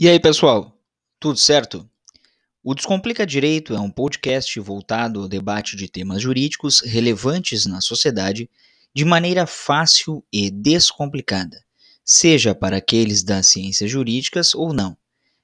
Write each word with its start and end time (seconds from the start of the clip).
E 0.00 0.08
aí, 0.08 0.20
pessoal? 0.20 0.80
Tudo 1.18 1.36
certo? 1.40 1.84
O 2.62 2.72
Descomplica 2.72 3.26
Direito 3.26 3.74
é 3.74 3.80
um 3.80 3.90
podcast 3.90 4.60
voltado 4.60 5.22
ao 5.22 5.26
debate 5.26 5.74
de 5.74 5.88
temas 5.90 6.22
jurídicos 6.22 6.82
relevantes 6.82 7.66
na 7.66 7.80
sociedade 7.80 8.48
de 8.94 9.04
maneira 9.04 9.44
fácil 9.44 10.24
e 10.32 10.52
descomplicada, 10.52 11.60
seja 12.04 12.54
para 12.54 12.76
aqueles 12.76 13.24
das 13.24 13.48
ciências 13.48 13.90
jurídicas 13.90 14.54
ou 14.54 14.72
não. 14.72 14.96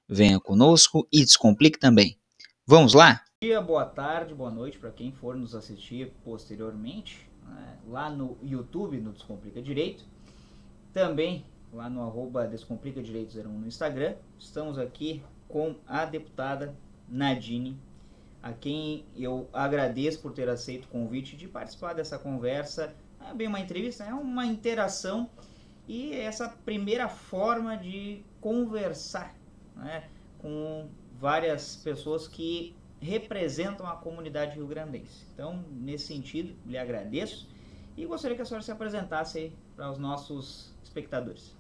Venha 0.09 0.39
conosco 0.39 1.05
e 1.13 1.25
descomplique 1.25 1.81
também. 1.81 2.17
Vamos 2.65 2.95
lá? 2.95 3.15
Bom 3.15 3.49
dia, 3.49 3.61
boa 3.61 3.85
tarde, 3.85 4.37
boa 4.37 4.53
noite 4.53 4.79
para 4.79 4.93
quem 4.93 5.11
for 5.11 5.35
nos 5.35 5.57
assistir 5.57 6.13
posteriormente, 6.23 7.29
né, 7.45 7.77
lá 7.89 8.09
no 8.09 8.39
YouTube, 8.41 9.01
no 9.01 9.13
Descomplica 9.15 9.61
Direito. 9.61 10.05
Também 10.93 11.45
lá 11.75 11.91
no 11.91 12.03
arroba 12.03 12.47
Descomplica 12.47 13.03
Direito 13.03 13.37
01 13.37 13.49
no 13.49 13.67
Instagram. 13.67 14.15
Estamos 14.39 14.79
aqui 14.79 15.23
com 15.49 15.75
a 15.87 16.05
deputada 16.05 16.75
Nadine, 17.09 17.77
a 18.41 18.53
quem 18.53 19.05
eu 19.17 19.49
agradeço 19.53 20.21
por 20.21 20.33
ter 20.33 20.49
aceito 20.49 20.85
o 20.85 20.89
convite 20.89 21.37
de 21.37 21.49
participar 21.49 21.93
dessa 21.93 22.17
conversa. 22.19 22.95
É 23.29 23.35
bem 23.35 23.49
uma 23.49 23.59
entrevista, 23.59 24.05
é 24.05 24.15
uma 24.15 24.47
interação 24.47 25.29
e 25.89 26.13
essa 26.13 26.49
primeira 26.49 27.09
forma 27.09 27.77
de 27.77 28.23
conversar 28.41 29.35
né, 29.75 30.05
com 30.39 30.89
várias 31.19 31.77
pessoas 31.77 32.29
que 32.29 32.75
representam 33.01 33.87
a 33.87 33.97
comunidade 33.97 34.55
rio-grandense. 34.55 35.27
Então, 35.35 35.65
nesse 35.73 36.07
sentido, 36.07 36.55
lhe 36.65 36.79
agradeço 36.79 37.49
e 37.97 38.07
gostaria 38.07 38.37
que 38.37 38.43
a 38.43 38.45
senhora 38.45 38.65
se 38.65 38.71
apresentasse 38.71 39.53
para 39.75 39.91
os 39.91 39.99
nossos 39.99 40.73
espectadores. 40.83 41.55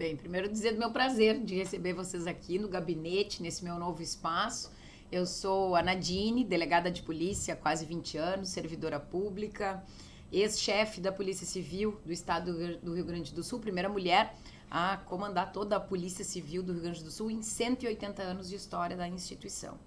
Bem, 0.00 0.16
primeiro 0.16 0.48
dizer 0.48 0.72
do 0.72 0.78
meu 0.78 0.90
prazer 0.90 1.44
de 1.44 1.54
receber 1.54 1.92
vocês 1.92 2.26
aqui 2.26 2.58
no 2.58 2.68
gabinete, 2.68 3.42
nesse 3.42 3.62
meu 3.62 3.78
novo 3.78 4.02
espaço. 4.02 4.72
Eu 5.12 5.26
sou 5.26 5.76
a 5.76 5.82
Nadine, 5.82 6.42
delegada 6.42 6.90
de 6.90 7.02
polícia 7.02 7.52
há 7.52 7.56
quase 7.58 7.84
20 7.84 8.16
anos, 8.16 8.48
servidora 8.48 8.98
pública, 8.98 9.84
ex-chefe 10.32 11.02
da 11.02 11.12
Polícia 11.12 11.46
Civil 11.46 12.00
do 12.02 12.10
Estado 12.10 12.78
do 12.78 12.94
Rio 12.94 13.04
Grande 13.04 13.34
do 13.34 13.42
Sul, 13.42 13.60
primeira 13.60 13.90
mulher 13.90 14.34
a 14.70 14.96
comandar 14.96 15.52
toda 15.52 15.76
a 15.76 15.80
Polícia 15.80 16.24
Civil 16.24 16.62
do 16.62 16.72
Rio 16.72 16.80
Grande 16.80 17.04
do 17.04 17.10
Sul 17.10 17.30
em 17.30 17.42
180 17.42 18.22
anos 18.22 18.48
de 18.48 18.56
história 18.56 18.96
da 18.96 19.06
instituição. 19.06 19.78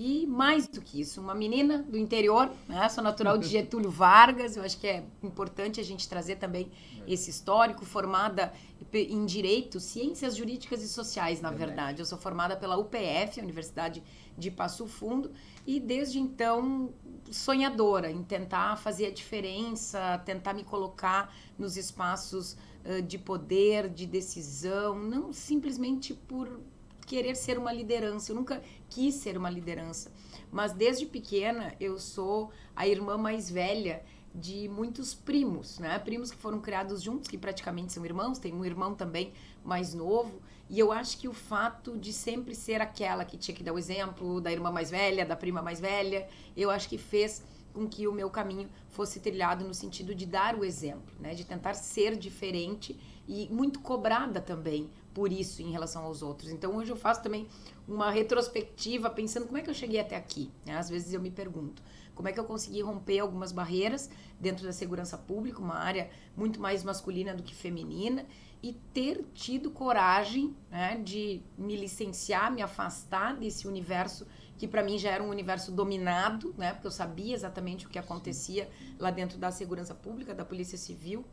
E 0.00 0.28
mais 0.28 0.68
do 0.68 0.80
que 0.80 1.00
isso, 1.00 1.20
uma 1.20 1.34
menina 1.34 1.82
do 1.82 1.98
interior, 1.98 2.48
né? 2.68 2.88
sou 2.88 3.02
natural 3.02 3.36
de 3.36 3.48
Getúlio 3.50 3.90
Vargas, 3.90 4.56
eu 4.56 4.62
acho 4.62 4.78
que 4.78 4.86
é 4.86 5.02
importante 5.24 5.80
a 5.80 5.82
gente 5.82 6.08
trazer 6.08 6.36
também 6.36 6.70
esse 7.04 7.28
histórico, 7.30 7.84
formada 7.84 8.52
em 8.92 9.26
Direito, 9.26 9.80
Ciências 9.80 10.36
Jurídicas 10.36 10.84
e 10.84 10.88
Sociais, 10.88 11.40
na 11.40 11.50
verdade. 11.50 12.00
Eu 12.00 12.06
sou 12.06 12.16
formada 12.16 12.56
pela 12.56 12.76
UPF, 12.76 13.40
Universidade 13.40 14.00
de 14.38 14.52
Passo 14.52 14.86
Fundo, 14.86 15.32
e 15.66 15.80
desde 15.80 16.20
então 16.20 16.94
sonhadora 17.28 18.08
em 18.08 18.22
tentar 18.22 18.76
fazer 18.76 19.06
a 19.06 19.10
diferença, 19.10 20.16
tentar 20.24 20.54
me 20.54 20.62
colocar 20.62 21.34
nos 21.58 21.76
espaços 21.76 22.56
uh, 22.84 23.02
de 23.02 23.18
poder, 23.18 23.88
de 23.88 24.06
decisão, 24.06 24.96
não 24.96 25.32
simplesmente 25.32 26.14
por 26.14 26.60
querer 27.08 27.34
ser 27.34 27.58
uma 27.58 27.72
liderança. 27.72 28.30
Eu 28.30 28.36
nunca 28.36 28.62
quis 28.88 29.14
ser 29.14 29.36
uma 29.36 29.48
liderança, 29.48 30.12
mas 30.52 30.72
desde 30.72 31.06
pequena 31.06 31.74
eu 31.80 31.98
sou 31.98 32.52
a 32.76 32.86
irmã 32.86 33.16
mais 33.16 33.50
velha 33.50 34.04
de 34.34 34.68
muitos 34.68 35.14
primos, 35.14 35.78
né? 35.78 35.98
Primos 35.98 36.30
que 36.30 36.36
foram 36.36 36.60
criados 36.60 37.02
juntos, 37.02 37.28
que 37.28 37.38
praticamente 37.38 37.92
são 37.92 38.04
irmãos, 38.04 38.38
tem 38.38 38.54
um 38.54 38.64
irmão 38.64 38.94
também 38.94 39.32
mais 39.64 39.94
novo, 39.94 40.40
e 40.68 40.78
eu 40.78 40.92
acho 40.92 41.18
que 41.18 41.26
o 41.26 41.32
fato 41.32 41.96
de 41.96 42.12
sempre 42.12 42.54
ser 42.54 42.82
aquela 42.82 43.24
que 43.24 43.38
tinha 43.38 43.56
que 43.56 43.64
dar 43.64 43.72
o 43.72 43.78
exemplo 43.78 44.38
da 44.38 44.52
irmã 44.52 44.70
mais 44.70 44.90
velha, 44.90 45.24
da 45.24 45.34
prima 45.34 45.62
mais 45.62 45.80
velha, 45.80 46.28
eu 46.54 46.70
acho 46.70 46.88
que 46.90 46.98
fez 46.98 47.42
com 47.72 47.88
que 47.88 48.06
o 48.06 48.12
meu 48.12 48.28
caminho 48.28 48.68
fosse 48.90 49.18
trilhado 49.18 49.64
no 49.64 49.72
sentido 49.72 50.14
de 50.14 50.26
dar 50.26 50.54
o 50.54 50.64
exemplo, 50.64 51.14
né? 51.18 51.34
De 51.34 51.44
tentar 51.44 51.74
ser 51.74 52.16
diferente 52.16 52.98
e 53.26 53.48
muito 53.50 53.80
cobrada 53.80 54.40
também 54.40 54.90
por 55.18 55.32
isso 55.32 55.60
em 55.62 55.72
relação 55.72 56.04
aos 56.04 56.22
outros. 56.22 56.52
Então 56.52 56.76
hoje 56.76 56.92
eu 56.92 56.96
faço 56.96 57.20
também 57.20 57.48
uma 57.88 58.08
retrospectiva 58.08 59.10
pensando 59.10 59.46
como 59.46 59.58
é 59.58 59.62
que 59.62 59.68
eu 59.68 59.74
cheguei 59.74 59.98
até 59.98 60.14
aqui. 60.14 60.48
Né? 60.64 60.78
Às 60.78 60.88
vezes 60.88 61.12
eu 61.12 61.20
me 61.20 61.28
pergunto 61.28 61.82
como 62.14 62.28
é 62.28 62.32
que 62.32 62.38
eu 62.38 62.44
consegui 62.44 62.82
romper 62.82 63.18
algumas 63.18 63.50
barreiras 63.50 64.08
dentro 64.38 64.64
da 64.64 64.72
segurança 64.72 65.18
pública, 65.18 65.58
uma 65.58 65.74
área 65.74 66.08
muito 66.36 66.60
mais 66.60 66.84
masculina 66.84 67.34
do 67.34 67.42
que 67.42 67.52
feminina, 67.52 68.26
e 68.62 68.72
ter 68.72 69.24
tido 69.34 69.72
coragem 69.72 70.54
né, 70.70 71.00
de 71.02 71.42
me 71.56 71.74
licenciar, 71.74 72.52
me 72.52 72.62
afastar 72.62 73.34
desse 73.34 73.66
universo 73.66 74.24
que 74.56 74.68
para 74.68 74.84
mim 74.84 74.98
já 74.98 75.10
era 75.10 75.22
um 75.22 75.30
universo 75.30 75.72
dominado, 75.72 76.54
né, 76.56 76.72
porque 76.72 76.86
eu 76.86 76.92
sabia 76.92 77.34
exatamente 77.34 77.86
o 77.86 77.88
que 77.88 77.98
acontecia 77.98 78.68
lá 79.00 79.10
dentro 79.10 79.36
da 79.36 79.50
segurança 79.50 79.94
pública, 79.94 80.32
da 80.32 80.44
polícia 80.44 80.78
civil, 80.78 81.24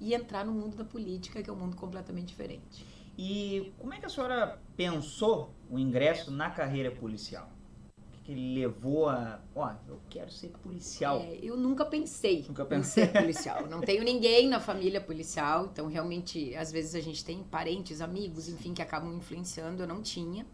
e 0.00 0.14
entrar 0.14 0.44
no 0.44 0.52
mundo 0.52 0.76
da 0.76 0.84
política, 0.84 1.42
que 1.42 1.48
é 1.48 1.52
um 1.52 1.56
mundo 1.56 1.76
completamente 1.76 2.28
diferente. 2.28 2.84
E 3.16 3.72
como 3.78 3.94
é 3.94 3.98
que 3.98 4.06
a 4.06 4.08
senhora 4.08 4.58
pensou 4.76 5.50
o 5.70 5.78
ingresso 5.78 6.30
na 6.30 6.50
carreira 6.50 6.90
policial? 6.90 7.48
O 7.96 8.10
que, 8.10 8.20
que 8.22 8.34
levou 8.34 9.08
a. 9.08 9.40
Ó, 9.54 9.72
eu 9.88 10.00
quero 10.10 10.30
ser 10.30 10.48
policial. 10.48 11.20
É, 11.20 11.38
eu 11.42 11.56
nunca 11.56 11.84
pensei, 11.84 12.44
nunca 12.48 12.64
pensei 12.64 13.04
em 13.04 13.06
ser 13.06 13.12
policial. 13.20 13.66
Não 13.68 13.80
tenho 13.80 14.02
ninguém 14.02 14.48
na 14.48 14.58
família 14.58 15.00
policial, 15.00 15.66
então 15.72 15.86
realmente, 15.86 16.54
às 16.56 16.72
vezes 16.72 16.94
a 16.94 17.00
gente 17.00 17.24
tem 17.24 17.42
parentes, 17.44 18.00
amigos, 18.00 18.48
enfim, 18.48 18.74
que 18.74 18.82
acabam 18.82 19.14
influenciando. 19.14 19.82
Eu 19.82 19.86
não 19.86 20.02
tinha. 20.02 20.44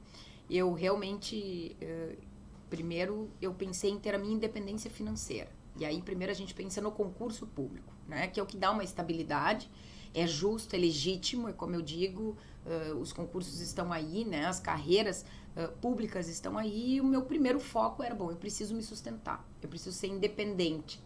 Eu 0.49 0.73
realmente. 0.73 1.77
Uh, 1.81 2.17
primeiro, 2.69 3.31
eu 3.41 3.53
pensei 3.53 3.91
em 3.91 3.99
ter 3.99 4.15
a 4.15 4.19
minha 4.19 4.35
independência 4.35 4.91
financeira. 4.91 5.51
E 5.77 5.85
aí, 5.85 6.03
primeiro, 6.03 6.31
a 6.31 6.35
gente 6.35 6.53
pensa 6.53 6.81
no 6.81 6.93
concurso 6.93 7.47
público, 7.47 7.93
né? 8.07 8.27
Que 8.29 8.39
é 8.39 8.43
o 8.43 8.47
que 8.47 8.57
dá 8.57 8.71
uma 8.71 8.85
estabilidade 8.85 9.71
é 10.15 10.27
justo, 10.27 10.75
é 10.75 10.79
legítimo, 10.79 11.49
é 11.49 11.53
como 11.53 11.75
eu 11.75 11.83
digo, 11.83 12.37
uh, 12.67 12.95
os 12.97 13.13
concursos 13.13 13.61
estão 13.61 13.93
aí, 13.93 14.25
né? 14.25 14.47
As 14.47 14.61
carreiras 14.61 15.25
uh, 15.57 15.71
públicas 15.81 16.29
estão 16.29 16.57
aí. 16.59 16.97
E 16.97 17.01
o 17.01 17.05
meu 17.05 17.23
primeiro 17.23 17.61
foco 17.61 18.03
era, 18.03 18.15
bom, 18.15 18.31
eu 18.31 18.37
preciso 18.37 18.75
me 18.75 18.83
sustentar, 18.83 19.47
eu 19.63 19.69
preciso 19.69 19.97
ser 19.97 20.09
independente. 20.09 21.01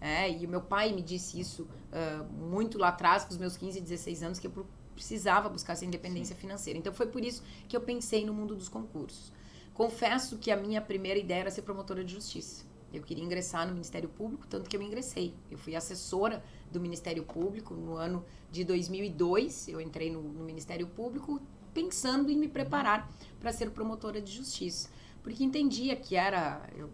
É, 0.00 0.30
e 0.30 0.46
o 0.46 0.48
meu 0.48 0.62
pai 0.62 0.92
me 0.92 1.02
disse 1.02 1.38
isso 1.38 1.68
uh, 1.92 2.24
muito 2.24 2.78
lá 2.78 2.88
atrás, 2.88 3.24
com 3.24 3.30
os 3.32 3.38
meus 3.38 3.56
15, 3.56 3.80
16 3.80 4.22
anos, 4.22 4.38
que 4.38 4.46
eu 4.46 4.66
precisava 4.94 5.48
buscar 5.48 5.74
essa 5.74 5.84
independência 5.84 6.34
Sim. 6.34 6.40
financeira. 6.40 6.78
Então 6.78 6.92
foi 6.92 7.06
por 7.06 7.22
isso 7.22 7.42
que 7.68 7.76
eu 7.76 7.80
pensei 7.80 8.24
no 8.24 8.32
mundo 8.32 8.54
dos 8.54 8.68
concursos. 8.68 9.32
Confesso 9.74 10.38
que 10.38 10.50
a 10.50 10.56
minha 10.56 10.80
primeira 10.80 11.18
ideia 11.18 11.40
era 11.40 11.50
ser 11.50 11.62
promotora 11.62 12.04
de 12.04 12.12
justiça. 12.12 12.64
Eu 12.92 13.02
queria 13.02 13.24
ingressar 13.24 13.66
no 13.66 13.72
Ministério 13.72 14.08
Público, 14.08 14.46
tanto 14.48 14.68
que 14.68 14.76
eu 14.76 14.82
ingressei. 14.82 15.34
Eu 15.50 15.58
fui 15.58 15.76
assessora 15.76 16.42
do 16.70 16.80
Ministério 16.80 17.24
Público 17.24 17.74
no 17.74 17.94
ano 17.94 18.24
de 18.50 18.64
2002. 18.64 19.68
Eu 19.68 19.80
entrei 19.80 20.10
no, 20.10 20.22
no 20.22 20.44
Ministério 20.44 20.86
Público 20.86 21.40
pensando 21.72 22.30
em 22.30 22.36
me 22.36 22.48
preparar 22.48 23.10
para 23.38 23.52
ser 23.52 23.70
promotora 23.70 24.20
de 24.20 24.32
justiça, 24.32 24.90
porque 25.22 25.44
entendia 25.44 25.94
que 25.94 26.16
era 26.16 26.68
eu 26.76 26.90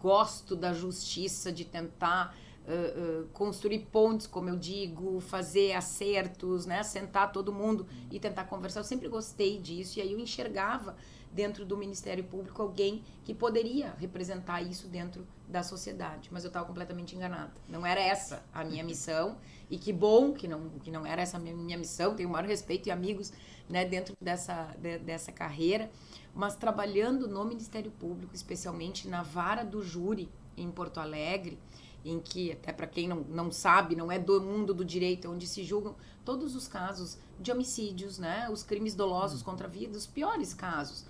gosto 0.00 0.56
da 0.56 0.72
justiça, 0.72 1.52
de 1.52 1.64
tentar 1.64 2.34
uh, 2.66 3.22
uh, 3.22 3.28
construir 3.28 3.80
pontes, 3.92 4.26
como 4.26 4.48
eu 4.48 4.56
digo, 4.56 5.20
fazer 5.20 5.72
acertos, 5.72 6.64
né, 6.64 6.82
sentar 6.82 7.32
todo 7.32 7.52
mundo 7.52 7.86
e 8.10 8.18
tentar 8.18 8.44
conversar. 8.44 8.80
Eu 8.80 8.84
sempre 8.84 9.08
gostei 9.08 9.58
disso 9.58 9.98
e 9.98 10.02
aí 10.02 10.12
eu 10.12 10.18
enxergava 10.18 10.96
dentro 11.32 11.64
do 11.64 11.76
Ministério 11.76 12.24
Público 12.24 12.62
alguém 12.62 13.02
que 13.24 13.34
poderia 13.34 13.94
representar 13.98 14.62
isso 14.62 14.88
dentro 14.88 15.26
da 15.50 15.62
sociedade. 15.62 16.28
Mas 16.32 16.44
eu 16.44 16.48
estava 16.48 16.64
completamente 16.64 17.14
enganada. 17.14 17.52
Não 17.68 17.84
era 17.84 18.00
essa 18.00 18.42
a 18.52 18.64
minha 18.64 18.84
missão. 18.84 19.36
E 19.68 19.78
que 19.78 19.92
bom 19.92 20.32
que 20.32 20.48
não, 20.48 20.68
que 20.82 20.90
não 20.90 21.04
era 21.04 21.20
essa 21.20 21.36
a 21.36 21.40
minha 21.40 21.76
missão. 21.76 22.14
Tenho 22.14 22.28
o 22.28 22.32
maior 22.32 22.46
respeito 22.46 22.88
e 22.88 22.92
amigos 22.92 23.32
né, 23.68 23.84
dentro 23.84 24.16
dessa, 24.20 24.74
de, 24.78 24.98
dessa 24.98 25.32
carreira. 25.32 25.90
Mas 26.34 26.54
trabalhando 26.54 27.28
no 27.28 27.44
Ministério 27.44 27.90
Público, 27.90 28.34
especialmente 28.34 29.08
na 29.08 29.22
vara 29.22 29.64
do 29.64 29.82
júri 29.82 30.28
em 30.56 30.70
Porto 30.70 30.98
Alegre, 30.98 31.58
em 32.04 32.18
que, 32.18 32.52
até 32.52 32.72
para 32.72 32.86
quem 32.86 33.08
não, 33.08 33.20
não 33.28 33.50
sabe, 33.50 33.94
não 33.94 34.10
é 34.10 34.18
do 34.18 34.40
mundo 34.40 34.72
do 34.72 34.84
direito, 34.84 35.26
é 35.26 35.30
onde 35.30 35.46
se 35.46 35.62
julgam 35.64 35.94
todos 36.24 36.54
os 36.54 36.66
casos 36.66 37.18
de 37.38 37.50
homicídios, 37.50 38.18
né? 38.18 38.48
Os 38.50 38.62
crimes 38.62 38.94
dolosos 38.94 39.42
contra 39.42 39.66
a 39.66 39.70
vida, 39.70 39.98
os 39.98 40.06
piores 40.06 40.54
casos 40.54 41.04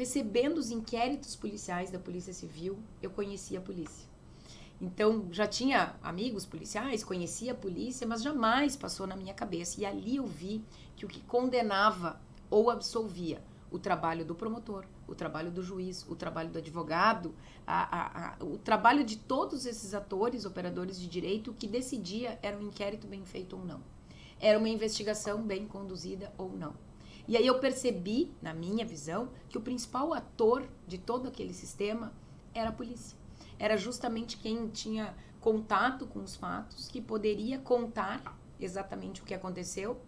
recebendo 0.00 0.56
os 0.56 0.70
inquéritos 0.70 1.36
policiais 1.36 1.90
da 1.90 1.98
Polícia 1.98 2.32
Civil, 2.32 2.78
eu 3.02 3.10
conhecia 3.10 3.58
a 3.58 3.62
polícia. 3.62 4.08
Então, 4.80 5.28
já 5.30 5.46
tinha 5.46 5.94
amigos 6.02 6.46
policiais, 6.46 7.04
conhecia 7.04 7.52
a 7.52 7.54
polícia, 7.54 8.06
mas 8.06 8.22
jamais 8.22 8.76
passou 8.76 9.06
na 9.06 9.14
minha 9.14 9.34
cabeça. 9.34 9.78
E 9.78 9.84
ali 9.84 10.16
eu 10.16 10.26
vi 10.26 10.64
que 10.96 11.04
o 11.04 11.08
que 11.08 11.20
condenava 11.20 12.18
ou 12.48 12.70
absolvia 12.70 13.42
o 13.70 13.78
trabalho 13.78 14.24
do 14.24 14.34
promotor, 14.34 14.86
o 15.06 15.14
trabalho 15.14 15.50
do 15.50 15.62
juiz, 15.62 16.06
o 16.08 16.16
trabalho 16.16 16.48
do 16.48 16.58
advogado, 16.58 17.34
a, 17.66 17.82
a, 17.82 18.28
a, 18.28 18.44
o 18.44 18.56
trabalho 18.56 19.04
de 19.04 19.18
todos 19.18 19.66
esses 19.66 19.92
atores, 19.92 20.46
operadores 20.46 20.98
de 20.98 21.06
direito, 21.06 21.50
o 21.50 21.54
que 21.54 21.66
decidia 21.66 22.38
era 22.42 22.56
um 22.56 22.62
inquérito 22.62 23.06
bem 23.06 23.22
feito 23.22 23.54
ou 23.54 23.66
não. 23.66 23.82
Era 24.40 24.58
uma 24.58 24.70
investigação 24.70 25.42
bem 25.42 25.66
conduzida 25.66 26.32
ou 26.38 26.56
não. 26.56 26.74
E 27.30 27.36
aí 27.36 27.46
eu 27.46 27.60
percebi, 27.60 28.34
na 28.42 28.52
minha 28.52 28.84
visão, 28.84 29.28
que 29.48 29.56
o 29.56 29.60
principal 29.60 30.12
ator 30.12 30.68
de 30.84 30.98
todo 30.98 31.28
aquele 31.28 31.54
sistema 31.54 32.12
era 32.52 32.70
a 32.70 32.72
polícia. 32.72 33.16
Era 33.56 33.76
justamente 33.76 34.36
quem 34.36 34.66
tinha 34.66 35.14
contato 35.38 36.08
com 36.08 36.18
os 36.18 36.34
fatos, 36.34 36.88
que 36.88 37.00
poderia 37.00 37.60
contar 37.60 38.36
exatamente 38.58 39.22
o 39.22 39.24
que 39.24 39.32
aconteceu 39.32 40.00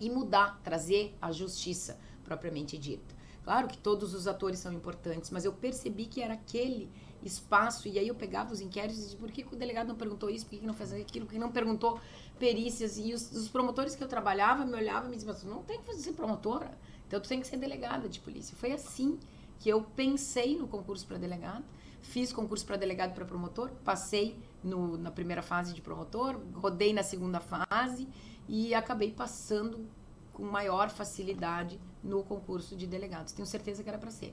e 0.00 0.10
mudar, 0.10 0.60
trazer 0.64 1.16
a 1.22 1.30
justiça 1.30 1.96
propriamente 2.24 2.76
dita. 2.76 3.14
Claro 3.44 3.68
que 3.68 3.78
todos 3.78 4.12
os 4.12 4.26
atores 4.26 4.58
são 4.58 4.72
importantes, 4.72 5.30
mas 5.30 5.44
eu 5.44 5.52
percebi 5.52 6.06
que 6.06 6.20
era 6.20 6.34
aquele 6.34 6.90
espaço, 7.22 7.86
e 7.86 8.00
aí 8.00 8.08
eu 8.08 8.16
pegava 8.16 8.52
os 8.52 8.60
inquéritos 8.60 8.98
e 8.98 9.02
dizia, 9.02 9.18
por 9.18 9.30
que 9.30 9.44
o 9.44 9.56
delegado 9.56 9.88
não 9.88 9.96
perguntou 9.96 10.28
isso, 10.28 10.44
por 10.44 10.58
que 10.58 10.66
não 10.66 10.74
fez 10.74 10.92
aquilo, 10.92 11.24
por 11.24 11.32
que 11.32 11.38
não 11.38 11.52
perguntou 11.52 12.00
perícias, 12.38 12.98
e 12.98 13.12
os, 13.12 13.30
os 13.32 13.48
promotores 13.48 13.94
que 13.94 14.02
eu 14.02 14.08
trabalhava 14.08 14.64
me 14.64 14.74
olhavam 14.74 15.08
e 15.08 15.10
me 15.10 15.16
diziam, 15.16 15.34
mas 15.34 15.44
não 15.44 15.62
tem 15.62 15.80
que 15.82 15.94
ser 15.94 16.12
promotora, 16.12 16.76
então 17.06 17.20
tu 17.20 17.28
tem 17.28 17.40
que 17.40 17.46
ser 17.46 17.56
delegada 17.56 18.08
de 18.08 18.20
polícia. 18.20 18.56
Foi 18.56 18.72
assim 18.72 19.18
que 19.58 19.68
eu 19.68 19.82
pensei 19.82 20.56
no 20.56 20.68
concurso 20.68 21.06
para 21.06 21.18
delegado, 21.18 21.64
fiz 22.00 22.32
concurso 22.32 22.64
para 22.64 22.76
delegado 22.76 23.14
para 23.14 23.24
promotor, 23.24 23.70
passei 23.84 24.38
no, 24.62 24.96
na 24.96 25.10
primeira 25.10 25.42
fase 25.42 25.74
de 25.74 25.80
promotor, 25.80 26.40
rodei 26.54 26.92
na 26.92 27.02
segunda 27.02 27.40
fase 27.40 28.08
e 28.48 28.74
acabei 28.74 29.10
passando 29.10 29.86
com 30.32 30.44
maior 30.44 30.88
facilidade 30.88 31.78
no 32.02 32.22
concurso 32.22 32.76
de 32.76 32.86
delegados. 32.86 33.32
Tenho 33.32 33.46
certeza 33.46 33.82
que 33.82 33.88
era 33.88 33.98
para 33.98 34.10
ser. 34.10 34.32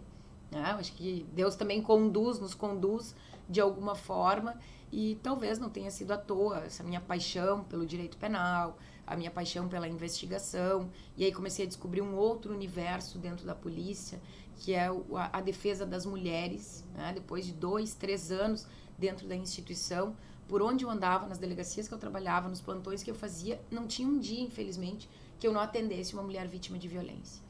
Né? 0.51 0.61
Acho 0.61 0.93
que 0.93 1.25
Deus 1.33 1.55
também 1.55 1.81
conduz, 1.81 2.39
nos 2.39 2.53
conduz 2.53 3.15
de 3.47 3.61
alguma 3.61 3.95
forma 3.95 4.57
e 4.91 5.19
talvez 5.21 5.59
não 5.59 5.69
tenha 5.69 5.91
sido 5.91 6.11
à 6.11 6.17
toa 6.17 6.59
essa 6.59 6.83
minha 6.83 7.01
paixão 7.01 7.63
pelo 7.63 7.85
direito 7.85 8.17
penal, 8.17 8.77
a 9.05 9.15
minha 9.15 9.31
paixão 9.31 9.67
pela 9.67 9.87
investigação. 9.87 10.89
E 11.17 11.25
aí 11.25 11.31
comecei 11.31 11.65
a 11.65 11.67
descobrir 11.67 12.01
um 12.01 12.15
outro 12.15 12.53
universo 12.53 13.17
dentro 13.17 13.45
da 13.45 13.53
polícia, 13.53 14.21
que 14.57 14.73
é 14.73 14.87
a, 14.87 15.37
a 15.37 15.41
defesa 15.41 15.85
das 15.85 16.05
mulheres. 16.05 16.85
Né? 16.93 17.11
Depois 17.13 17.45
de 17.45 17.53
dois, 17.53 17.93
três 17.93 18.31
anos 18.31 18.65
dentro 18.97 19.27
da 19.27 19.35
instituição, 19.35 20.15
por 20.47 20.61
onde 20.61 20.85
eu 20.85 20.89
andava, 20.89 21.27
nas 21.27 21.37
delegacias 21.37 21.87
que 21.87 21.93
eu 21.93 21.97
trabalhava, 21.97 22.47
nos 22.47 22.61
plantões 22.61 23.03
que 23.03 23.11
eu 23.11 23.15
fazia, 23.15 23.59
não 23.69 23.87
tinha 23.87 24.07
um 24.07 24.19
dia, 24.19 24.41
infelizmente, 24.41 25.09
que 25.39 25.47
eu 25.47 25.51
não 25.51 25.59
atendesse 25.59 26.13
uma 26.13 26.23
mulher 26.23 26.47
vítima 26.47 26.77
de 26.77 26.87
violência. 26.87 27.44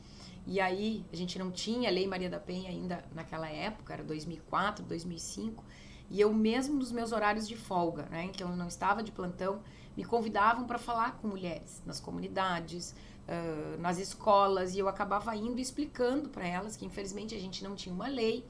E 0.45 0.59
aí, 0.59 1.03
a 1.11 1.15
gente 1.15 1.39
não 1.39 1.51
tinha 1.51 1.89
Lei 1.89 2.05
Maria 2.05 2.29
da 2.29 2.39
Penha 2.39 2.69
ainda 2.69 3.03
naquela 3.13 3.49
época, 3.49 3.93
era 3.93 4.03
2004, 4.03 4.85
2005, 4.85 5.63
e 6.09 6.21
eu 6.21 6.31
mesmo 6.31 6.75
nos 6.75 6.91
meus 6.91 7.11
horários 7.11 7.47
de 7.47 7.55
folga, 7.55 8.03
né, 8.11 8.27
que 8.27 8.43
eu 8.43 8.49
não 8.49 8.67
estava 8.67 9.01
de 9.01 9.11
plantão, 9.11 9.61
me 9.97 10.05
convidavam 10.05 10.67
para 10.67 10.77
falar 10.77 11.17
com 11.17 11.27
mulheres 11.27 11.81
nas 11.85 11.99
comunidades, 11.99 12.93
uh, 13.27 13.81
nas 13.81 13.97
escolas, 13.97 14.75
e 14.75 14.79
eu 14.79 14.87
acabava 14.87 15.35
indo 15.35 15.59
explicando 15.59 16.29
para 16.29 16.45
elas 16.47 16.75
que 16.75 16.85
infelizmente 16.85 17.33
a 17.33 17.39
gente 17.39 17.63
não 17.63 17.75
tinha 17.75 17.93
uma 17.93 18.07
lei, 18.07 18.45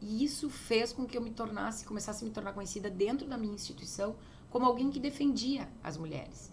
e 0.00 0.24
isso 0.24 0.48
fez 0.48 0.92
com 0.92 1.06
que 1.06 1.16
eu 1.16 1.22
me 1.22 1.30
tornasse, 1.30 1.84
começasse 1.84 2.24
a 2.24 2.26
me 2.26 2.32
tornar 2.32 2.52
conhecida 2.52 2.90
dentro 2.90 3.28
da 3.28 3.36
minha 3.36 3.54
instituição 3.54 4.16
como 4.50 4.64
alguém 4.64 4.90
que 4.90 4.98
defendia 4.98 5.68
as 5.82 5.96
mulheres. 5.96 6.50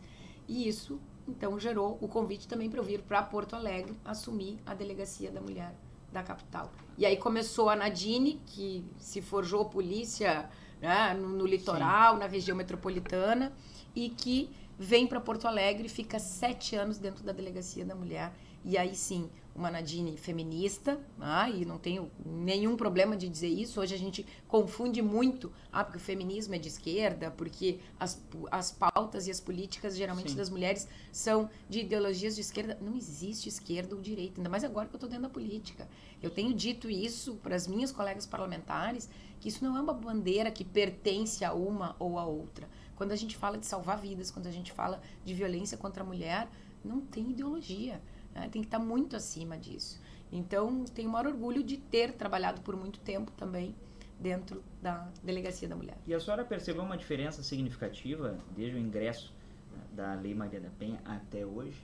E 0.47 0.67
isso 0.67 0.99
então 1.27 1.59
gerou 1.59 1.97
o 2.01 2.07
convite 2.07 2.47
também 2.47 2.69
para 2.69 2.79
eu 2.79 2.83
vir 2.83 3.01
para 3.01 3.21
Porto 3.21 3.55
Alegre 3.55 3.95
assumir 4.03 4.59
a 4.65 4.73
delegacia 4.73 5.31
da 5.31 5.41
mulher 5.41 5.75
da 6.11 6.23
capital. 6.23 6.71
E 6.97 7.05
aí 7.05 7.17
começou 7.17 7.69
a 7.69 7.75
Nadine, 7.75 8.41
que 8.45 8.85
se 8.97 9.21
forjou 9.21 9.65
polícia 9.65 10.49
né, 10.81 11.13
no, 11.13 11.29
no, 11.29 11.45
litoral, 11.45 12.13
Sim. 12.13 12.19
na 12.19 12.25
região 12.27 12.55
metropolitana, 12.55 13.51
e 13.93 14.09
que 14.09 14.49
vem 14.77 15.05
para 15.07 15.19
Porto 15.19 15.47
Alegre, 15.47 15.89
fica 15.89 16.19
sete 16.19 16.75
anos 16.75 16.97
dentro 16.97 17.23
da 17.23 17.33
delegacia 17.33 17.83
da 17.83 17.95
mulher. 17.95 18.31
E 18.67 18.79
aí 18.79 18.95
sim, 18.95 19.29
uma 19.55 19.69
Nadine 19.69 20.17
feminista, 20.17 20.99
ah, 21.19 21.47
e 21.47 21.63
não 21.63 21.77
tenho 21.77 22.11
nenhum 22.25 22.75
problema 22.75 23.15
de 23.15 23.29
dizer 23.29 23.47
isso. 23.47 23.79
Hoje 23.79 23.93
a 23.93 23.97
gente 23.97 24.25
confunde 24.47 25.03
muito, 25.03 25.53
ah, 25.71 25.83
porque 25.83 25.99
o 25.99 26.01
feminismo 26.01 26.55
é 26.55 26.57
de 26.57 26.67
esquerda, 26.67 27.29
porque 27.29 27.79
as, 27.99 28.19
as 28.49 28.71
pautas 28.71 29.27
e 29.27 29.31
as 29.31 29.39
políticas 29.39 29.95
geralmente 29.95 30.31
Sim. 30.31 30.37
das 30.37 30.49
mulheres 30.49 30.87
são 31.11 31.47
de 31.69 31.81
ideologias 31.81 32.33
de 32.33 32.41
esquerda. 32.41 32.75
Não 32.81 32.97
existe 32.97 33.47
esquerda 33.47 33.95
ou 33.95 34.01
direita, 34.01 34.39
ainda 34.39 34.49
mais 34.49 34.63
agora 34.63 34.87
que 34.87 34.95
eu 34.95 34.97
estou 34.97 35.09
dentro 35.09 35.23
da 35.23 35.29
política. 35.29 35.87
Eu 36.23 36.31
tenho 36.31 36.51
dito 36.51 36.89
isso 36.89 37.35
para 37.35 37.55
as 37.55 37.67
minhas 37.67 37.91
colegas 37.91 38.25
parlamentares, 38.25 39.07
que 39.39 39.47
isso 39.47 39.63
não 39.63 39.77
é 39.77 39.79
uma 39.79 39.93
bandeira 39.93 40.49
que 40.49 40.65
pertence 40.65 41.45
a 41.45 41.53
uma 41.53 41.95
ou 41.99 42.17
a 42.17 42.25
outra. 42.25 42.67
Quando 42.95 43.11
a 43.11 43.15
gente 43.15 43.37
fala 43.37 43.59
de 43.59 43.67
salvar 43.67 44.01
vidas, 44.01 44.31
quando 44.31 44.47
a 44.47 44.51
gente 44.51 44.71
fala 44.71 45.01
de 45.23 45.35
violência 45.35 45.77
contra 45.77 46.01
a 46.01 46.05
mulher, 46.05 46.49
não 46.83 46.99
tem 47.01 47.29
ideologia. 47.29 48.01
Né? 48.35 48.49
Tem 48.49 48.61
que 48.61 48.67
estar 48.67 48.79
muito 48.79 49.15
acima 49.15 49.57
disso. 49.57 49.99
Então, 50.31 50.83
tenho 50.83 51.07
o 51.09 51.11
maior 51.11 51.27
orgulho 51.27 51.63
de 51.63 51.77
ter 51.77 52.11
trabalhado 52.13 52.61
por 52.61 52.75
muito 52.75 52.99
tempo 52.99 53.31
também 53.31 53.73
dentro 54.19 54.63
da 54.81 55.07
Delegacia 55.23 55.67
da 55.67 55.75
Mulher. 55.75 55.97
E 56.05 56.13
a 56.13 56.19
senhora 56.19 56.43
percebeu 56.43 56.83
uma 56.83 56.97
diferença 56.97 57.41
significativa 57.41 58.37
desde 58.55 58.77
o 58.77 58.79
ingresso 58.79 59.33
né, 59.71 59.81
da 59.93 60.13
Lei 60.15 60.35
Maria 60.35 60.59
da 60.59 60.69
Penha 60.69 60.99
até 61.05 61.45
hoje? 61.45 61.77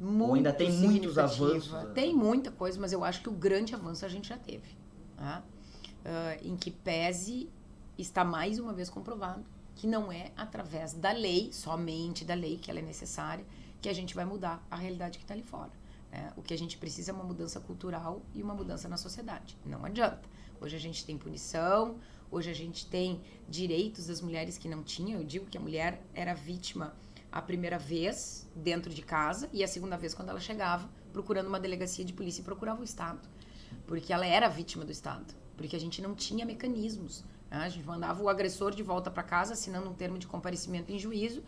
Muito 0.00 0.28
Ou 0.28 0.34
ainda 0.36 0.52
tem 0.52 0.70
muitos 0.70 1.18
avanços? 1.18 1.72
Tem 1.92 2.14
muita 2.14 2.50
coisa, 2.50 2.80
mas 2.80 2.92
eu 2.92 3.04
acho 3.04 3.20
que 3.20 3.28
o 3.28 3.32
grande 3.32 3.74
avanço 3.74 4.04
a 4.04 4.08
gente 4.08 4.28
já 4.28 4.36
teve. 4.36 4.76
Tá? 5.16 5.42
Uh, 6.04 6.48
em 6.48 6.56
que 6.56 6.70
pese 6.70 7.50
está 7.98 8.24
mais 8.24 8.60
uma 8.60 8.72
vez 8.72 8.88
comprovado 8.88 9.44
que 9.78 9.86
não 9.86 10.10
é 10.10 10.32
através 10.36 10.92
da 10.92 11.12
lei, 11.12 11.52
somente 11.52 12.24
da 12.24 12.34
lei, 12.34 12.58
que 12.58 12.68
ela 12.68 12.80
é 12.80 12.82
necessária, 12.82 13.44
que 13.80 13.88
a 13.88 13.92
gente 13.92 14.14
vai 14.14 14.24
mudar 14.24 14.64
a 14.70 14.76
realidade 14.76 15.18
que 15.18 15.24
está 15.24 15.34
ali 15.34 15.42
fora. 15.42 15.70
Né? 16.10 16.32
O 16.36 16.42
que 16.42 16.54
a 16.54 16.58
gente 16.58 16.76
precisa 16.78 17.10
é 17.10 17.14
uma 17.14 17.24
mudança 17.24 17.60
cultural 17.60 18.22
e 18.34 18.42
uma 18.42 18.54
mudança 18.54 18.88
na 18.88 18.96
sociedade. 18.96 19.56
Não 19.64 19.84
adianta. 19.84 20.22
Hoje 20.60 20.74
a 20.74 20.80
gente 20.80 21.04
tem 21.04 21.16
punição, 21.16 21.98
hoje 22.30 22.50
a 22.50 22.54
gente 22.54 22.86
tem 22.86 23.20
direitos 23.48 24.06
das 24.06 24.20
mulheres 24.20 24.58
que 24.58 24.68
não 24.68 24.82
tinham. 24.82 25.20
Eu 25.20 25.26
digo 25.26 25.46
que 25.46 25.56
a 25.56 25.60
mulher 25.60 26.02
era 26.14 26.34
vítima 26.34 26.94
a 27.30 27.40
primeira 27.40 27.78
vez 27.78 28.48
dentro 28.56 28.92
de 28.92 29.02
casa 29.02 29.48
e 29.52 29.62
a 29.62 29.68
segunda 29.68 29.96
vez 29.96 30.14
quando 30.14 30.30
ela 30.30 30.40
chegava 30.40 30.88
procurando 31.12 31.46
uma 31.46 31.60
delegacia 31.60 32.04
de 32.04 32.12
polícia 32.12 32.40
e 32.40 32.44
procurava 32.44 32.80
o 32.80 32.84
Estado. 32.84 33.20
Porque 33.86 34.12
ela 34.12 34.26
era 34.26 34.48
vítima 34.48 34.84
do 34.84 34.90
Estado. 34.90 35.34
Porque 35.56 35.76
a 35.76 35.80
gente 35.80 36.00
não 36.00 36.14
tinha 36.14 36.44
mecanismos. 36.44 37.24
Né? 37.50 37.58
A 37.58 37.68
gente 37.68 37.86
mandava 37.86 38.22
o 38.22 38.28
agressor 38.28 38.74
de 38.74 38.82
volta 38.82 39.10
para 39.10 39.22
casa 39.22 39.52
assinando 39.52 39.88
um 39.88 39.94
termo 39.94 40.18
de 40.18 40.26
comparecimento 40.26 40.90
em 40.90 40.98
juízo 40.98 41.42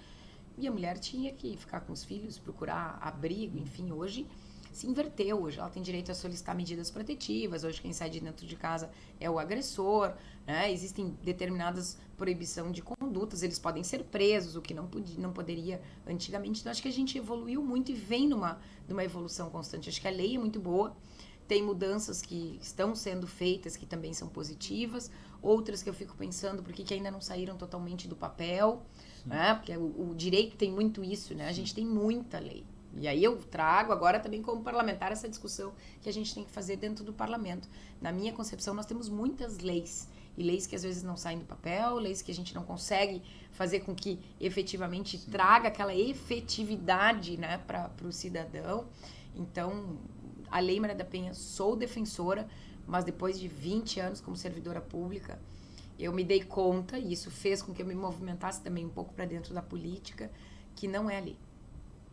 e 0.60 0.68
a 0.68 0.70
mulher 0.70 0.98
tinha 0.98 1.32
que 1.32 1.56
ficar 1.56 1.80
com 1.80 1.92
os 1.92 2.04
filhos, 2.04 2.38
procurar 2.38 2.98
abrigo, 3.00 3.58
enfim, 3.58 3.90
hoje 3.92 4.26
se 4.72 4.86
inverteu. 4.86 5.42
Hoje 5.42 5.58
ela 5.58 5.68
tem 5.68 5.82
direito 5.82 6.10
a 6.10 6.14
solicitar 6.14 6.54
medidas 6.54 6.90
protetivas. 6.90 7.64
Hoje 7.64 7.80
quem 7.80 7.92
sai 7.92 8.10
de 8.10 8.20
dentro 8.20 8.46
de 8.46 8.56
casa 8.56 8.90
é 9.18 9.28
o 9.28 9.38
agressor. 9.38 10.14
Né? 10.46 10.72
Existem 10.72 11.16
determinadas 11.22 11.98
proibição 12.16 12.70
de 12.70 12.82
condutas. 12.82 13.42
Eles 13.42 13.58
podem 13.58 13.82
ser 13.82 14.04
presos, 14.04 14.56
o 14.56 14.62
que 14.62 14.74
não, 14.74 14.86
podia, 14.86 15.18
não 15.18 15.32
poderia 15.32 15.80
antigamente. 16.06 16.60
Então 16.60 16.70
acho 16.70 16.82
que 16.82 16.88
a 16.88 16.92
gente 16.92 17.18
evoluiu 17.18 17.62
muito 17.62 17.90
e 17.90 17.94
vem 17.94 18.28
numa, 18.28 18.60
numa 18.88 19.04
evolução 19.04 19.50
constante. 19.50 19.88
Acho 19.88 20.00
que 20.00 20.08
a 20.08 20.12
lei 20.12 20.36
é 20.36 20.38
muito 20.38 20.60
boa. 20.60 20.96
Tem 21.48 21.62
mudanças 21.62 22.22
que 22.22 22.58
estão 22.62 22.94
sendo 22.94 23.26
feitas 23.26 23.76
que 23.76 23.84
também 23.84 24.14
são 24.14 24.28
positivas, 24.28 25.10
outras 25.42 25.82
que 25.82 25.90
eu 25.90 25.94
fico 25.94 26.16
pensando 26.16 26.62
por 26.62 26.72
que 26.72 26.94
ainda 26.94 27.10
não 27.10 27.20
saíram 27.20 27.56
totalmente 27.56 28.06
do 28.06 28.14
papel 28.14 28.86
né? 29.26 29.54
Porque 29.54 29.76
o, 29.76 30.10
o, 30.10 30.14
direito 30.14 30.56
tem 30.56 30.70
muito 30.70 31.02
isso, 31.02 31.34
né? 31.34 31.48
A 31.48 31.52
gente 31.52 31.74
tem 31.74 31.84
muita 31.84 32.38
lei. 32.38 32.64
E 32.96 33.06
aí 33.06 33.22
eu 33.22 33.36
trago 33.36 33.92
agora 33.92 34.18
também 34.18 34.42
como 34.42 34.62
parlamentar 34.62 35.12
essa 35.12 35.28
discussão 35.28 35.72
que 36.02 36.08
a 36.08 36.12
gente 36.12 36.34
tem 36.34 36.44
que 36.44 36.50
fazer 36.50 36.76
dentro 36.76 37.04
do 37.04 37.12
parlamento. 37.12 37.68
Na 38.00 38.10
minha 38.10 38.32
concepção, 38.32 38.74
nós 38.74 38.86
temos 38.86 39.08
muitas 39.08 39.58
leis. 39.58 40.08
E 40.36 40.42
leis 40.42 40.66
que 40.66 40.74
às 40.74 40.82
vezes 40.82 41.02
não 41.02 41.16
saem 41.16 41.38
do 41.38 41.44
papel, 41.44 41.96
leis 41.96 42.22
que 42.22 42.32
a 42.32 42.34
gente 42.34 42.54
não 42.54 42.62
consegue 42.62 43.22
fazer 43.52 43.80
com 43.80 43.94
que 43.94 44.18
efetivamente 44.40 45.18
Sim. 45.18 45.30
traga 45.30 45.68
aquela 45.68 45.94
efetividade 45.94 47.36
né, 47.36 47.58
para 47.58 47.90
o 48.02 48.12
cidadão. 48.12 48.86
Então, 49.36 49.98
a 50.50 50.58
Lei 50.60 50.80
Maria 50.80 50.96
da 50.96 51.04
Penha, 51.04 51.34
sou 51.34 51.76
defensora, 51.76 52.48
mas 52.86 53.04
depois 53.04 53.38
de 53.38 53.46
20 53.46 54.00
anos 54.00 54.20
como 54.20 54.36
servidora 54.36 54.80
pública, 54.80 55.38
eu 56.04 56.12
me 56.12 56.24
dei 56.24 56.42
conta, 56.42 56.98
e 56.98 57.12
isso 57.12 57.30
fez 57.30 57.60
com 57.62 57.72
que 57.74 57.82
eu 57.82 57.86
me 57.86 57.94
movimentasse 57.94 58.60
também 58.62 58.84
um 58.86 58.90
pouco 58.90 59.12
para 59.12 59.24
dentro 59.24 59.52
da 59.52 59.62
política, 59.62 60.30
que 60.74 60.88
não 60.88 61.10
é 61.10 61.16
ali. 61.16 61.36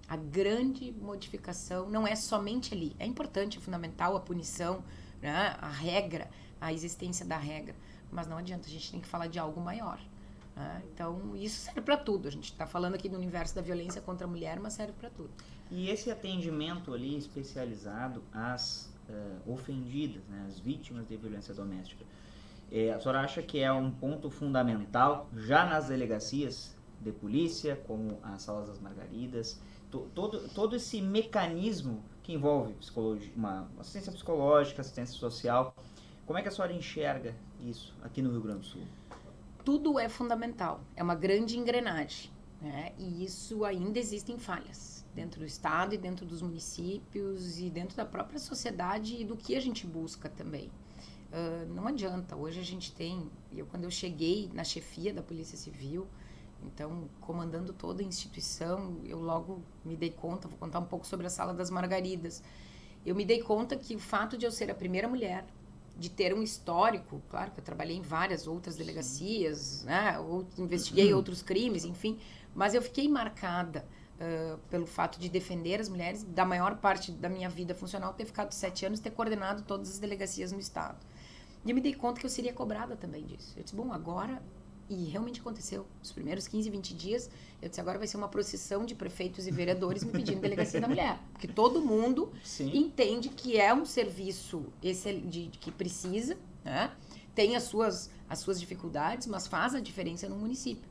A 0.07 0.15
grande 0.15 0.91
modificação 0.91 1.89
não 1.89 2.07
é 2.07 2.15
somente 2.15 2.73
ali. 2.73 2.95
É 2.97 3.05
importante, 3.05 3.57
é 3.57 3.61
fundamental 3.61 4.15
a 4.15 4.19
punição, 4.19 4.83
né? 5.21 5.55
a 5.59 5.69
regra, 5.69 6.29
a 6.61 6.71
existência 6.71 7.25
da 7.25 7.37
regra. 7.37 7.75
Mas 8.11 8.27
não 8.27 8.37
adianta, 8.37 8.67
a 8.67 8.69
gente 8.69 8.89
tem 8.89 9.01
que 9.01 9.07
falar 9.07 9.27
de 9.27 9.37
algo 9.37 9.59
maior. 9.59 9.99
Né? 10.55 10.83
Então, 10.93 11.35
isso 11.35 11.59
serve 11.59 11.81
para 11.81 11.97
tudo. 11.97 12.27
A 12.27 12.31
gente 12.31 12.51
está 12.51 12.65
falando 12.65 12.95
aqui 12.95 13.09
do 13.09 13.17
universo 13.17 13.53
da 13.53 13.61
violência 13.61 14.01
contra 14.01 14.25
a 14.25 14.29
mulher, 14.29 14.59
mas 14.59 14.73
serve 14.73 14.93
para 14.93 15.09
tudo. 15.09 15.29
E 15.69 15.89
esse 15.89 16.09
atendimento 16.09 16.93
ali 16.93 17.17
especializado 17.17 18.23
às 18.31 18.89
uh, 19.09 19.51
ofendidas, 19.51 20.23
né? 20.29 20.45
às 20.47 20.57
vítimas 20.57 21.07
de 21.07 21.17
violência 21.17 21.53
doméstica, 21.53 22.05
é, 22.71 22.91
a 22.91 22.99
senhora 22.99 23.21
acha 23.21 23.41
que 23.41 23.59
é 23.59 23.71
um 23.71 23.91
ponto 23.91 24.29
fundamental 24.29 25.29
já 25.35 25.65
nas 25.65 25.87
delegacias 25.87 26.75
de 26.99 27.11
polícia, 27.11 27.75
como 27.87 28.19
as 28.23 28.41
salas 28.41 28.67
das 28.67 28.79
margaridas, 28.79 29.61
to, 29.89 30.09
todo, 30.13 30.49
todo 30.49 30.75
esse 30.75 31.01
mecanismo 31.01 32.03
que 32.23 32.33
envolve 32.33 32.75
uma 33.35 33.69
assistência 33.79 34.11
psicológica, 34.11 34.81
assistência 34.81 35.17
social. 35.17 35.73
Como 36.25 36.37
é 36.37 36.41
que 36.41 36.49
a 36.49 36.51
senhora 36.51 36.73
enxerga 36.73 37.33
isso 37.61 37.95
aqui 38.01 38.21
no 38.21 38.31
Rio 38.31 38.41
Grande 38.41 38.59
do 38.59 38.65
Sul? 38.65 38.81
Tudo 39.63 39.97
é 39.97 40.09
fundamental, 40.09 40.81
é 40.95 41.03
uma 41.03 41.15
grande 41.15 41.57
engrenagem, 41.57 42.29
né? 42.61 42.93
E 42.97 43.23
isso 43.23 43.63
ainda 43.63 43.97
existem 43.97 44.37
falhas 44.37 45.05
dentro 45.15 45.39
do 45.39 45.45
estado 45.45 45.95
e 45.95 45.97
dentro 45.97 46.25
dos 46.25 46.41
municípios 46.41 47.59
e 47.59 47.69
dentro 47.69 47.95
da 47.95 48.05
própria 48.05 48.39
sociedade 48.39 49.15
e 49.19 49.25
do 49.25 49.37
que 49.37 49.55
a 49.55 49.59
gente 49.59 49.87
busca 49.87 50.29
também. 50.29 50.69
Uh, 51.31 51.73
não 51.73 51.87
adianta. 51.87 52.35
Hoje 52.35 52.59
a 52.59 52.63
gente 52.63 52.91
tem, 52.93 53.29
eu 53.53 53.65
quando 53.65 53.83
eu 53.83 53.91
cheguei 53.91 54.49
na 54.53 54.63
chefia 54.63 55.13
da 55.13 55.21
Polícia 55.21 55.57
Civil, 55.57 56.07
então 56.63 57.09
comandando 57.19 57.73
toda 57.73 58.01
a 58.01 58.05
instituição, 58.05 58.97
eu 59.03 59.19
logo 59.19 59.61
me 59.83 59.95
dei 59.95 60.09
conta, 60.09 60.47
vou 60.47 60.57
contar 60.57 60.79
um 60.79 60.85
pouco 60.85 61.05
sobre 61.05 61.27
a 61.27 61.29
Sala 61.29 61.53
das 61.53 61.69
Margaridas. 61.69 62.41
Eu 63.05 63.15
me 63.15 63.25
dei 63.25 63.41
conta 63.41 63.75
que 63.75 63.95
o 63.95 63.99
fato 63.99 64.37
de 64.37 64.45
eu 64.45 64.51
ser 64.51 64.71
a 64.71 64.75
primeira 64.75 65.07
mulher, 65.07 65.45
de 65.97 66.09
ter 66.09 66.33
um 66.33 66.43
histórico, 66.43 67.21
claro 67.29 67.51
que 67.51 67.59
eu 67.59 67.63
trabalhei 67.63 67.97
em 67.97 68.01
várias 68.01 68.47
outras 68.47 68.75
delegacias, 68.75 69.83
né, 69.83 70.19
ou 70.19 70.45
investiguei 70.57 71.11
uhum. 71.11 71.17
outros 71.17 71.41
crimes, 71.41 71.83
enfim, 71.83 72.19
mas 72.53 72.73
eu 72.73 72.81
fiquei 72.81 73.07
marcada 73.07 73.85
uh, 74.17 74.57
pelo 74.69 74.85
fato 74.85 75.19
de 75.19 75.29
defender 75.29 75.79
as 75.79 75.89
mulheres, 75.89 76.23
da 76.23 76.45
maior 76.45 76.77
parte 76.77 77.11
da 77.11 77.29
minha 77.29 77.49
vida 77.49 77.73
funcional, 77.73 78.13
ter 78.13 78.25
ficado 78.25 78.51
sete 78.51 78.85
anos, 78.85 78.99
ter 78.99 79.11
coordenado 79.11 79.63
todas 79.63 79.89
as 79.89 79.99
delegacias 79.99 80.51
no 80.51 80.59
estado. 80.59 80.97
E 81.67 81.71
eu 81.71 81.75
me 81.75 81.81
dei 81.81 81.93
conta 81.93 82.19
que 82.19 82.25
eu 82.25 82.29
seria 82.29 82.53
cobrada 82.53 82.95
também 82.95 83.25
disso. 83.25 83.53
Eu 83.57 83.63
disse, 83.63 83.75
bom, 83.75 83.91
agora 83.91 84.41
e 84.89 85.09
realmente 85.09 85.41
aconteceu. 85.41 85.85
Os 86.01 86.13
primeiros 86.13 86.47
15, 86.47 86.69
20 86.69 86.93
dias, 86.95 87.29
eu 87.61 87.67
disse, 87.67 87.81
agora 87.81 87.97
vai 87.97 88.07
ser 88.07 88.15
uma 88.15 88.29
procissão 88.29 88.85
de 88.85 88.95
prefeitos 88.95 89.45
e 89.47 89.51
vereadores 89.51 90.01
me 90.01 90.11
pedindo 90.13 90.39
delegacia 90.39 90.79
da 90.79 90.87
mulher. 90.87 91.19
Porque 91.33 91.45
todo 91.45 91.81
mundo 91.81 92.31
Sim. 92.41 92.71
entende 92.73 93.27
que 93.27 93.57
é 93.57 93.73
um 93.73 93.85
serviço 93.85 94.65
esse 94.81 95.13
de, 95.13 95.47
de 95.47 95.57
que 95.57 95.69
precisa, 95.69 96.37
né? 96.63 96.89
tem 97.35 97.57
as 97.57 97.63
suas, 97.63 98.09
as 98.29 98.39
suas 98.39 98.59
dificuldades, 98.61 99.27
mas 99.27 99.45
faz 99.45 99.75
a 99.75 99.81
diferença 99.81 100.29
no 100.29 100.37
município. 100.37 100.89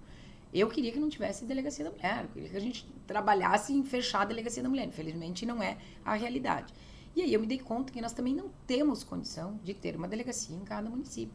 Eu 0.52 0.68
queria 0.68 0.92
que 0.92 0.98
não 0.98 1.08
tivesse 1.08 1.46
delegacia 1.46 1.86
da 1.86 1.90
mulher, 1.90 2.24
eu 2.24 2.28
queria 2.28 2.48
que 2.50 2.56
a 2.56 2.60
gente 2.60 2.86
trabalhasse 3.06 3.72
em 3.72 3.82
fechar 3.82 4.20
a 4.20 4.24
delegacia 4.26 4.62
da 4.62 4.68
mulher. 4.68 4.86
Infelizmente, 4.86 5.46
não 5.46 5.62
é 5.62 5.78
a 6.04 6.14
realidade. 6.14 6.72
E 7.16 7.22
aí 7.22 7.32
eu 7.32 7.40
me 7.40 7.46
dei 7.46 7.58
conta 7.58 7.90
que 7.90 8.02
nós 8.02 8.12
também 8.12 8.34
não 8.34 8.50
temos 8.66 9.02
condição 9.02 9.58
de 9.64 9.72
ter 9.72 9.96
uma 9.96 10.06
delegacia 10.06 10.54
em 10.54 10.60
cada 10.60 10.90
município. 10.90 11.34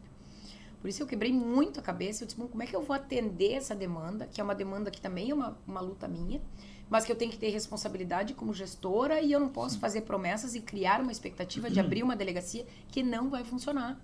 Por 0.80 0.88
isso 0.88 1.02
eu 1.02 1.06
quebrei 1.08 1.32
muito 1.32 1.80
a 1.80 1.82
cabeça. 1.82 2.22
Eu 2.22 2.26
disse, 2.26 2.38
bom, 2.38 2.46
como 2.46 2.62
é 2.62 2.66
que 2.66 2.74
eu 2.74 2.82
vou 2.82 2.94
atender 2.94 3.54
essa 3.54 3.74
demanda, 3.74 4.28
que 4.28 4.40
é 4.40 4.44
uma 4.44 4.54
demanda 4.54 4.92
que 4.92 5.00
também 5.00 5.30
é 5.30 5.34
uma, 5.34 5.58
uma 5.66 5.80
luta 5.80 6.06
minha, 6.06 6.40
mas 6.88 7.04
que 7.04 7.10
eu 7.10 7.16
tenho 7.16 7.32
que 7.32 7.38
ter 7.38 7.48
responsabilidade 7.50 8.32
como 8.32 8.54
gestora 8.54 9.20
e 9.20 9.32
eu 9.32 9.40
não 9.40 9.48
posso 9.48 9.74
Sim. 9.74 9.80
fazer 9.80 10.02
promessas 10.02 10.54
e 10.54 10.60
criar 10.60 11.00
uma 11.00 11.10
expectativa 11.10 11.68
de 11.68 11.80
abrir 11.80 12.04
uma 12.04 12.14
delegacia 12.14 12.64
que 12.88 13.02
não 13.02 13.28
vai 13.28 13.42
funcionar. 13.42 14.00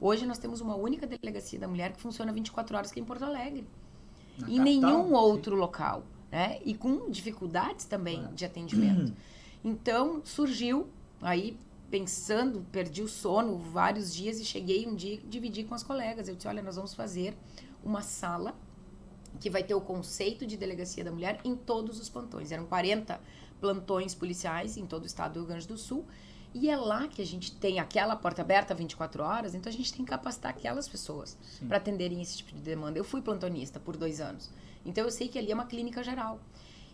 Hoje 0.00 0.26
nós 0.26 0.36
temos 0.36 0.60
uma 0.60 0.74
única 0.74 1.06
delegacia 1.06 1.58
da 1.58 1.66
mulher 1.68 1.92
que 1.92 2.00
funciona 2.00 2.32
24 2.32 2.76
horas, 2.76 2.92
que 2.92 3.00
é 3.00 3.02
em 3.02 3.06
Porto 3.06 3.24
Alegre. 3.24 3.66
Na 4.38 4.50
em 4.50 4.56
capital, 4.56 4.64
nenhum 4.64 5.14
outro 5.14 5.56
local. 5.56 6.04
Né? 6.30 6.60
E 6.64 6.74
com 6.74 7.10
dificuldades 7.10 7.86
também 7.86 8.26
de 8.34 8.44
atendimento. 8.44 9.14
Então, 9.66 10.20
surgiu 10.26 10.86
aí 11.20 11.56
pensando, 11.90 12.66
perdi 12.72 13.02
o 13.02 13.08
sono 13.08 13.56
vários 13.56 14.12
dias 14.12 14.40
e 14.40 14.44
cheguei 14.44 14.86
um 14.86 14.94
dia 14.94 15.14
e 15.14 15.18
dividi 15.18 15.64
com 15.64 15.74
as 15.74 15.82
colegas. 15.82 16.28
Eu 16.28 16.34
disse: 16.34 16.48
olha, 16.48 16.62
nós 16.62 16.76
vamos 16.76 16.94
fazer 16.94 17.36
uma 17.84 18.02
sala 18.02 18.54
que 19.40 19.50
vai 19.50 19.62
ter 19.62 19.74
o 19.74 19.80
conceito 19.80 20.46
de 20.46 20.56
delegacia 20.56 21.04
da 21.04 21.10
mulher 21.10 21.40
em 21.44 21.56
todos 21.56 22.00
os 22.00 22.08
plantões. 22.08 22.52
Eram 22.52 22.66
40 22.66 23.20
plantões 23.60 24.14
policiais 24.14 24.76
em 24.76 24.86
todo 24.86 25.04
o 25.04 25.06
estado 25.06 25.34
do 25.34 25.40
Rio 25.40 25.48
Grande 25.48 25.68
do 25.68 25.76
Sul. 25.76 26.04
E 26.52 26.70
é 26.70 26.76
lá 26.76 27.08
que 27.08 27.20
a 27.20 27.26
gente 27.26 27.50
tem 27.56 27.80
aquela 27.80 28.14
porta 28.14 28.42
aberta 28.42 28.74
24 28.74 29.24
horas, 29.24 29.56
então 29.56 29.68
a 29.68 29.74
gente 29.74 29.92
tem 29.92 30.04
que 30.04 30.10
capacitar 30.10 30.52
aquelas 30.52 30.88
pessoas 30.88 31.36
para 31.66 31.78
atenderem 31.78 32.22
esse 32.22 32.38
tipo 32.38 32.52
de 32.54 32.60
demanda. 32.60 32.96
Eu 32.96 33.02
fui 33.02 33.20
plantonista 33.20 33.80
por 33.80 33.96
dois 33.96 34.20
anos, 34.20 34.52
então 34.86 35.02
eu 35.02 35.10
sei 35.10 35.26
que 35.26 35.36
ali 35.36 35.50
é 35.50 35.54
uma 35.54 35.66
clínica 35.66 36.04
geral. 36.04 36.38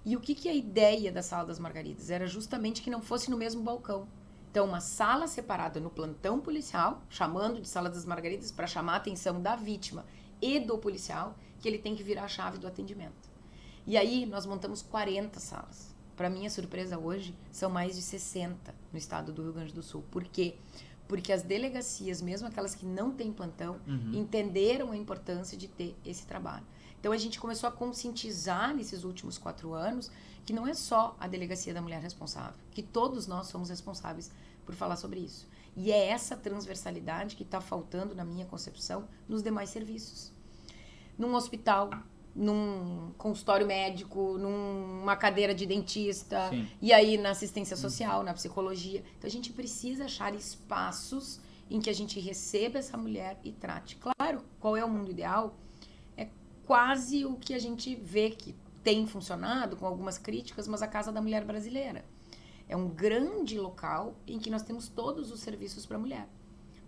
E 0.04 0.16
o 0.16 0.20
que, 0.20 0.34
que 0.34 0.48
é 0.48 0.52
a 0.52 0.54
ideia 0.54 1.12
da 1.12 1.22
Sala 1.22 1.44
das 1.44 1.58
Margaridas? 1.58 2.10
Era 2.10 2.26
justamente 2.26 2.82
que 2.82 2.90
não 2.90 3.02
fosse 3.02 3.30
no 3.30 3.36
mesmo 3.36 3.62
balcão. 3.62 4.08
Então, 4.50 4.66
uma 4.66 4.80
sala 4.80 5.28
separada 5.28 5.78
no 5.78 5.90
plantão 5.90 6.40
policial, 6.40 7.02
chamando 7.08 7.60
de 7.60 7.68
sala 7.68 7.88
das 7.88 8.04
margaridas 8.04 8.50
para 8.50 8.66
chamar 8.66 8.94
a 8.94 8.96
atenção 8.96 9.40
da 9.40 9.54
vítima 9.54 10.04
e 10.42 10.58
do 10.58 10.76
policial, 10.76 11.36
que 11.60 11.68
ele 11.68 11.78
tem 11.78 11.94
que 11.94 12.02
virar 12.02 12.24
a 12.24 12.28
chave 12.28 12.58
do 12.58 12.66
atendimento. 12.66 13.30
E 13.86 13.96
aí 13.96 14.26
nós 14.26 14.46
montamos 14.46 14.82
40 14.82 15.38
salas. 15.38 15.94
Para 16.16 16.28
minha 16.28 16.50
surpresa 16.50 16.98
hoje, 16.98 17.34
são 17.52 17.70
mais 17.70 17.94
de 17.94 18.02
60 18.02 18.74
no 18.92 18.98
estado 18.98 19.32
do 19.32 19.42
Rio 19.42 19.52
Grande 19.52 19.72
do 19.72 19.82
Sul. 19.82 20.04
Por 20.10 20.24
quê? 20.24 20.56
Porque 21.06 21.32
as 21.32 21.42
delegacias, 21.42 22.20
mesmo 22.20 22.48
aquelas 22.48 22.74
que 22.74 22.84
não 22.84 23.12
têm 23.12 23.32
plantão, 23.32 23.80
uhum. 23.86 24.14
entenderam 24.14 24.90
a 24.90 24.96
importância 24.96 25.56
de 25.56 25.68
ter 25.68 25.96
esse 26.04 26.26
trabalho. 26.26 26.66
Então 27.00 27.12
a 27.12 27.16
gente 27.16 27.40
começou 27.40 27.68
a 27.68 27.72
conscientizar 27.72 28.74
nesses 28.74 29.04
últimos 29.04 29.38
quatro 29.38 29.72
anos 29.72 30.10
que 30.44 30.52
não 30.52 30.66
é 30.66 30.74
só 30.74 31.16
a 31.18 31.26
delegacia 31.26 31.72
da 31.72 31.80
mulher 31.80 32.00
responsável, 32.00 32.54
que 32.70 32.82
todos 32.82 33.26
nós 33.26 33.46
somos 33.46 33.70
responsáveis 33.70 34.30
por 34.64 34.74
falar 34.74 34.96
sobre 34.96 35.20
isso. 35.20 35.48
E 35.76 35.90
é 35.90 36.08
essa 36.08 36.36
transversalidade 36.36 37.36
que 37.36 37.42
está 37.42 37.60
faltando, 37.60 38.14
na 38.14 38.24
minha 38.24 38.44
concepção, 38.44 39.08
nos 39.28 39.42
demais 39.42 39.70
serviços. 39.70 40.32
Num 41.16 41.34
hospital, 41.34 41.90
num 42.34 43.12
consultório 43.16 43.66
médico, 43.66 44.36
numa 44.38 45.16
cadeira 45.16 45.54
de 45.54 45.66
dentista, 45.66 46.48
Sim. 46.50 46.68
e 46.82 46.92
aí 46.92 47.16
na 47.16 47.30
assistência 47.30 47.76
social, 47.76 48.22
na 48.22 48.34
psicologia. 48.34 49.04
Então 49.18 49.28
a 49.28 49.30
gente 49.30 49.52
precisa 49.52 50.04
achar 50.04 50.34
espaços 50.34 51.40
em 51.70 51.80
que 51.80 51.88
a 51.88 51.94
gente 51.94 52.18
receba 52.18 52.78
essa 52.78 52.96
mulher 52.96 53.38
e 53.44 53.52
trate. 53.52 53.96
Claro, 53.96 54.42
qual 54.58 54.76
é 54.76 54.84
o 54.84 54.88
mundo 54.88 55.10
ideal? 55.10 55.54
Quase 56.70 57.24
o 57.24 57.34
que 57.34 57.52
a 57.52 57.58
gente 57.58 57.96
vê 57.96 58.30
que 58.30 58.54
tem 58.84 59.04
funcionado, 59.04 59.76
com 59.76 59.84
algumas 59.84 60.18
críticas, 60.18 60.68
mas 60.68 60.82
a 60.82 60.86
Casa 60.86 61.10
da 61.10 61.20
Mulher 61.20 61.44
Brasileira. 61.44 62.04
É 62.68 62.76
um 62.76 62.86
grande 62.86 63.58
local 63.58 64.14
em 64.24 64.38
que 64.38 64.48
nós 64.48 64.62
temos 64.62 64.88
todos 64.88 65.32
os 65.32 65.40
serviços 65.40 65.84
para 65.84 65.96
a 65.96 65.98
mulher. 65.98 66.28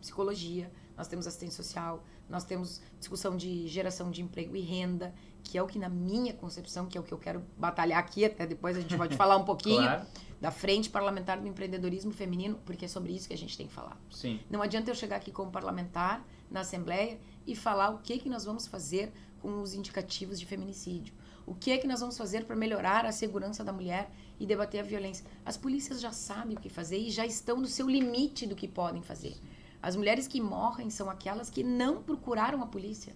Psicologia, 0.01 0.71
nós 0.97 1.09
temos 1.09 1.27
assistência 1.27 1.65
social, 1.65 2.05
nós 2.31 2.45
temos 2.45 2.81
discussão 3.01 3.37
de 3.37 3.67
geração 3.67 4.09
de 4.09 4.23
emprego 4.23 4.55
e 4.55 4.61
renda, 4.61 5.13
que 5.43 5.59
é 5.59 5.63
o 5.65 5.67
que 5.67 5.81
na 5.81 5.89
minha 5.89 6.33
concepção, 6.33 6.87
que 6.87 6.97
é 6.97 7.01
o 7.01 7.03
que 7.03 7.13
eu 7.13 7.19
quero 7.19 7.45
batalhar 7.59 7.99
aqui, 7.99 8.25
até 8.25 8.47
depois 8.47 8.77
a 8.77 8.81
gente 8.81 8.97
pode 8.97 9.17
falar 9.17 9.37
um 9.37 9.45
pouquinho 9.45 9.83
claro. 9.83 10.07
da 10.41 10.53
Frente 10.53 10.91
Parlamentar 10.91 11.41
do 11.41 11.49
Empreendedorismo 11.49 12.13
Feminino, 12.13 12.57
porque 12.65 12.85
é 12.85 12.89
sobre 12.89 13.15
isso 13.15 13.27
que 13.27 13.35
a 13.35 13.39
gente 13.39 13.57
tem 13.57 13.67
que 13.67 13.73
falar. 13.73 14.01
Sim. 14.13 14.39
Não 14.49 14.63
adianta 14.63 14.93
eu 14.93 14.95
chegar 14.95 15.17
aqui 15.17 15.33
como 15.33 15.51
parlamentar 15.51 16.25
na 16.49 16.61
Assembleia 16.61 17.19
e 17.45 17.57
falar 17.57 17.91
o 17.91 17.99
que, 17.99 18.17
que 18.21 18.29
nós 18.29 18.45
vamos 18.45 18.69
fazer 18.69 19.13
com 19.43 19.61
os 19.61 19.75
indicativos 19.75 20.41
de 20.41 20.47
feminicídio 20.47 21.13
o 21.45 21.55
que 21.55 21.73
é 21.73 21.79
que 21.79 21.87
nós 21.87 22.01
vamos 22.01 22.17
fazer 22.17 22.45
para 22.45 22.55
melhorar 22.55 23.05
a 23.05 23.13
segurança 23.13 23.65
da 23.65 23.73
mulher 23.73 24.11
e 24.39 24.47
debater 24.47 24.81
a 24.81 24.85
violência? 24.85 25.27
As 25.45 25.57
polícias 25.57 26.01
já 26.01 26.13
sabem 26.13 26.57
o 26.57 26.61
que 26.61 26.69
fazer 26.69 26.99
e 26.99 27.11
já 27.11 27.27
estão 27.27 27.57
no 27.59 27.67
seu 27.67 27.89
limite 27.89 28.47
do 28.47 28.55
que 28.55 28.69
podem 28.69 29.03
fazer. 29.03 29.37
As 29.83 29.97
mulheres 29.97 30.29
que 30.29 30.41
morrem 30.41 30.89
são 30.89 31.11
aquelas 31.11 31.51
que 31.51 31.65
não 31.65 32.03
procuraram 32.03 32.63
a 32.63 32.67
polícia, 32.67 33.15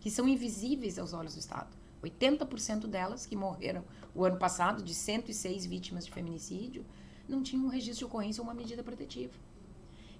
que 0.00 0.10
são 0.10 0.28
invisíveis 0.28 0.98
aos 0.98 1.12
olhos 1.12 1.34
do 1.34 1.40
Estado. 1.40 1.76
80% 2.02 2.86
delas 2.86 3.26
que 3.26 3.36
morreram 3.36 3.84
o 4.14 4.24
ano 4.24 4.38
passado, 4.38 4.82
de 4.82 4.94
106 4.94 5.66
vítimas 5.66 6.04
de 6.04 6.10
feminicídio, 6.10 6.84
não 7.28 7.42
tinham 7.42 7.66
um 7.66 7.68
registro 7.68 7.98
de 7.98 8.04
ocorrência 8.06 8.40
ou 8.40 8.46
uma 8.46 8.54
medida 8.54 8.82
protetiva. 8.82 9.34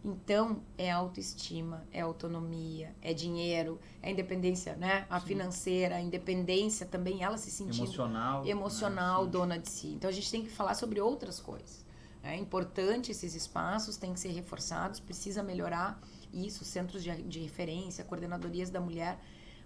Então, 0.05 0.63
é 0.77 0.91
autoestima, 0.91 1.85
é 1.93 2.01
autonomia, 2.01 2.95
é 3.03 3.13
dinheiro, 3.13 3.81
é 4.01 4.11
independência, 4.11 4.77
né? 4.77 5.07
A 5.11 5.19
Sim. 5.19 5.27
financeira, 5.27 5.97
a 5.97 6.01
independência 6.01 6.87
também, 6.87 7.23
ela 7.23 7.37
se 7.37 7.51
sentindo 7.51 7.85
emocional, 7.85 8.47
emocional 8.47 9.25
né? 9.25 9.31
dona 9.31 9.59
de 9.59 9.69
si. 9.69 9.89
Então, 9.89 10.09
a 10.09 10.13
gente 10.13 10.31
tem 10.31 10.43
que 10.43 10.51
falar 10.51 10.75
sobre 10.75 11.01
outras 11.01 11.41
coisas. 11.41 11.85
É 12.23 12.37
importante 12.37 13.11
esses 13.11 13.35
espaços, 13.35 13.97
têm 13.97 14.13
que 14.13 14.21
ser 14.21 14.31
reforçados, 14.31 15.01
precisa 15.01 15.43
melhorar 15.43 16.01
isso, 16.33 16.65
centros 16.65 17.03
de, 17.03 17.23
de 17.23 17.41
referência, 17.41 18.05
coordenadorias 18.05 18.71
da 18.71 18.81
mulher, 18.81 19.19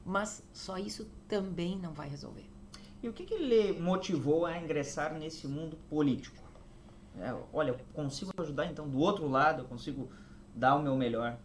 mas 0.04 0.42
só 0.52 0.78
isso 0.78 1.08
também 1.28 1.78
não 1.78 1.92
vai 1.92 2.08
resolver. 2.08 2.48
E 3.02 3.08
o 3.08 3.12
que, 3.12 3.24
que 3.24 3.36
lhe 3.36 3.72
motivou 3.80 4.46
a 4.46 4.58
ingressar 4.58 5.12
nesse 5.14 5.48
mundo 5.48 5.76
político? 5.88 6.42
É, 7.18 7.34
olha, 7.52 7.70
eu 7.70 7.78
consigo 7.92 8.32
ajudar 8.38 8.66
então 8.66 8.88
do 8.88 8.98
outro 8.98 9.28
lado, 9.28 9.62
eu 9.62 9.66
consigo 9.66 10.08
dar 10.54 10.76
o 10.76 10.82
meu 10.82 10.97
melhor. 10.97 11.38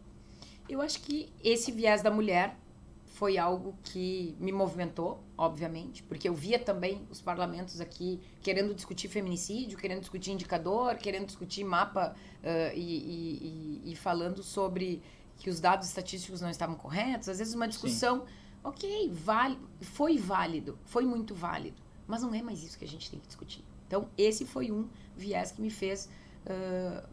Eu 0.70 0.82
acho 0.82 1.02
que 1.02 1.32
esse 1.44 1.72
viés 1.72 2.02
da 2.02 2.12
mulher 2.12 2.58
foi 3.06 3.38
algo 3.38 3.76
que 3.84 4.36
me 4.40 4.52
movimentou, 4.52 5.24
obviamente, 5.36 6.04
porque 6.04 6.30
eu 6.30 6.36
via 6.36 6.60
também 6.60 7.08
os 7.10 7.20
parlamentos 7.20 7.82
aqui 7.82 8.20
querendo 8.42 8.76
discutir 8.76 9.08
feminicídio, 9.08 9.78
querendo 9.78 10.02
discutir 10.02 10.32
indicador, 10.32 10.96
querendo 10.98 11.26
discutir 11.26 11.64
mapa 11.64 12.16
uh, 12.44 12.76
e, 12.76 13.82
e, 13.86 13.92
e, 13.92 13.96
falando 13.96 14.44
sobre 14.44 15.02
que 15.38 15.50
os 15.50 15.60
dados 15.60 15.88
estatísticos 15.88 16.42
não 16.42 16.50
estavam 16.50 16.76
corretos. 16.76 17.28
Às 17.28 17.40
vezes 17.40 17.56
uma 17.56 17.68
discussão, 17.68 18.20
Sim. 18.20 18.26
Ok, 18.64 19.10
vale, 19.14 19.58
foi 19.82 20.18
válido, 20.18 20.78
foi 20.84 21.06
muito 21.06 21.34
válido, 21.34 21.82
mas 22.06 22.22
não 22.22 22.34
é 22.34 22.42
mais 22.42 22.62
isso 22.64 22.78
que 22.78 22.84
a 22.86 22.88
gente 22.88 23.10
tem 23.10 23.20
que 23.20 23.28
discutir. 23.28 23.64
Então, 23.88 24.10
esse 24.18 24.46
foi 24.46 24.72
um 24.72 24.90
viés 25.16 25.52
que 25.52 25.62
me 25.62 25.70
fez 25.70 26.10
uh, 26.46 27.08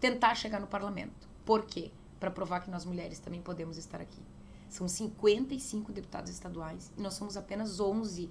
tentar 0.00 0.34
chegar 0.34 0.60
no 0.60 0.66
parlamento. 0.66 1.28
Por 1.44 1.64
quê? 1.64 1.90
Para 2.18 2.30
provar 2.30 2.60
que 2.60 2.70
nós 2.70 2.84
mulheres 2.84 3.18
também 3.18 3.40
podemos 3.40 3.76
estar 3.76 4.00
aqui. 4.00 4.22
São 4.68 4.86
55 4.86 5.92
deputados 5.92 6.30
estaduais 6.30 6.92
e 6.96 7.00
nós 7.00 7.14
somos 7.14 7.36
apenas 7.36 7.80
11 7.80 8.30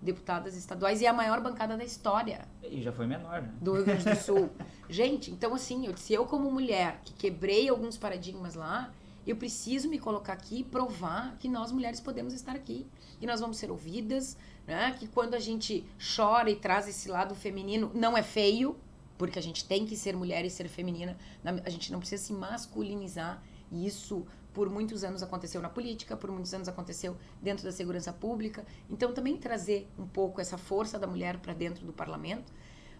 deputadas 0.00 0.56
estaduais 0.56 1.00
e 1.00 1.06
é 1.06 1.08
a 1.08 1.12
maior 1.12 1.40
bancada 1.40 1.76
da 1.76 1.84
história. 1.84 2.46
E 2.62 2.80
já 2.80 2.92
foi 2.92 3.06
menor, 3.06 3.42
né? 3.42 3.52
Do 3.60 3.74
Rio 3.74 3.84
Grande 3.84 4.04
do 4.04 4.16
Sul. 4.16 4.50
Gente, 4.88 5.30
então 5.30 5.54
assim, 5.54 5.86
eu, 5.86 5.96
se 5.96 6.12
eu 6.12 6.24
como 6.24 6.50
mulher 6.50 7.00
que 7.04 7.12
quebrei 7.12 7.68
alguns 7.68 7.96
paradigmas 7.96 8.54
lá, 8.54 8.92
eu 9.26 9.36
preciso 9.36 9.88
me 9.88 9.98
colocar 9.98 10.32
aqui 10.32 10.60
e 10.60 10.64
provar 10.64 11.36
que 11.38 11.48
nós 11.48 11.70
mulheres 11.70 12.00
podemos 12.00 12.32
estar 12.32 12.56
aqui, 12.56 12.86
que 13.20 13.26
nós 13.26 13.40
vamos 13.40 13.58
ser 13.58 13.70
ouvidas, 13.70 14.36
né? 14.66 14.94
Que 14.98 15.06
quando 15.06 15.34
a 15.34 15.40
gente 15.40 15.84
chora 16.16 16.50
e 16.50 16.56
traz 16.56 16.88
esse 16.88 17.08
lado 17.08 17.34
feminino, 17.34 17.90
não 17.94 18.16
é 18.16 18.22
feio, 18.22 18.76
porque 19.18 19.38
a 19.38 19.42
gente 19.42 19.66
tem 19.66 19.84
que 19.84 19.96
ser 19.96 20.16
mulher 20.16 20.44
e 20.44 20.50
ser 20.50 20.68
feminina, 20.68 21.18
a 21.44 21.68
gente 21.68 21.92
não 21.92 21.98
precisa 21.98 22.22
se 22.22 22.32
masculinizar. 22.32 23.42
E 23.70 23.86
isso 23.86 24.24
por 24.54 24.70
muitos 24.70 25.04
anos 25.04 25.22
aconteceu 25.22 25.60
na 25.60 25.68
política, 25.68 26.16
por 26.16 26.30
muitos 26.30 26.54
anos 26.54 26.68
aconteceu 26.68 27.16
dentro 27.42 27.64
da 27.64 27.72
segurança 27.72 28.12
pública. 28.12 28.64
Então 28.88 29.12
também 29.12 29.36
trazer 29.36 29.88
um 29.98 30.06
pouco 30.06 30.40
essa 30.40 30.56
força 30.56 30.98
da 30.98 31.06
mulher 31.06 31.38
para 31.38 31.52
dentro 31.52 31.84
do 31.84 31.92
parlamento, 31.92 32.52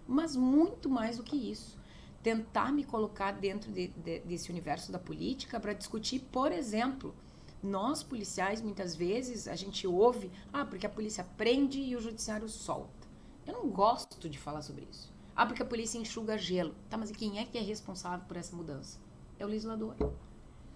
mas 0.07 0.37
muito 0.37 0.89
mais 0.89 1.17
do 1.17 1.23
que 1.23 1.37
isso, 1.37 1.79
tentar 2.23 2.73
me 2.73 2.85
colocar 2.85 3.33
dentro 3.33 3.73
de, 3.73 3.89
de, 3.89 4.21
desse 4.21 4.51
universo 4.51 4.93
da 4.93 4.99
política 4.99 5.59
para 5.59 5.73
discutir, 5.73 6.21
por 6.33 6.53
exemplo, 6.53 7.15
nós 7.63 8.03
policiais 8.03 8.61
muitas 8.61 8.95
vezes 8.95 9.49
a 9.49 9.57
gente 9.57 9.87
ouve, 9.87 10.31
ah, 10.53 10.65
porque 10.65 10.87
a 10.87 10.91
polícia 10.91 11.25
prende 11.37 11.81
e 11.81 11.97
o 11.97 12.01
judiciário 12.01 12.49
solta. 12.49 13.09
Eu 13.47 13.55
não 13.55 13.69
gosto 13.69 14.29
de 14.29 14.39
falar 14.39 14.63
sobre 14.63 14.87
isso. 14.91 15.13
Ah, 15.39 15.47
porque 15.47 15.63
a 15.63 15.65
polícia 15.65 15.99
enxuga 15.99 16.37
gelo. 16.37 16.75
Tá, 16.91 16.99
mas 16.99 17.13
quem 17.13 17.39
é 17.39 17.45
que 17.45 17.57
é 17.57 17.61
responsável 17.61 18.27
por 18.27 18.37
essa 18.37 18.57
mudança? 18.57 18.99
É 19.39 19.47
o 19.47 19.49
legislador. 19.49 19.95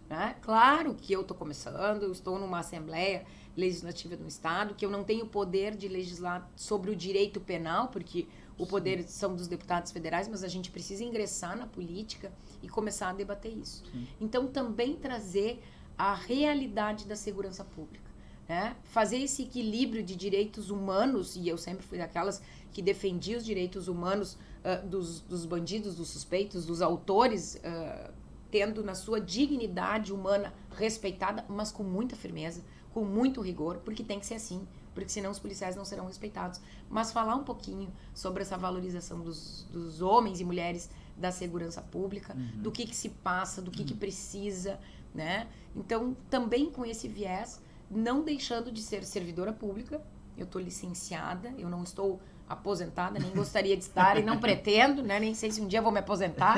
Né? 0.08 0.36
Claro 0.40 0.94
que 0.94 1.12
eu 1.12 1.22
estou 1.22 1.36
começando, 1.36 2.04
eu 2.04 2.12
estou 2.12 2.38
numa 2.38 2.60
Assembleia 2.60 3.26
Legislativa 3.56 4.16
do 4.16 4.24
Estado, 4.28 4.76
que 4.76 4.86
eu 4.86 4.90
não 4.90 5.02
tenho 5.02 5.26
poder 5.26 5.74
de 5.74 5.88
legislar 5.88 6.48
sobre 6.54 6.92
o 6.92 6.96
direito 6.96 7.40
penal, 7.40 7.88
porque 7.88 8.28
o 8.56 8.64
poder 8.64 9.02
são 9.02 9.34
dos 9.34 9.48
deputados 9.48 9.90
federais, 9.90 10.28
mas 10.28 10.44
a 10.44 10.48
gente 10.48 10.70
precisa 10.70 11.02
ingressar 11.02 11.58
na 11.58 11.66
política 11.66 12.32
e 12.62 12.68
começar 12.68 13.08
a 13.08 13.12
debater 13.12 13.52
isso. 13.52 13.82
Sim. 13.90 14.06
Então, 14.20 14.46
também 14.46 14.94
trazer 14.94 15.60
a 15.98 16.14
realidade 16.14 17.04
da 17.04 17.16
segurança 17.16 17.64
pública. 17.64 18.11
Né? 18.48 18.76
Fazer 18.84 19.18
esse 19.18 19.42
equilíbrio 19.42 20.02
de 20.02 20.16
direitos 20.16 20.70
humanos, 20.70 21.36
e 21.36 21.48
eu 21.48 21.56
sempre 21.56 21.86
fui 21.86 21.98
daquelas 21.98 22.42
que 22.72 22.82
defendia 22.82 23.38
os 23.38 23.44
direitos 23.44 23.88
humanos 23.88 24.36
uh, 24.64 24.86
dos, 24.86 25.20
dos, 25.20 25.46
bandidos, 25.46 25.96
dos 25.96 26.08
suspeitos, 26.08 26.66
dos 26.66 26.82
autores, 26.82 27.56
uh, 27.56 28.12
tendo 28.50 28.82
na 28.82 28.94
sua 28.94 29.20
dignidade 29.20 30.12
humana 30.12 30.52
respeitada, 30.76 31.44
mas 31.48 31.70
com 31.70 31.82
muita 31.82 32.16
firmeza, 32.16 32.62
com 32.92 33.04
muito 33.04 33.40
rigor, 33.40 33.78
porque 33.78 34.02
tem 34.02 34.18
que 34.18 34.26
ser 34.26 34.34
assim, 34.34 34.66
porque 34.94 35.08
senão 35.08 35.30
os 35.30 35.38
policiais 35.38 35.74
não 35.74 35.84
serão 35.84 36.06
respeitados. 36.06 36.60
Mas 36.90 37.12
falar 37.12 37.34
um 37.34 37.44
pouquinho 37.44 37.90
sobre 38.14 38.42
essa 38.42 38.58
valorização 38.58 39.20
dos, 39.20 39.66
dos 39.72 40.02
homens 40.02 40.40
e 40.40 40.44
mulheres 40.44 40.90
da 41.16 41.30
segurança 41.30 41.80
pública, 41.80 42.34
uhum. 42.34 42.62
do 42.62 42.70
que, 42.70 42.86
que 42.86 42.96
se 42.96 43.08
passa, 43.08 43.62
do 43.62 43.70
que, 43.70 43.80
uhum. 43.80 43.86
que 43.86 43.94
precisa, 43.94 44.78
né? 45.14 45.48
Então, 45.74 46.16
também 46.28 46.70
com 46.70 46.84
esse 46.84 47.08
viés, 47.08 47.60
não 47.92 48.22
deixando 48.22 48.72
de 48.72 48.82
ser 48.82 49.04
servidora 49.04 49.52
pública, 49.52 50.00
eu 50.36 50.44
estou 50.44 50.60
licenciada, 50.60 51.52
eu 51.58 51.68
não 51.68 51.82
estou 51.82 52.20
aposentada, 52.48 53.18
nem 53.18 53.30
gostaria 53.30 53.76
de 53.76 53.82
estar 53.82 54.18
e 54.18 54.22
não 54.22 54.38
pretendo, 54.38 55.02
né? 55.02 55.20
Nem 55.20 55.34
sei 55.34 55.50
se 55.50 55.60
um 55.60 55.68
dia 55.68 55.82
vou 55.82 55.92
me 55.92 56.00
aposentar. 56.00 56.56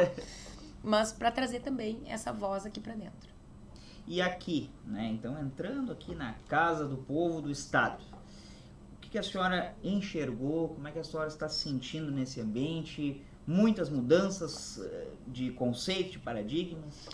mas 0.83 1.13
para 1.13 1.31
trazer 1.31 1.61
também 1.61 2.03
essa 2.07 2.33
voz 2.33 2.67
aqui 2.67 2.81
para 2.81 2.95
dentro. 2.95 3.33
E 4.07 4.21
aqui, 4.21 4.71
né? 4.85 5.11
Então 5.13 5.41
entrando 5.41 5.91
aqui 5.91 6.15
na 6.15 6.35
casa 6.47 6.87
do 6.87 6.97
povo 6.97 7.41
do 7.41 7.51
estado, 7.51 8.05
o 8.97 9.01
que, 9.01 9.11
que 9.11 9.19
a 9.19 9.23
senhora 9.23 9.75
enxergou? 9.83 10.69
Como 10.69 10.87
é 10.87 10.93
que 10.93 10.99
a 10.99 11.05
senhora 11.05 11.29
está 11.29 11.49
se 11.49 11.63
sentindo 11.63 12.11
nesse 12.11 12.41
ambiente? 12.41 13.23
Muitas 13.47 13.89
mudanças 13.91 14.79
eh, 14.79 15.09
de 15.27 15.51
conceito, 15.53 16.13
de 16.13 16.19
paradigmas? 16.19 17.09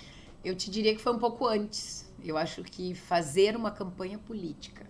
Eu 0.44 0.54
te 0.56 0.70
diria 0.70 0.94
que 0.94 1.00
foi 1.00 1.12
um 1.12 1.18
pouco 1.18 1.46
antes. 1.46 2.09
Eu 2.24 2.36
acho 2.36 2.62
que 2.62 2.94
fazer 2.94 3.56
uma 3.56 3.70
campanha 3.70 4.18
política, 4.18 4.86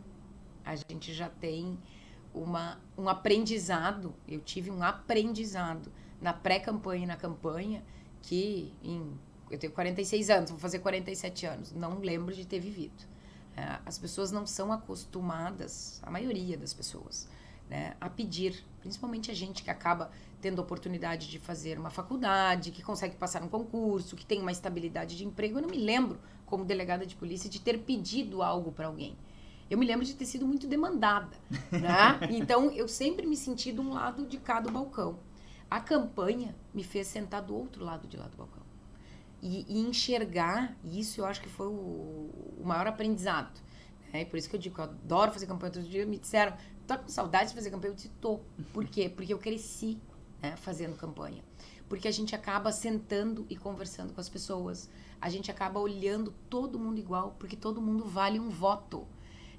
a 0.64 0.74
gente 0.76 1.12
já 1.12 1.28
tem 1.28 1.78
uma, 2.34 2.80
um 2.96 3.08
aprendizado. 3.08 4.14
Eu 4.26 4.40
tive 4.40 4.70
um 4.70 4.82
aprendizado 4.82 5.92
na 6.20 6.32
pré-campanha 6.32 7.04
e 7.04 7.06
na 7.06 7.16
campanha 7.16 7.82
que 8.22 8.72
em 8.82 9.18
eu 9.50 9.58
tenho 9.58 9.72
46 9.72 10.30
anos, 10.30 10.50
vou 10.50 10.60
fazer 10.60 10.78
47 10.78 11.44
anos, 11.44 11.72
não 11.72 11.98
lembro 11.98 12.32
de 12.32 12.46
ter 12.46 12.60
vivido. 12.60 13.04
É, 13.56 13.80
as 13.84 13.98
pessoas 13.98 14.30
não 14.30 14.46
são 14.46 14.72
acostumadas, 14.72 16.00
a 16.04 16.10
maioria 16.10 16.56
das 16.56 16.72
pessoas, 16.72 17.28
né, 17.70 17.94
a 18.00 18.10
pedir, 18.10 18.64
principalmente 18.80 19.30
a 19.30 19.34
gente 19.34 19.62
que 19.62 19.70
acaba 19.70 20.10
tendo 20.40 20.60
a 20.60 20.64
oportunidade 20.64 21.28
de 21.28 21.38
fazer 21.38 21.78
uma 21.78 21.88
faculdade, 21.88 22.72
que 22.72 22.82
consegue 22.82 23.14
passar 23.14 23.42
um 23.44 23.48
concurso, 23.48 24.16
que 24.16 24.26
tem 24.26 24.40
uma 24.40 24.50
estabilidade 24.50 25.16
de 25.16 25.24
emprego. 25.24 25.58
Eu 25.58 25.62
não 25.62 25.68
me 25.68 25.78
lembro, 25.78 26.18
como 26.44 26.64
delegada 26.64 27.06
de 27.06 27.14
polícia, 27.14 27.48
de 27.48 27.60
ter 27.60 27.78
pedido 27.78 28.42
algo 28.42 28.72
para 28.72 28.88
alguém. 28.88 29.16
Eu 29.70 29.78
me 29.78 29.86
lembro 29.86 30.04
de 30.04 30.14
ter 30.14 30.26
sido 30.26 30.44
muito 30.44 30.66
demandada, 30.66 31.36
né? 31.70 32.18
Então 32.30 32.72
eu 32.72 32.88
sempre 32.88 33.24
me 33.24 33.36
senti 33.36 33.70
de 33.70 33.80
um 33.80 33.92
lado 33.92 34.26
de 34.26 34.38
cada 34.38 34.68
balcão. 34.68 35.20
A 35.70 35.78
campanha 35.78 36.56
me 36.74 36.82
fez 36.82 37.06
sentar 37.06 37.40
do 37.40 37.54
outro 37.54 37.84
lado 37.84 38.08
de 38.08 38.16
lá 38.16 38.26
do 38.26 38.36
balcão. 38.36 38.64
E, 39.40 39.64
e 39.68 39.78
enxergar, 39.78 40.76
e 40.82 40.98
isso 40.98 41.20
eu 41.20 41.24
acho 41.24 41.40
que 41.40 41.48
foi 41.48 41.68
o, 41.68 42.30
o 42.58 42.62
maior 42.64 42.88
aprendizado. 42.88 43.60
É 44.12 44.24
por 44.24 44.36
isso 44.36 44.50
que 44.50 44.56
eu 44.56 44.60
digo 44.60 44.74
que 44.74 44.80
eu 44.80 44.84
adoro 44.84 45.32
fazer 45.32 45.46
campanha. 45.46 45.72
Outro 45.74 45.88
dia 45.88 46.04
me 46.04 46.18
disseram, 46.18 46.56
tá 46.90 46.98
com 46.98 47.08
saudade 47.08 47.50
de 47.50 47.54
fazer 47.54 47.70
campanha? 47.70 47.92
Eu 47.92 47.96
disse, 47.96 48.08
tô. 48.20 48.40
Por 48.72 48.84
quê? 48.86 49.08
Porque 49.08 49.32
eu 49.32 49.38
cresci 49.38 49.98
né, 50.42 50.56
fazendo 50.56 50.96
campanha. 50.96 51.44
Porque 51.88 52.08
a 52.08 52.10
gente 52.10 52.34
acaba 52.34 52.72
sentando 52.72 53.46
e 53.48 53.56
conversando 53.56 54.12
com 54.12 54.20
as 54.20 54.28
pessoas. 54.28 54.88
A 55.20 55.28
gente 55.28 55.50
acaba 55.50 55.78
olhando 55.78 56.34
todo 56.48 56.78
mundo 56.78 56.98
igual, 56.98 57.36
porque 57.38 57.56
todo 57.56 57.80
mundo 57.80 58.04
vale 58.04 58.40
um 58.40 58.48
voto. 58.48 59.06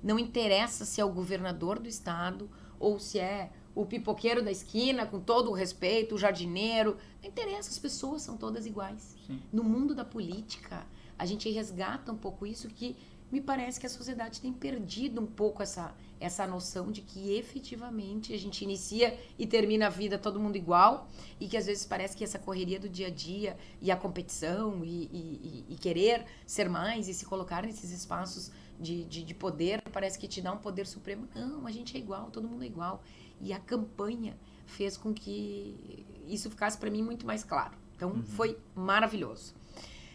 Não 0.04 0.18
interessa 0.18 0.86
se 0.86 1.00
é 1.00 1.06
o 1.06 1.10
governador 1.10 1.80
do 1.80 1.88
estado 1.88 2.50
ou 2.80 3.00
se 3.00 3.20
é 3.20 3.52
o 3.74 3.86
pipoqueiro 3.86 4.44
da 4.44 4.52
esquina, 4.52 5.06
com 5.06 5.20
todo 5.20 5.50
o 5.52 5.54
respeito, 5.54 6.16
o 6.16 6.18
jardineiro. 6.18 6.98
Não 7.22 7.30
interessa, 7.30 7.70
as 7.70 7.80
pessoas 7.80 8.22
são 8.22 8.36
todas 8.36 8.66
iguais. 8.66 9.16
Sim. 9.28 9.40
No 9.54 9.64
mundo 9.64 9.96
da 9.96 10.04
política, 10.04 10.86
a 11.18 11.26
gente 11.26 11.50
resgata 11.50 12.12
um 12.12 12.18
pouco 12.18 12.46
isso 12.46 12.68
que 12.68 12.98
me 13.32 13.40
parece 13.40 13.80
que 13.80 13.86
a 13.86 13.90
sociedade 13.90 14.42
tem 14.42 14.52
perdido 14.52 15.22
um 15.22 15.26
pouco 15.26 15.64
essa, 15.64 15.96
essa 16.22 16.46
noção 16.46 16.92
de 16.92 17.02
que 17.02 17.34
efetivamente 17.34 18.32
a 18.34 18.38
gente 18.38 18.64
inicia 18.64 19.20
e 19.40 19.48
termina 19.48 19.88
a 19.88 19.90
vida 19.90 20.20
todo 20.20 20.40
mundo 20.40 20.56
igual 20.56 21.10
e 21.40 21.48
que 21.48 21.58
às 21.58 21.66
vezes 21.66 21.84
parece 21.84 22.16
que 22.16 22.24
essa 22.24 22.38
correria 22.38 22.80
do 22.80 22.88
dia 22.88 23.08
a 23.08 23.10
dia 23.10 23.58
e 23.82 23.90
a 23.90 23.98
competição 23.98 24.86
e, 24.86 25.10
e, 25.12 25.66
e 25.70 25.76
querer 25.76 26.26
ser 26.46 26.70
mais 26.70 27.08
e 27.08 27.14
se 27.14 27.26
colocar 27.26 27.64
nesses 27.64 27.92
espaços 27.92 28.52
de, 28.80 29.04
de, 29.06 29.24
de 29.24 29.34
poder 29.34 29.82
parece 29.92 30.18
que 30.18 30.28
te 30.28 30.42
dá 30.42 30.54
um 30.54 30.58
poder 30.58 30.86
supremo. 30.86 31.28
Não, 31.34 31.66
a 31.66 31.72
gente 31.72 31.98
é 31.98 32.00
igual, 32.00 32.30
todo 32.30 32.48
mundo 32.48 32.64
é 32.64 32.68
igual. 32.68 33.04
E 33.42 33.52
a 33.52 33.60
campanha 33.60 34.38
fez 34.68 34.96
com 34.96 35.12
que 35.14 36.06
isso 36.28 36.50
ficasse 36.52 36.78
para 36.78 36.90
mim 36.92 37.02
muito 37.02 37.26
mais 37.26 37.44
claro. 37.44 37.76
Então 37.96 38.12
uhum. 38.12 38.24
foi 38.24 38.58
maravilhoso. 38.76 39.56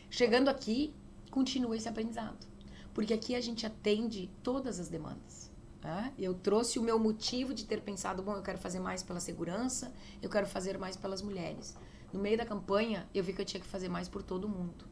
Chegando 0.08 0.48
aqui, 0.48 0.94
continua 1.32 1.76
esse 1.76 1.88
aprendizado. 1.88 2.46
Porque 2.94 3.12
aqui 3.12 3.34
a 3.34 3.40
gente 3.40 3.66
atende 3.66 4.30
todas 4.42 4.80
as 4.80 4.88
demandas. 4.88 5.45
Tá? 5.80 6.12
Eu 6.18 6.34
trouxe 6.34 6.78
o 6.78 6.82
meu 6.82 6.98
motivo 6.98 7.54
de 7.54 7.64
ter 7.64 7.80
pensado: 7.80 8.22
bom, 8.22 8.34
eu 8.34 8.42
quero 8.42 8.58
fazer 8.58 8.80
mais 8.80 9.02
pela 9.02 9.20
segurança, 9.20 9.92
eu 10.22 10.30
quero 10.30 10.46
fazer 10.46 10.78
mais 10.78 10.96
pelas 10.96 11.22
mulheres. 11.22 11.76
No 12.12 12.20
meio 12.20 12.36
da 12.36 12.46
campanha, 12.46 13.08
eu 13.14 13.22
vi 13.22 13.32
que 13.32 13.40
eu 13.40 13.44
tinha 13.44 13.60
que 13.60 13.66
fazer 13.66 13.88
mais 13.88 14.08
por 14.08 14.22
todo 14.22 14.48
mundo. 14.48 14.86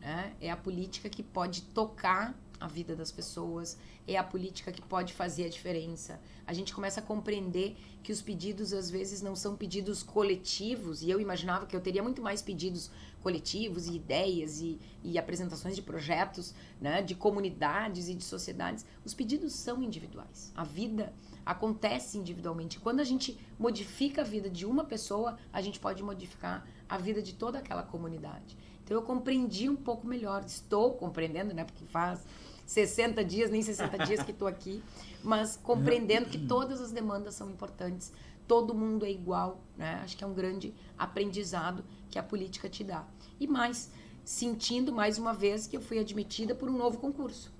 Né? 0.00 0.34
É 0.40 0.50
a 0.50 0.56
política 0.56 1.08
que 1.08 1.22
pode 1.22 1.62
tocar 1.62 2.34
a 2.60 2.68
vida 2.68 2.94
das 2.94 3.10
pessoas, 3.10 3.78
é 4.06 4.16
a 4.16 4.22
política 4.22 4.70
que 4.70 4.82
pode 4.82 5.14
fazer 5.14 5.46
a 5.46 5.48
diferença. 5.48 6.20
A 6.46 6.52
gente 6.52 6.74
começa 6.74 7.00
a 7.00 7.02
compreender 7.02 7.76
que 8.02 8.12
os 8.12 8.20
pedidos 8.20 8.72
às 8.72 8.90
vezes 8.90 9.22
não 9.22 9.34
são 9.34 9.56
pedidos 9.56 10.02
coletivos, 10.02 11.02
e 11.02 11.10
eu 11.10 11.20
imaginava 11.20 11.66
que 11.66 11.74
eu 11.74 11.80
teria 11.80 12.02
muito 12.02 12.20
mais 12.20 12.42
pedidos 12.42 12.90
coletivos 13.22 13.86
e 13.86 13.96
ideias 13.96 14.60
e, 14.60 14.78
e 15.02 15.18
apresentações 15.18 15.74
de 15.74 15.82
projetos, 15.82 16.54
né, 16.80 17.02
de 17.02 17.14
comunidades 17.14 18.08
e 18.08 18.14
de 18.14 18.24
sociedades. 18.24 18.84
Os 19.04 19.14
pedidos 19.14 19.52
são 19.54 19.82
individuais. 19.82 20.52
A 20.54 20.64
vida 20.64 21.12
acontece 21.44 22.18
individualmente. 22.18 22.78
Quando 22.78 23.00
a 23.00 23.04
gente 23.04 23.38
modifica 23.58 24.20
a 24.22 24.24
vida 24.24 24.48
de 24.48 24.66
uma 24.66 24.84
pessoa, 24.84 25.38
a 25.52 25.60
gente 25.60 25.80
pode 25.80 26.02
modificar 26.02 26.66
a 26.88 26.98
vida 26.98 27.22
de 27.22 27.34
toda 27.34 27.58
aquela 27.58 27.82
comunidade. 27.82 28.56
Então 28.84 28.96
eu 28.96 29.02
compreendi 29.02 29.68
um 29.68 29.76
pouco 29.76 30.06
melhor, 30.06 30.42
estou 30.44 30.94
compreendendo, 30.94 31.54
né, 31.54 31.64
porque 31.64 31.84
faz 31.84 32.26
60 32.70 33.24
dias, 33.24 33.50
nem 33.50 33.60
60 33.60 33.98
dias 34.06 34.22
que 34.22 34.30
estou 34.30 34.46
aqui, 34.46 34.80
mas 35.24 35.56
compreendendo 35.56 36.30
que 36.30 36.38
todas 36.38 36.80
as 36.80 36.92
demandas 36.92 37.34
são 37.34 37.50
importantes, 37.50 38.12
todo 38.46 38.72
mundo 38.72 39.04
é 39.04 39.10
igual, 39.10 39.60
né? 39.76 40.00
Acho 40.04 40.16
que 40.16 40.22
é 40.22 40.26
um 40.26 40.32
grande 40.32 40.72
aprendizado 40.96 41.84
que 42.08 42.16
a 42.16 42.22
política 42.22 42.68
te 42.68 42.84
dá. 42.84 43.04
E 43.40 43.46
mais, 43.48 43.90
sentindo 44.24 44.92
mais 44.92 45.18
uma 45.18 45.34
vez 45.34 45.66
que 45.66 45.76
eu 45.76 45.80
fui 45.80 45.98
admitida 45.98 46.54
por 46.54 46.70
um 46.70 46.78
novo 46.78 46.98
concurso. 46.98 47.52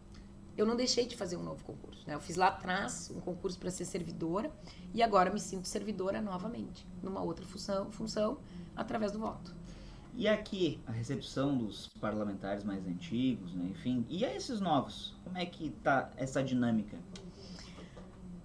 Eu 0.56 0.64
não 0.64 0.76
deixei 0.76 1.06
de 1.06 1.16
fazer 1.16 1.36
um 1.36 1.42
novo 1.42 1.64
concurso, 1.64 2.04
né? 2.06 2.14
Eu 2.14 2.20
fiz 2.20 2.36
lá 2.36 2.46
atrás 2.46 3.10
um 3.12 3.20
concurso 3.20 3.58
para 3.58 3.72
ser 3.72 3.86
servidora 3.86 4.52
e 4.94 5.02
agora 5.02 5.28
me 5.32 5.40
sinto 5.40 5.66
servidora 5.66 6.22
novamente, 6.22 6.86
numa 7.02 7.20
outra 7.20 7.44
função, 7.44 7.90
função 7.90 8.38
através 8.76 9.10
do 9.10 9.18
voto. 9.18 9.59
E 10.14 10.28
aqui, 10.28 10.80
a 10.86 10.92
recepção 10.92 11.56
dos 11.56 11.88
parlamentares 12.00 12.64
mais 12.64 12.86
antigos, 12.86 13.54
né? 13.54 13.68
enfim, 13.70 14.04
e 14.08 14.24
a 14.24 14.34
esses 14.34 14.60
novos? 14.60 15.14
Como 15.24 15.38
é 15.38 15.46
que 15.46 15.70
tá 15.82 16.10
essa 16.16 16.42
dinâmica? 16.42 16.98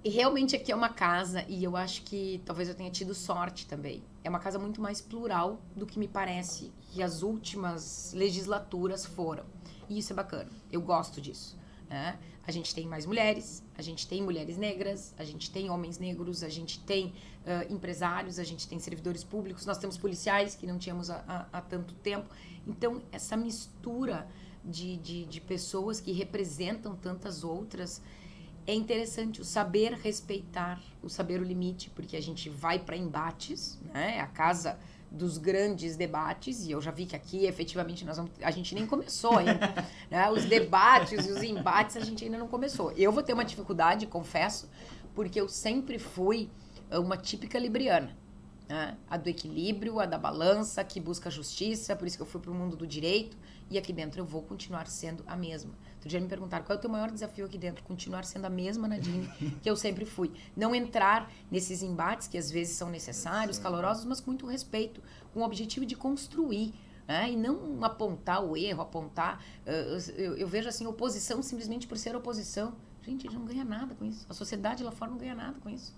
E 0.04 0.10
realmente 0.10 0.56
aqui 0.56 0.72
é 0.72 0.76
uma 0.76 0.90
casa, 0.90 1.44
e 1.50 1.64
eu 1.64 1.76
acho 1.76 2.04
que 2.04 2.40
talvez 2.46 2.70
eu 2.70 2.76
tenha 2.76 2.92
tido 2.92 3.16
sorte 3.16 3.66
também. 3.66 4.04
É 4.24 4.30
uma 4.30 4.40
casa 4.40 4.60
muito 4.60 4.80
mais 4.80 5.02
plural 5.02 5.60
do 5.76 5.86
que 5.86 5.98
me 5.98 6.08
parece 6.08 6.72
que 6.92 7.02
as 7.02 7.24
últimas 7.24 8.14
legislaturas 8.14 9.04
foram. 9.04 9.44
E 9.90 9.98
isso 9.98 10.14
é 10.14 10.16
bacana. 10.16 10.50
Eu 10.72 10.82
gosto 10.82 11.20
disso. 11.20 11.58
Né? 11.90 12.18
A 12.48 12.52
gente 12.52 12.74
tem 12.74 12.88
mais 12.88 13.06
mulheres, 13.06 13.64
a 13.78 13.82
gente 13.82 14.08
tem 14.08 14.22
mulheres 14.22 14.58
negras, 14.58 15.14
a 15.18 15.24
gente 15.24 15.50
tem 15.52 15.70
homens 15.70 15.98
negros, 15.98 16.44
a 16.44 16.50
gente 16.50 16.80
tem 16.80 17.08
uh, 17.08 17.74
empresários, 17.74 18.40
a 18.40 18.44
gente 18.44 18.68
tem 18.68 18.80
servidores 18.80 19.24
públicos, 19.24 19.66
nós 19.66 19.78
temos 19.78 19.98
policiais 19.98 20.56
que 20.56 20.68
não 20.68 20.78
tínhamos 20.78 21.10
há, 21.10 21.64
tanto 21.70 21.94
tempo. 21.96 22.30
Então, 22.68 23.02
essa 23.12 23.36
mistura 23.36 24.28
de, 24.64 24.98
de, 24.98 25.26
de 25.26 25.42
pessoas 25.42 26.00
que 26.00 26.12
representam 26.12 26.96
tantas 26.96 27.44
outras 27.44 28.02
é 28.68 28.74
interessante 28.74 29.42
o 29.42 29.46
saber 29.46 29.94
respeitar, 29.94 30.82
o 31.02 31.10
saber 31.10 31.40
o 31.40 31.44
limite, 31.44 31.92
porque 31.92 32.18
a 32.18 32.22
gente 32.22 32.50
vai 32.50 32.80
para 32.80 32.98
embates, 32.98 33.80
né? 33.94 34.20
A 34.20 34.28
casa 34.28 34.80
dos 35.16 35.38
grandes 35.38 35.96
debates, 35.96 36.66
e 36.66 36.72
eu 36.72 36.82
já 36.82 36.92
vi 36.92 37.06
que 37.06 37.16
aqui 37.16 37.46
efetivamente 37.46 38.04
nós 38.06 38.18
vamos, 38.18 38.32
a 38.42 38.52
gente 38.52 38.76
nem 38.76 38.86
começou 38.86 39.38
ainda. 39.38 39.74
né? 40.12 40.30
Os 40.30 40.46
debates 40.46 41.26
e 41.26 41.32
os 41.32 41.42
embates 41.42 41.96
a 41.98 42.02
gente 42.02 42.24
ainda 42.24 42.38
não 42.38 42.48
começou. 42.48 42.92
Eu 42.92 43.12
vou 43.12 43.24
ter 43.24 43.34
uma 43.34 43.46
dificuldade, 43.46 44.06
confesso, 44.06 44.70
porque 45.14 45.40
eu 45.40 45.48
sempre 45.48 45.98
fui 45.98 46.50
uma 46.92 47.18
típica 47.18 47.58
libriana. 47.58 48.16
Né? 48.68 48.98
A 49.10 49.18
do 49.18 49.30
equilíbrio, 49.30 50.00
a 50.00 50.06
da 50.06 50.18
balança, 50.18 50.84
que 50.84 51.00
busca 51.00 51.30
justiça, 51.30 51.96
por 51.96 52.08
isso 52.08 52.18
que 52.18 52.24
eu 52.24 52.28
fui 52.28 52.42
para 52.42 52.52
o 52.52 52.56
mundo 52.56 52.76
do 52.76 52.86
direito, 52.86 53.38
e 53.70 53.78
aqui 53.78 53.94
dentro 53.94 54.22
eu 54.22 54.26
vou 54.26 54.42
continuar 54.42 54.88
sendo 54.88 55.24
a 55.26 55.36
mesma. 55.36 55.74
Outro 56.06 56.12
dia 56.12 56.22
me 56.22 56.28
perguntaram 56.28 56.64
qual 56.64 56.76
é 56.76 56.78
o 56.78 56.82
teu 56.82 56.90
maior 56.90 57.10
desafio 57.10 57.48
aqui 57.48 57.58
dentro? 57.58 57.84
Continuar 57.84 58.26
sendo 58.26 58.46
a 58.46 58.50
mesma 58.50 58.88
Nadine 58.88 59.28
que 59.60 59.68
eu 59.68 59.76
sempre 59.76 60.06
fui. 60.06 60.32
Não 60.56 60.76
entrar 60.76 61.32
nesses 61.50 61.82
embates 61.82 62.28
que 62.28 62.38
às 62.38 62.52
vezes 62.52 62.78
são 62.78 62.92
necessários, 62.92 63.58
calorosos, 63.58 64.06
mas 64.06 64.22
com 64.22 64.30
muito 64.30 64.46
respeito, 64.46 65.02
com 65.34 65.40
o 65.40 65.44
objetivo 65.44 65.84
de 65.84 65.96
construir. 65.96 66.76
Né? 67.08 67.32
E 67.32 67.36
não 67.36 67.84
apontar 67.84 68.44
o 68.46 68.56
erro, 68.56 68.84
apontar. 68.84 69.44
Uh, 69.66 70.12
eu, 70.16 70.38
eu, 70.38 70.48
vejo 70.48 70.70
assim, 70.70 70.86
oposição 70.86 71.42
simplesmente 71.42 71.88
por 71.88 71.98
ser 71.98 72.16
oposição. 72.16 72.76
Gente, 73.02 73.28
a 73.28 73.32
gente 73.32 73.40
não 73.40 73.48
ganha 73.48 73.66
nada 73.66 73.96
com 73.96 74.06
isso. 74.06 74.28
A 74.30 74.34
sociedade 74.36 74.84
lá 74.84 74.92
fora 74.92 75.10
não 75.10 75.18
ganha 75.18 75.34
nada 75.34 75.58
com 75.60 75.72
isso. 75.72 75.92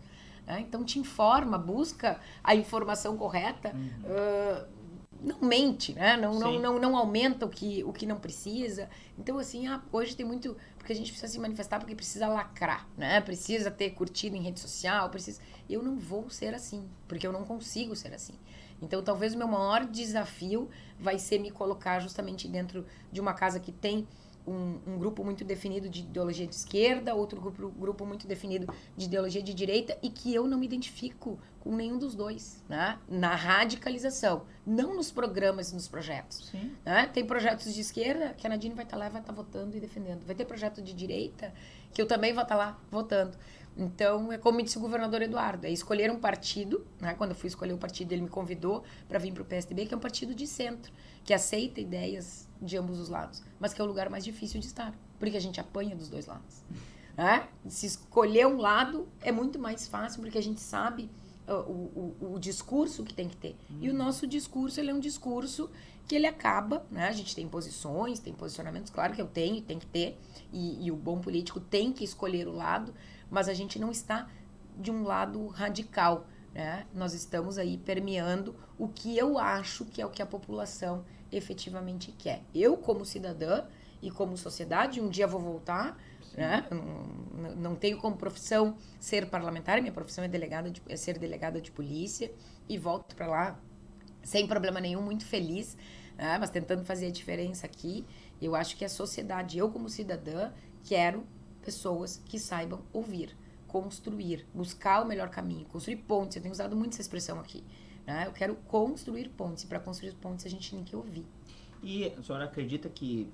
Né? 0.45 0.61
Então 0.61 0.85
te 0.85 0.99
informa, 0.99 1.57
busca 1.57 2.17
a 2.41 2.55
informação 2.55 3.17
correta. 3.17 3.75
Uhum. 3.75 3.89
Uh, 4.05 4.76
não 5.21 5.39
mente, 5.41 5.93
né? 5.93 6.17
Não, 6.17 6.39
não, 6.39 6.59
não, 6.59 6.79
não 6.79 6.97
aumenta 6.97 7.45
o 7.45 7.49
que, 7.49 7.83
o 7.83 7.91
que 7.91 8.05
não 8.05 8.17
precisa. 8.17 8.89
Então, 9.17 9.37
assim, 9.37 9.67
ah, 9.67 9.81
hoje 9.91 10.15
tem 10.15 10.25
muito. 10.25 10.55
Porque 10.77 10.93
a 10.93 10.95
gente 10.95 11.11
precisa 11.11 11.31
se 11.31 11.39
manifestar 11.39 11.79
porque 11.79 11.95
precisa 11.95 12.27
lacrar, 12.27 12.87
né? 12.97 13.19
Precisa 13.21 13.69
ter 13.71 13.91
curtido 13.91 14.35
em 14.35 14.41
rede 14.41 14.59
social, 14.59 15.09
precisa. 15.09 15.41
Eu 15.69 15.83
não 15.83 15.97
vou 15.97 16.29
ser 16.29 16.53
assim, 16.53 16.87
porque 17.07 17.25
eu 17.25 17.31
não 17.31 17.43
consigo 17.43 17.95
ser 17.95 18.13
assim. 18.13 18.33
Então, 18.81 19.01
talvez 19.03 19.33
o 19.33 19.37
meu 19.37 19.47
maior 19.47 19.85
desafio 19.85 20.69
vai 20.99 21.17
ser 21.17 21.39
me 21.39 21.49
colocar 21.49 21.99
justamente 21.99 22.47
dentro 22.47 22.85
de 23.11 23.19
uma 23.19 23.33
casa 23.33 23.59
que 23.59 23.71
tem 23.71 24.07
um, 24.47 24.79
um, 24.87 24.97
grupo 24.97 25.23
muito 25.23 25.43
definido 25.43 25.89
de 25.89 26.01
ideologia 26.01 26.47
de 26.47 26.55
esquerda, 26.55 27.13
outro 27.13 27.39
grupo, 27.41 27.69
grupo 27.69 28.05
muito 28.05 28.25
definido 28.25 28.73
de 28.95 29.05
ideologia 29.05 29.43
de 29.43 29.53
direita, 29.53 29.97
e 30.01 30.09
que 30.09 30.33
eu 30.33 30.47
não 30.47 30.57
me 30.57 30.65
identifico 30.65 31.37
com 31.59 31.75
nenhum 31.75 31.97
dos 31.97 32.15
dois, 32.15 32.63
né? 32.69 32.97
Na 33.09 33.35
radicalização, 33.35 34.45
não 34.65 34.95
nos 34.95 35.11
programas 35.11 35.71
e 35.71 35.75
nos 35.75 35.87
projetos. 35.87 36.51
Né? 36.85 37.07
Tem 37.07 37.25
projetos 37.25 37.73
de 37.73 37.81
esquerda 37.81 38.33
que 38.33 38.47
a 38.47 38.49
Nadine 38.49 38.73
vai 38.73 38.85
estar 38.85 38.97
tá 38.97 39.03
lá 39.03 39.09
vai 39.09 39.21
estar 39.21 39.33
tá 39.33 39.41
votando 39.41 39.75
e 39.75 39.79
defendendo. 39.79 40.25
Vai 40.25 40.35
ter 40.35 40.45
projeto 40.45 40.81
de 40.81 40.93
direita 40.93 41.53
que 41.93 42.01
eu 42.01 42.07
também 42.07 42.33
vou 42.33 42.43
estar 42.43 42.55
tá 42.55 42.63
lá 42.63 42.79
votando. 42.89 43.37
Então, 43.77 44.31
é 44.31 44.37
como 44.37 44.61
disse 44.61 44.77
o 44.77 44.81
governador 44.81 45.21
Eduardo, 45.21 45.67
é 45.67 45.71
escolher 45.71 46.09
um 46.09 46.19
partido, 46.19 46.85
né? 46.99 47.13
Quando 47.13 47.31
eu 47.31 47.35
fui 47.35 47.47
escolher 47.47 47.73
o 47.73 47.77
partido, 47.77 48.11
ele 48.11 48.23
me 48.23 48.29
convidou 48.29 48.83
para 49.07 49.19
vir 49.19 49.31
para 49.31 49.43
o 49.43 49.45
PSDB, 49.45 49.85
que 49.85 49.93
é 49.93 49.97
um 49.97 49.99
partido 49.99 50.33
de 50.33 50.47
centro, 50.47 50.91
que 51.23 51.33
aceita 51.33 51.79
ideias 51.79 52.47
de 52.59 52.75
ambos 52.75 52.99
os 52.99 53.09
lados, 53.09 53.43
mas 53.59 53.73
que 53.73 53.81
é 53.81 53.83
o 53.83 53.87
lugar 53.87 54.09
mais 54.09 54.25
difícil 54.25 54.59
de 54.59 54.65
estar, 54.65 54.93
porque 55.19 55.37
a 55.37 55.39
gente 55.39 55.59
apanha 55.59 55.95
dos 55.95 56.09
dois 56.09 56.25
lados. 56.25 56.63
Né? 57.15 57.47
Se 57.67 57.85
escolher 57.85 58.47
um 58.47 58.57
lado 58.57 59.07
é 59.21 59.31
muito 59.31 59.59
mais 59.59 59.87
fácil, 59.87 60.21
porque 60.21 60.37
a 60.37 60.43
gente 60.43 60.61
sabe 60.61 61.09
uh, 61.47 61.53
o, 61.53 62.15
o, 62.19 62.33
o, 62.33 62.39
discurso 62.39 63.03
que 63.03 63.13
tem 63.13 63.27
que 63.27 63.37
ter. 63.37 63.55
Hum. 63.69 63.77
E 63.81 63.89
o 63.89 63.93
nosso 63.93 64.25
discurso, 64.25 64.79
ele 64.79 64.91
é 64.91 64.93
um 64.93 64.99
discurso 64.99 65.69
que 66.07 66.15
ele 66.15 66.25
acaba, 66.25 66.85
né? 66.89 67.07
A 67.07 67.11
gente 67.11 67.35
tem 67.35 67.47
posições, 67.47 68.19
tem 68.19 68.33
posicionamentos, 68.33 68.89
claro 68.89 69.13
que 69.13 69.21
eu 69.21 69.27
tenho, 69.27 69.61
tem 69.61 69.77
que 69.77 69.85
ter, 69.85 70.17
e, 70.53 70.85
e 70.85 70.91
o 70.91 70.95
bom 70.95 71.19
político 71.19 71.59
tem 71.59 71.91
que 71.91 72.03
escolher 72.03 72.47
o 72.47 72.53
lado, 72.53 72.93
mas 73.29 73.47
a 73.49 73.53
gente 73.53 73.79
não 73.79 73.91
está 73.91 74.27
de 74.77 74.91
um 74.91 75.03
lado 75.03 75.47
radical. 75.47 76.27
Né? 76.53 76.85
Nós 76.93 77.13
estamos 77.13 77.57
aí 77.57 77.77
permeando 77.77 78.55
o 78.77 78.87
que 78.87 79.17
eu 79.17 79.37
acho 79.37 79.85
que 79.85 80.01
é 80.01 80.05
o 80.05 80.09
que 80.09 80.21
a 80.21 80.25
população 80.25 81.03
efetivamente 81.31 82.11
quer. 82.11 82.41
Eu, 82.53 82.77
como 82.77 83.05
cidadã 83.05 83.65
e 84.01 84.09
como 84.09 84.37
sociedade, 84.37 85.01
um 85.01 85.09
dia 85.09 85.27
vou 85.27 85.41
voltar. 85.41 85.97
Né? 86.35 86.65
Não, 86.71 87.55
não 87.55 87.75
tenho 87.75 87.97
como 87.97 88.15
profissão 88.15 88.77
ser 88.99 89.27
parlamentar, 89.29 89.81
minha 89.81 89.91
profissão 89.91 90.23
é, 90.23 90.27
delegada 90.27 90.69
de, 90.69 90.81
é 90.87 90.95
ser 90.95 91.17
delegada 91.17 91.59
de 91.59 91.71
polícia 91.71 92.31
e 92.69 92.77
volto 92.77 93.15
para 93.15 93.27
lá 93.27 93.59
sem 94.23 94.45
problema 94.45 94.79
nenhum, 94.79 95.01
muito 95.01 95.25
feliz, 95.25 95.77
né? 96.17 96.37
mas 96.37 96.49
tentando 96.49 96.83
fazer 96.83 97.07
a 97.07 97.11
diferença 97.11 97.65
aqui. 97.65 98.05
Eu 98.41 98.55
acho 98.55 98.75
que 98.75 98.85
a 98.85 98.89
sociedade, 98.89 99.57
eu 99.57 99.71
como 99.71 99.89
cidadã, 99.89 100.51
quero 100.83 101.25
pessoas 101.67 102.21
que 102.25 102.39
saibam 102.39 102.81
ouvir, 102.93 103.35
construir, 103.67 104.47
buscar 104.53 105.03
o 105.03 105.05
melhor 105.05 105.29
caminho, 105.29 105.65
construir 105.65 105.97
pontes. 105.97 106.37
Eu 106.37 106.41
tenho 106.41 106.53
usado 106.53 106.77
muito 106.77 106.93
essa 106.93 107.01
expressão 107.01 107.37
aqui. 107.41 107.61
Né? 108.05 108.25
Eu 108.25 108.31
quero 108.31 108.55
construir 108.55 109.27
pontes. 109.27 109.65
Para 109.65 109.77
construir 109.77 110.13
pontes, 110.13 110.45
a 110.45 110.49
gente 110.49 110.71
tem 110.71 110.81
que 110.81 110.95
ouvir. 110.95 111.25
E 111.83 112.05
a 112.05 112.23
senhora 112.23 112.45
acredita 112.45 112.87
que 112.87 113.29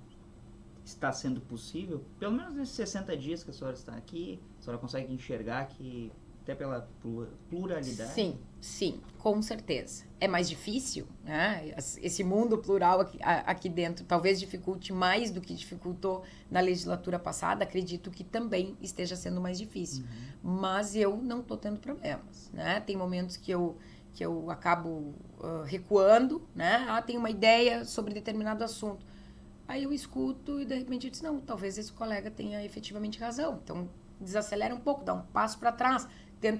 está 0.83 1.11
sendo 1.11 1.41
possível, 1.41 2.03
pelo 2.19 2.33
menos 2.33 2.55
nesses 2.55 2.73
60 2.73 3.15
dias 3.15 3.43
que 3.43 3.51
a 3.51 3.53
senhora 3.53 3.75
está 3.75 3.93
aqui, 3.93 4.39
a 4.59 4.63
senhora 4.63 4.81
consegue 4.81 5.13
enxergar 5.13 5.67
que 5.67 6.11
até 6.43 6.53
pela 6.53 6.87
pluralidade? 7.49 8.13
Sim, 8.13 8.37
sim, 8.59 9.01
com 9.17 9.41
certeza. 9.41 10.03
É 10.19 10.27
mais 10.27 10.49
difícil, 10.49 11.07
né? 11.23 11.73
Esse 12.01 12.23
mundo 12.23 12.57
plural 12.57 12.99
aqui, 13.01 13.17
aqui 13.21 13.69
dentro 13.69 14.05
talvez 14.05 14.39
dificulte 14.39 14.91
mais 14.93 15.31
do 15.31 15.41
que 15.41 15.53
dificultou 15.53 16.23
na 16.51 16.59
legislatura 16.59 17.17
passada. 17.17 17.63
Acredito 17.63 18.11
que 18.11 18.23
também 18.23 18.77
esteja 18.81 19.15
sendo 19.15 19.39
mais 19.41 19.57
difícil. 19.57 20.03
Uhum. 20.43 20.59
Mas 20.59 20.95
eu 20.95 21.17
não 21.17 21.39
estou 21.39 21.57
tendo 21.57 21.79
problemas, 21.79 22.51
né? 22.53 22.81
Tem 22.81 22.95
momentos 22.95 23.37
que 23.37 23.51
eu 23.51 23.77
que 24.13 24.23
eu 24.23 24.51
acabo 24.51 25.15
uh, 25.39 25.63
recuando, 25.65 26.47
né? 26.53 26.85
Ah, 26.87 27.01
tem 27.01 27.17
uma 27.17 27.31
ideia 27.31 27.83
sobre 27.83 28.13
determinado 28.13 28.63
assunto. 28.63 29.03
Aí 29.67 29.83
eu 29.83 29.91
escuto 29.91 30.61
e 30.61 30.65
de 30.65 30.75
repente 30.75 31.07
eu 31.07 31.11
disse, 31.11 31.23
não, 31.23 31.41
talvez 31.41 31.79
esse 31.79 31.91
colega 31.91 32.29
tenha 32.29 32.63
efetivamente 32.63 33.19
razão. 33.19 33.59
Então 33.63 33.89
desacelera 34.21 34.75
um 34.75 34.79
pouco, 34.79 35.03
dá 35.03 35.15
um 35.15 35.21
passo 35.21 35.57
para 35.57 35.71
trás 35.71 36.07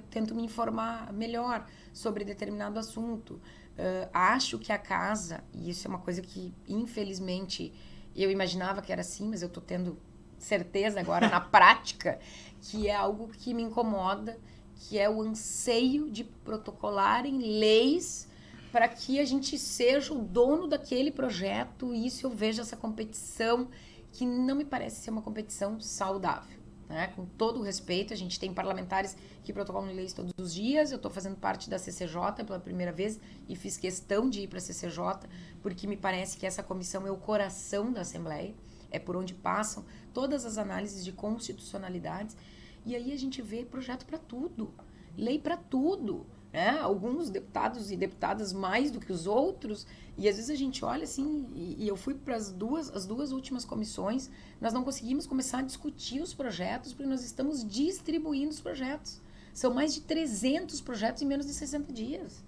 tento, 0.10 0.34
me 0.34 0.44
informar 0.44 1.12
melhor 1.14 1.66
sobre 1.92 2.24
determinado 2.24 2.80
assunto. 2.80 3.42
Uh, 3.74 4.10
acho 4.14 4.60
que 4.60 4.72
a 4.72 4.78
casa, 4.78 5.44
e 5.54 5.70
isso 5.70 5.88
é 5.88 5.90
uma 5.90 6.00
coisa 6.00 6.22
que, 6.22 6.54
infelizmente, 6.68 7.74
eu 8.16 8.30
imaginava 8.30 8.82
que 8.82 8.92
era 8.92 9.02
assim, 9.02 9.28
mas 9.28 9.42
eu 9.42 9.48
estou 9.48 9.64
tendo 9.64 9.98
certeza 10.38 11.00
agora 11.00 11.30
na 11.30 11.42
prática, 11.42 12.20
que 12.62 12.88
é 12.88 12.96
algo 12.96 13.28
que 13.30 13.54
me 13.54 13.64
incomoda, 13.64 14.40
que 14.76 15.00
é 15.00 15.10
o 15.10 15.22
anseio 15.22 16.10
de 16.10 16.24
protocolarem 16.24 17.38
leis 17.38 18.28
para 18.72 18.88
que 18.88 19.20
a 19.20 19.26
gente 19.26 19.58
seja 19.58 20.14
o 20.14 20.20
dono 20.20 20.68
daquele 20.68 21.12
projeto. 21.12 21.94
E 21.94 22.08
isso 22.08 22.26
eu 22.26 22.32
vejo 22.32 22.62
essa 22.62 22.76
competição 22.76 23.70
que 24.12 24.26
não 24.26 24.56
me 24.56 24.66
parece 24.66 25.04
ser 25.04 25.12
uma 25.12 25.22
competição 25.22 25.80
saudável. 25.80 26.63
Né? 26.94 27.08
Com 27.08 27.26
todo 27.26 27.60
o 27.60 27.64
respeito, 27.64 28.14
a 28.14 28.16
gente 28.16 28.40
tem 28.40 28.54
parlamentares 28.54 29.18
que 29.44 29.52
protocolam 29.52 29.92
leis 29.92 30.14
todos 30.14 30.32
os 30.38 30.54
dias. 30.54 30.92
Eu 30.92 30.98
estou 30.98 31.10
fazendo 31.10 31.36
parte 31.36 31.68
da 31.68 31.80
CCJ 31.80 32.46
pela 32.46 32.60
primeira 32.60 32.92
vez 32.92 33.20
e 33.50 33.56
fiz 33.56 33.78
questão 33.78 34.30
de 34.30 34.42
ir 34.42 34.48
para 34.48 34.60
a 34.60 34.62
CCJ, 34.62 35.28
porque 35.60 35.88
me 35.88 35.98
parece 35.98 36.38
que 36.38 36.46
essa 36.46 36.62
comissão 36.62 37.08
é 37.08 37.12
o 37.12 37.18
coração 37.18 37.92
da 37.92 38.02
Assembleia. 38.02 38.54
é 38.92 39.00
por 39.00 39.18
onde 39.18 39.34
passam 39.34 39.84
todas 40.14 40.46
as 40.46 40.60
análises 40.60 41.04
de 41.04 41.12
constitucionalidades. 41.12 42.38
E 42.86 42.96
aí 42.96 43.12
a 43.12 43.18
gente 43.18 43.42
vê 43.42 43.66
projeto 43.66 44.06
para 44.06 44.20
tudo, 44.20 44.72
lei 45.18 45.40
para 45.40 45.58
tudo. 45.58 46.28
Né? 46.54 46.78
Alguns 46.80 47.32
deputados 47.32 47.92
e 47.92 47.98
deputadas 47.98 48.54
mais 48.54 48.92
do 48.92 49.00
que 49.00 49.12
os 49.12 49.26
outros, 49.26 49.88
e 50.16 50.30
às 50.30 50.36
vezes 50.36 50.52
a 50.52 50.56
gente 50.56 50.86
olha 50.86 51.04
assim, 51.04 51.48
e, 51.56 51.84
e 51.84 51.88
eu 51.88 51.98
fui 51.98 52.14
para 52.14 52.36
as 52.36 52.52
duas, 52.52 52.96
as 52.96 53.08
duas 53.08 53.32
últimas 53.32 53.66
comissões, 53.66 54.30
nós 54.62 54.72
não 54.72 54.84
conseguimos 54.84 55.26
começar 55.26 55.60
a 55.60 55.62
discutir 55.64 56.22
os 56.22 56.32
projetos, 56.32 56.94
porque 56.94 57.10
nós 57.10 57.26
estamos 57.26 57.68
distribuindo 57.68 58.52
os 58.52 58.62
projetos. 58.62 59.20
São 59.52 59.74
mais 59.74 59.96
de 59.96 60.02
300 60.02 60.80
projetos 60.80 61.24
em 61.24 61.26
menos 61.26 61.48
de 61.48 61.54
60 61.54 61.92
dias. 61.92 62.44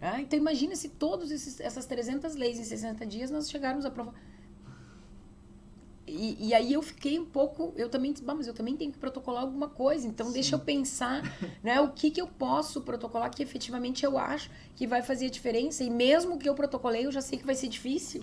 Né? 0.00 0.22
Então 0.22 0.38
imagina 0.38 0.74
se 0.74 0.88
todas 0.88 1.30
essas 1.60 1.84
300 1.84 2.34
leis 2.36 2.58
em 2.58 2.64
60 2.64 3.06
dias 3.06 3.30
nós 3.30 3.50
chegarmos 3.50 3.84
a 3.84 3.88
aprovar. 3.88 4.14
E, 6.06 6.48
e, 6.48 6.54
aí 6.54 6.72
eu 6.72 6.82
fiquei 6.82 7.18
um 7.18 7.24
pouco, 7.24 7.72
eu 7.76 7.88
também 7.88 8.12
disse, 8.12 8.24
mas 8.24 8.46
eu 8.46 8.52
também 8.52 8.76
tenho 8.76 8.92
que 8.92 8.98
protocolar 8.98 9.42
alguma 9.42 9.68
coisa, 9.68 10.06
então 10.06 10.26
Sim. 10.26 10.32
deixa 10.34 10.54
eu 10.54 10.58
pensar, 10.58 11.22
né, 11.62 11.80
o 11.80 11.92
que 11.92 12.10
que 12.10 12.20
eu 12.20 12.26
posso 12.26 12.82
protocolar 12.82 13.30
que 13.30 13.42
efetivamente 13.42 14.04
eu 14.04 14.18
acho 14.18 14.50
que 14.76 14.86
vai 14.86 15.00
fazer 15.00 15.26
a 15.26 15.30
diferença, 15.30 15.82
e 15.82 15.88
mesmo 15.88 16.38
que 16.38 16.46
eu 16.46 16.54
protocolei, 16.54 17.06
eu 17.06 17.12
já 17.12 17.22
sei 17.22 17.38
que 17.38 17.46
vai 17.46 17.54
ser 17.54 17.68
difícil, 17.68 18.22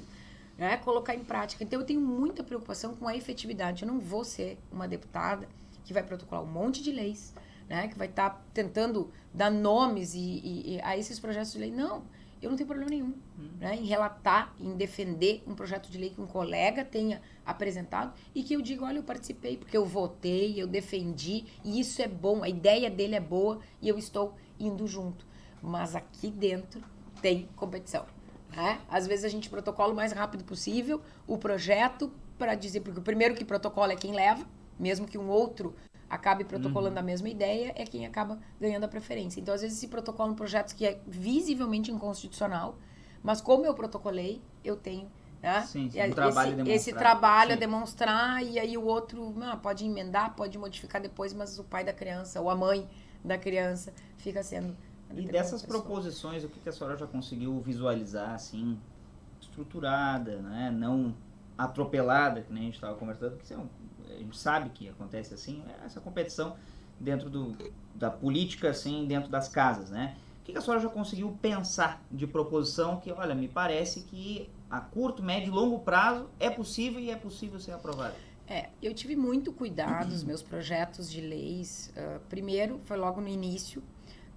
né, 0.58 0.78
colocar 0.78 1.16
em 1.16 1.24
prática. 1.24 1.64
Então 1.64 1.80
eu 1.80 1.86
tenho 1.86 2.00
muita 2.00 2.44
preocupação 2.44 2.96
com 2.96 3.08
a 3.08 3.16
efetividade, 3.16 3.82
eu 3.82 3.88
não 3.88 4.00
vou 4.00 4.24
ser 4.24 4.60
uma 4.72 4.88
deputada 4.88 5.50
que 5.84 5.92
vai 5.92 6.04
protocolar 6.04 6.44
um 6.44 6.52
monte 6.52 6.84
de 6.84 6.92
leis, 6.92 7.34
né, 7.68 7.88
que 7.88 7.98
vai 7.98 8.08
estar 8.08 8.30
tá 8.30 8.42
tentando 8.54 9.12
dar 9.34 9.50
nomes 9.50 10.14
e, 10.14 10.20
e, 10.20 10.76
e 10.76 10.82
a 10.82 10.96
esses 10.96 11.20
projetos 11.20 11.54
de 11.54 11.58
lei, 11.58 11.72
não, 11.72 12.04
eu 12.42 12.50
não 12.50 12.58
tenho 12.58 12.68
problema 12.68 12.90
nenhum 12.90 13.14
hum. 13.40 13.50
né, 13.60 13.76
em 13.76 13.86
relatar, 13.86 14.54
em 14.60 14.76
defender 14.76 15.44
um 15.46 15.54
projeto 15.54 15.90
de 15.90 15.98
lei 15.98 16.10
que 16.10 16.20
um 16.20 16.26
colega 16.26 16.84
tenha 16.84 17.22
apresentado 17.46 18.14
e 18.34 18.44
que 18.44 18.54
eu 18.54 18.62
diga, 18.62 18.86
olha, 18.86 18.98
eu 18.98 19.04
participei 19.04 19.58
porque 19.58 19.78
eu 19.78 19.86
votei, 19.86 20.62
eu 20.62 20.68
defendi 20.68 21.46
e 21.64 21.80
isso 21.80 22.02
é 22.02 22.08
bom, 22.08 22.44
a 22.44 22.50
ideia 22.50 22.90
dele 22.90 23.16
é 23.16 23.20
boa 23.20 23.60
e 23.82 23.88
eu 23.88 23.98
estou 23.98 24.36
indo 24.60 24.88
junto. 24.88 25.26
Mas 25.62 25.96
aqui 25.96 26.32
dentro 26.32 26.84
tem 27.22 27.48
competição. 27.56 28.06
Né? 28.56 28.82
Às 28.90 29.08
vezes 29.08 29.24
a 29.24 29.30
gente 29.30 29.50
protocola 29.50 29.94
o 29.94 29.96
mais 29.96 30.12
rápido 30.12 30.44
possível 30.44 31.02
o 31.28 31.38
projeto 31.38 32.12
para 32.38 32.56
dizer, 32.56 32.82
porque 32.82 33.00
o 33.00 33.04
primeiro 33.04 33.36
que 33.36 33.46
protocola 33.46 33.94
é 33.94 33.96
quem 33.96 34.14
leva, 34.14 34.46
mesmo 34.80 35.08
que 35.08 35.18
um 35.18 35.30
outro 35.30 35.76
acabe 36.12 36.44
protocolando 36.44 36.96
uhum. 36.96 37.00
a 37.00 37.04
mesma 37.04 37.30
ideia, 37.30 37.74
é 37.74 37.86
quem 37.86 38.06
acaba 38.06 38.38
ganhando 38.60 38.84
a 38.84 38.88
preferência. 38.88 39.40
Então, 39.40 39.54
às 39.54 39.62
vezes, 39.62 39.80
se 39.80 39.88
protocola 39.88 40.32
um 40.32 40.36
projeto 40.36 40.76
que 40.76 40.86
é 40.86 41.00
visivelmente 41.08 41.90
inconstitucional, 41.90 42.78
mas 43.24 43.40
como 43.40 43.66
eu 43.66 43.74
protocolei, 43.74 44.42
eu 44.64 44.76
tenho 44.76 45.10
né? 45.42 45.62
Sim, 45.62 45.90
sim, 45.90 46.00
um 46.04 46.12
trabalho 46.12 46.62
esse, 46.62 46.72
esse 46.72 46.94
trabalho 46.94 47.50
sim. 47.50 47.58
a 47.58 47.60
demonstrar 47.60 48.44
e 48.44 48.60
aí 48.60 48.78
o 48.78 48.84
outro 48.86 49.34
ah, 49.42 49.58
pode 49.58 49.84
emendar, 49.84 50.36
pode 50.36 50.56
modificar 50.56 51.02
depois, 51.02 51.34
mas 51.34 51.58
o 51.58 51.64
pai 51.64 51.84
da 51.84 51.92
criança 51.92 52.40
ou 52.40 52.48
a 52.48 52.56
mãe 52.56 52.88
da 53.24 53.40
criança 53.40 53.92
fica 54.18 54.44
sendo. 54.44 54.78
E 55.16 55.24
dessas 55.24 55.64
pessoa. 55.64 55.82
proposições, 55.82 56.44
o 56.44 56.50
que 56.50 56.70
a 56.70 56.72
senhora 56.72 56.96
já 56.96 57.08
conseguiu 57.08 57.60
visualizar 57.60 58.36
assim, 58.36 58.78
estruturada, 59.42 60.38
né? 60.38 60.70
não 60.72 61.16
atropelada, 61.58 62.42
que 62.42 62.54
nem 62.54 62.64
a 62.64 62.66
gente 62.66 62.76
estava 62.76 62.96
conversando, 62.96 63.38
porque 63.38 63.52
é 63.52 63.58
a 64.16 64.18
gente 64.18 64.38
sabe 64.38 64.70
que 64.70 64.90
acontece 64.90 65.34
assim, 65.34 65.64
é 65.68 65.86
essa 65.86 66.00
competição 66.00 66.56
dentro 67.00 67.30
do, 67.30 67.56
da 67.96 68.10
política, 68.10 68.70
assim, 68.70 69.06
dentro 69.08 69.30
das 69.30 69.48
casas, 69.48 69.90
né? 69.90 70.16
O 70.42 70.44
que 70.44 70.58
a 70.58 70.62
senhora 70.62 70.82
já 70.82 70.90
conseguiu 70.90 71.38
pensar 71.42 72.04
de 72.12 72.26
proposição 72.26 73.00
que, 73.00 73.12
olha, 73.12 73.36
me 73.36 73.48
parece 73.48 74.02
que 74.02 74.50
a 74.70 74.80
curto, 74.80 75.22
médio 75.22 75.50
e 75.50 75.52
longo 75.52 75.80
prazo 75.80 76.30
é 76.40 76.50
possível 76.50 77.00
e 77.00 77.12
é 77.12 77.16
possível 77.16 77.60
ser 77.60 77.74
aprovado? 77.74 78.16
É, 78.48 78.70
eu 78.82 78.94
tive 78.94 79.16
muito 79.16 79.54
cuidado 79.54 80.10
nos 80.10 80.24
meus 80.24 80.42
projetos 80.42 81.10
de 81.10 81.22
leis. 81.22 81.94
Uh, 81.96 82.20
primeiro, 82.28 82.82
foi 82.86 82.98
logo 82.98 83.22
no 83.22 83.28
início, 83.28 83.82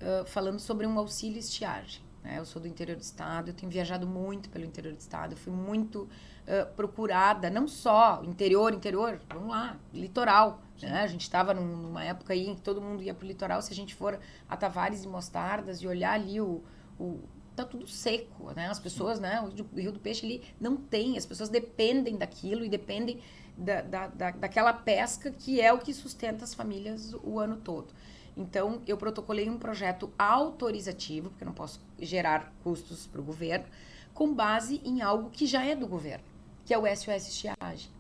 uh, 0.01 0.25
falando 0.27 0.61
sobre 0.61 0.87
um 0.87 0.99
auxílio 0.99 1.39
estiagem. 1.39 2.03
Né? 2.23 2.39
Eu 2.39 2.45
sou 2.45 2.61
do 2.61 2.69
interior 2.69 2.97
do 2.97 3.03
estado, 3.03 3.51
eu 3.51 3.55
tenho 3.55 3.73
viajado 3.73 4.07
muito 4.07 4.49
pelo 4.51 4.65
interior 4.65 4.95
do 4.95 5.01
estado, 5.01 5.37
fui 5.37 5.53
muito 5.53 6.09
uh, 6.47 6.73
procurada, 6.75 7.51
não 7.51 7.67
só 7.67 8.23
interior, 8.25 8.73
interior, 8.73 9.21
vamos 9.29 9.49
lá, 9.49 9.77
litoral. 9.93 10.61
Né? 10.81 11.03
A 11.03 11.07
gente 11.07 11.23
estava 11.23 11.55
num, 11.55 11.65
numa 11.65 12.05
época 12.05 12.33
aí 12.33 12.49
em 12.49 12.55
que 12.55 12.63
todo 12.63 12.81
mundo 12.81 13.03
ia 13.03 13.15
para 13.15 13.25
o 13.25 13.29
litoral. 13.29 13.63
Se 13.63 13.73
a 13.73 13.77
gente 13.77 13.95
for 13.95 14.19
a 14.49 14.57
Tavares 14.57 15.05
e 15.05 15.09
Mostardas 15.09 15.79
e 15.79 15.87
olhar 15.87 16.13
ali 16.13 16.41
o, 16.41 16.63
o 16.99 17.21
tá 17.55 17.65
tudo 17.65 17.87
seco, 17.87 18.53
né? 18.53 18.69
As 18.69 18.81
pessoas, 18.81 19.21
né? 19.21 19.41
O 19.41 19.77
Rio 19.77 19.93
do 19.93 20.01
Peixe 20.01 20.27
ali 20.27 20.43
não 20.61 20.77
tem, 20.77 21.17
as 21.17 21.25
pessoas 21.25 21.49
dependem 21.49 22.17
daquilo 22.17 22.65
e 22.65 22.69
dependem 22.69 23.21
da, 23.57 23.81
da, 23.81 24.07
da, 24.09 24.31
daquela 24.33 24.73
pesca 24.73 25.31
que 25.31 25.61
é 25.61 25.73
o 25.73 25.79
que 25.79 25.95
sustenta 25.95 26.45
as 26.45 26.53
famílias 26.53 27.15
o 27.23 27.39
ano 27.39 27.57
todo. 27.57 27.95
Então, 28.37 28.83
eu 28.85 28.97
protocolei 28.97 29.49
um 29.49 29.57
projeto 29.57 30.13
autorizativo, 30.19 31.31
porque 31.31 31.45
eu 31.45 31.47
não 31.47 31.55
posso 31.55 31.81
gerar 32.01 32.53
custos 32.65 33.07
para 33.07 33.21
o 33.21 33.25
governo, 33.25 33.67
com 34.13 34.35
base 34.35 34.81
em 34.85 35.03
algo 35.03 35.31
que 35.31 35.47
já 35.47 35.65
é 35.65 35.77
do 35.77 35.87
governo 35.87 36.34
que 36.65 36.73
é 36.73 36.79
o 36.79 36.87
SOS 36.87 37.29
Estiagem. 37.29 37.91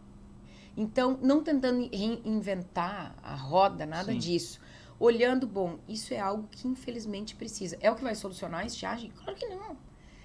Então, 0.77 1.18
não 1.22 1.42
tentando 1.42 1.88
reinventar 1.92 3.14
a 3.22 3.35
roda, 3.35 3.87
nada 3.87 4.12
Sim. 4.12 4.18
disso. 4.18 4.61
Olhando, 4.98 5.46
bom, 5.46 5.79
isso 5.88 6.12
é 6.12 6.18
algo 6.18 6.48
que 6.50 6.66
infelizmente 6.66 7.37
precisa. 7.37 7.77
É 7.81 7.90
o 7.90 7.94
que 7.94 8.03
vai 8.03 8.14
solucionar 8.14 8.61
a 8.61 8.66
estiagem? 8.66 9.11
Claro 9.11 9.35
que 9.37 9.46
não. 9.46 9.77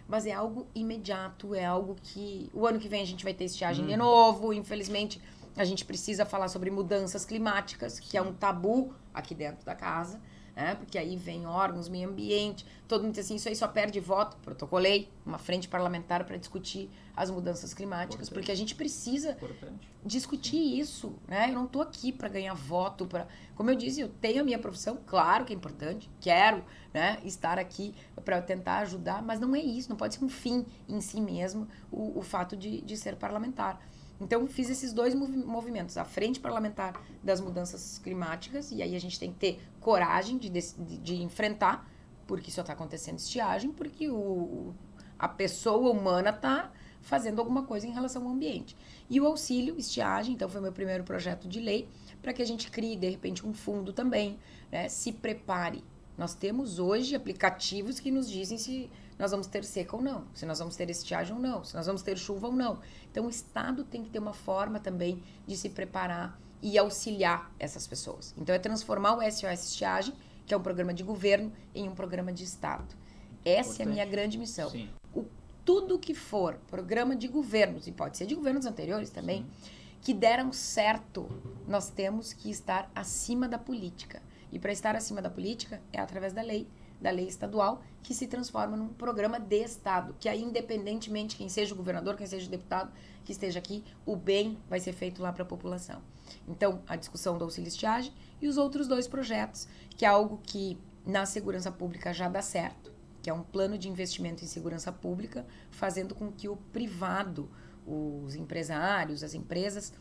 Mas 0.07 0.25
é 0.25 0.31
algo 0.31 0.65
imediato, 0.73 1.53
é 1.53 1.65
algo 1.65 1.95
que. 2.01 2.49
O 2.53 2.65
ano 2.65 2.79
que 2.79 2.87
vem 2.87 3.01
a 3.01 3.05
gente 3.05 3.23
vai 3.23 3.33
ter 3.33 3.45
estiagem 3.45 3.83
hum. 3.83 3.87
de 3.87 3.93
uhum. 3.93 3.99
novo. 3.99 4.53
Infelizmente, 4.53 5.21
a 5.55 5.63
gente 5.63 5.85
precisa 5.85 6.25
falar 6.25 6.47
sobre 6.47 6.71
mudanças 6.71 7.25
climáticas, 7.25 7.99
que 7.99 8.17
é 8.17 8.21
um 8.21 8.33
tabu 8.33 8.93
aqui 9.13 9.35
dentro 9.35 9.63
da 9.65 9.75
casa 9.75 10.19
né? 10.59 10.75
Porque 10.75 10.97
aí 10.97 11.15
vem 11.15 11.47
órgãos, 11.47 11.87
meio 11.87 12.09
ambiente, 12.09 12.65
todo 12.85 13.03
mundo 13.03 13.13
diz 13.13 13.25
assim, 13.25 13.35
isso 13.35 13.47
aí 13.47 13.55
só 13.55 13.65
perde 13.65 13.97
voto. 14.01 14.35
Protocolei 14.43 15.07
uma 15.25 15.37
frente 15.37 15.69
parlamentar 15.69 16.25
para 16.25 16.35
discutir 16.35 16.89
as 17.15 17.31
mudanças 17.31 17.73
climáticas, 17.73 18.27
Importante. 18.27 18.33
porque 18.33 18.51
a 18.51 18.55
gente 18.55 18.75
precisa 18.75 19.31
Importante. 19.31 19.89
discutir 20.05 20.57
Sim. 20.57 20.79
isso, 20.79 21.15
né? 21.27 21.49
Eu 21.49 21.53
não 21.53 21.65
estou 21.65 21.81
aqui 21.81 22.11
para 22.11 22.27
ganhar 22.27 22.53
voto, 22.53 23.05
para, 23.05 23.25
como 23.55 23.69
eu 23.69 23.75
disse, 23.75 24.01
eu 24.01 24.09
tenho 24.09 24.41
a 24.41 24.43
minha 24.43 24.59
profissão, 24.59 24.99
claro 25.07 25.45
que 25.45 25.53
é 25.53 25.55
importante, 25.55 26.09
quero, 26.19 26.61
né, 26.93 27.19
estar 27.23 27.57
aqui 27.57 27.95
para 28.25 28.41
tentar 28.41 28.79
ajudar, 28.79 29.21
mas 29.21 29.39
não 29.39 29.55
é 29.55 29.59
isso, 29.59 29.89
não 29.89 29.95
pode 29.95 30.15
ser 30.15 30.25
um 30.25 30.29
fim 30.29 30.65
em 30.89 30.99
si 30.99 31.21
mesmo 31.21 31.67
o, 31.89 32.19
o 32.19 32.21
fato 32.21 32.57
de, 32.57 32.81
de 32.81 32.97
ser 32.97 33.15
parlamentar. 33.15 33.81
Então, 34.19 34.45
fiz 34.47 34.69
esses 34.69 34.91
dois 34.91 35.15
movimentos. 35.15 35.97
A 35.97 36.03
frente 36.03 36.39
parlamentar 36.39 37.01
das 37.23 37.39
mudanças 37.39 37.97
climáticas, 37.99 38.71
e 38.71 38.81
aí 38.81 38.95
a 38.95 38.99
gente 38.99 39.19
tem 39.19 39.31
que 39.31 39.37
ter 39.37 39.61
coragem 39.79 40.37
de, 40.37 40.49
de, 40.49 40.97
de 40.97 41.21
enfrentar, 41.21 41.89
porque 42.27 42.51
só 42.51 42.61
está 42.61 42.73
acontecendo 42.73 43.17
estiagem, 43.17 43.71
porque 43.71 44.09
o, 44.09 44.73
a 45.17 45.27
pessoa 45.27 45.89
humana 45.89 46.31
está 46.31 46.71
fazendo 47.01 47.39
alguma 47.39 47.63
coisa 47.63 47.87
em 47.87 47.91
relação 47.91 48.23
ao 48.25 48.31
ambiente. 48.31 48.75
E 49.09 49.19
o 49.19 49.25
auxílio 49.25 49.77
estiagem, 49.77 50.33
então 50.35 50.49
foi 50.49 50.61
meu 50.61 50.71
primeiro 50.71 51.03
projeto 51.03 51.47
de 51.47 51.59
lei, 51.59 51.87
para 52.21 52.33
que 52.33 52.41
a 52.41 52.45
gente 52.45 52.69
crie, 52.69 52.95
de 52.95 53.09
repente, 53.09 53.47
um 53.47 53.53
fundo 53.53 53.93
também, 53.93 54.37
né? 54.71 54.89
se 54.89 55.11
prepare. 55.13 55.83
Nós 56.17 56.35
temos 56.35 56.79
hoje 56.79 57.15
aplicativos 57.15 57.99
que 57.99 58.11
nos 58.11 58.29
dizem 58.29 58.57
se 58.57 58.89
nós 59.19 59.31
vamos 59.31 59.47
ter 59.47 59.65
seca 59.65 59.97
ou 59.97 60.01
não, 60.01 60.23
se 60.33 60.45
nós 60.45 60.59
vamos 60.59 60.77
ter 60.77 60.89
estiagem 60.89 61.35
ou 61.35 61.39
não, 61.39 61.61
se 61.61 61.75
nós 61.75 61.85
vamos 61.85 62.01
ter 62.01 62.17
chuva 62.17 62.47
ou 62.47 62.53
não. 62.53 62.79
Então, 63.11 63.25
o 63.25 63.29
Estado 63.29 63.83
tem 63.83 64.01
que 64.01 64.09
ter 64.09 64.19
uma 64.19 64.33
forma 64.33 64.79
também 64.79 65.21
de 65.45 65.57
se 65.57 65.69
preparar 65.69 66.39
e 66.61 66.77
auxiliar 66.77 67.51
essas 67.59 67.85
pessoas. 67.85 68.33
Então, 68.37 68.55
é 68.55 68.59
transformar 68.59 69.17
o 69.17 69.21
SOS 69.21 69.65
Estiagem, 69.65 70.15
que 70.45 70.53
é 70.53 70.57
um 70.57 70.61
programa 70.61 70.93
de 70.93 71.03
governo, 71.03 71.51
em 71.75 71.89
um 71.89 71.93
programa 71.93 72.31
de 72.31 72.45
Estado. 72.45 72.95
Essa 73.43 73.59
Importante. 73.59 73.81
é 73.81 73.83
a 73.83 73.93
minha 73.93 74.05
grande 74.05 74.37
missão. 74.37 74.69
Sim. 74.69 74.89
O, 75.13 75.25
tudo 75.65 75.99
que 75.99 76.13
for 76.13 76.55
programa 76.69 77.13
de 77.13 77.27
governos, 77.27 77.87
e 77.87 77.91
pode 77.91 78.17
ser 78.17 78.25
de 78.25 78.35
governos 78.35 78.65
anteriores 78.65 79.09
também, 79.09 79.43
Sim. 79.43 79.71
que 80.01 80.13
deram 80.13 80.53
certo, 80.53 81.29
nós 81.67 81.89
temos 81.89 82.31
que 82.31 82.49
estar 82.49 82.89
acima 82.95 83.49
da 83.49 83.57
política. 83.57 84.21
E 84.49 84.57
para 84.57 84.71
estar 84.71 84.95
acima 84.95 85.21
da 85.21 85.29
política 85.29 85.81
é 85.91 85.99
através 85.99 86.31
da 86.31 86.41
lei 86.41 86.67
da 86.99 87.09
lei 87.11 87.27
estadual, 87.27 87.81
que 88.03 88.13
se 88.13 88.27
transforma 88.27 88.75
num 88.75 88.89
programa 88.89 89.39
de 89.39 89.63
Estado, 89.63 90.15
que 90.19 90.27
aí, 90.27 90.41
independentemente 90.41 91.35
quem 91.35 91.47
seja 91.47 91.73
o 91.73 91.77
governador, 91.77 92.15
quem 92.15 92.27
seja 92.27 92.47
o 92.47 92.49
deputado 92.49 92.91
que 93.23 93.31
esteja 93.31 93.59
aqui, 93.59 93.83
o 94.05 94.15
bem 94.15 94.57
vai 94.69 94.79
ser 94.79 94.93
feito 94.93 95.21
lá 95.21 95.31
para 95.31 95.43
a 95.43 95.45
população. 95.45 96.01
Então, 96.47 96.81
a 96.87 96.95
discussão 96.95 97.37
do 97.37 97.43
auxílio 97.43 97.67
estiagem 97.67 98.13
e 98.41 98.47
os 98.47 98.57
outros 98.57 98.87
dois 98.87 99.07
projetos, 99.07 99.67
que 99.95 100.05
é 100.05 100.07
algo 100.07 100.39
que 100.43 100.77
na 101.05 101.25
segurança 101.25 101.71
pública 101.71 102.13
já 102.13 102.27
dá 102.27 102.41
certo, 102.41 102.91
que 103.21 103.29
é 103.29 103.33
um 103.33 103.43
plano 103.43 103.77
de 103.77 103.89
investimento 103.89 104.43
em 104.43 104.47
segurança 104.47 104.91
pública, 104.91 105.45
fazendo 105.71 106.15
com 106.15 106.31
que 106.31 106.47
o 106.47 106.55
privado, 106.55 107.49
os 107.85 108.35
empresários, 108.35 109.23
as 109.23 109.33
empresas, 109.33 109.93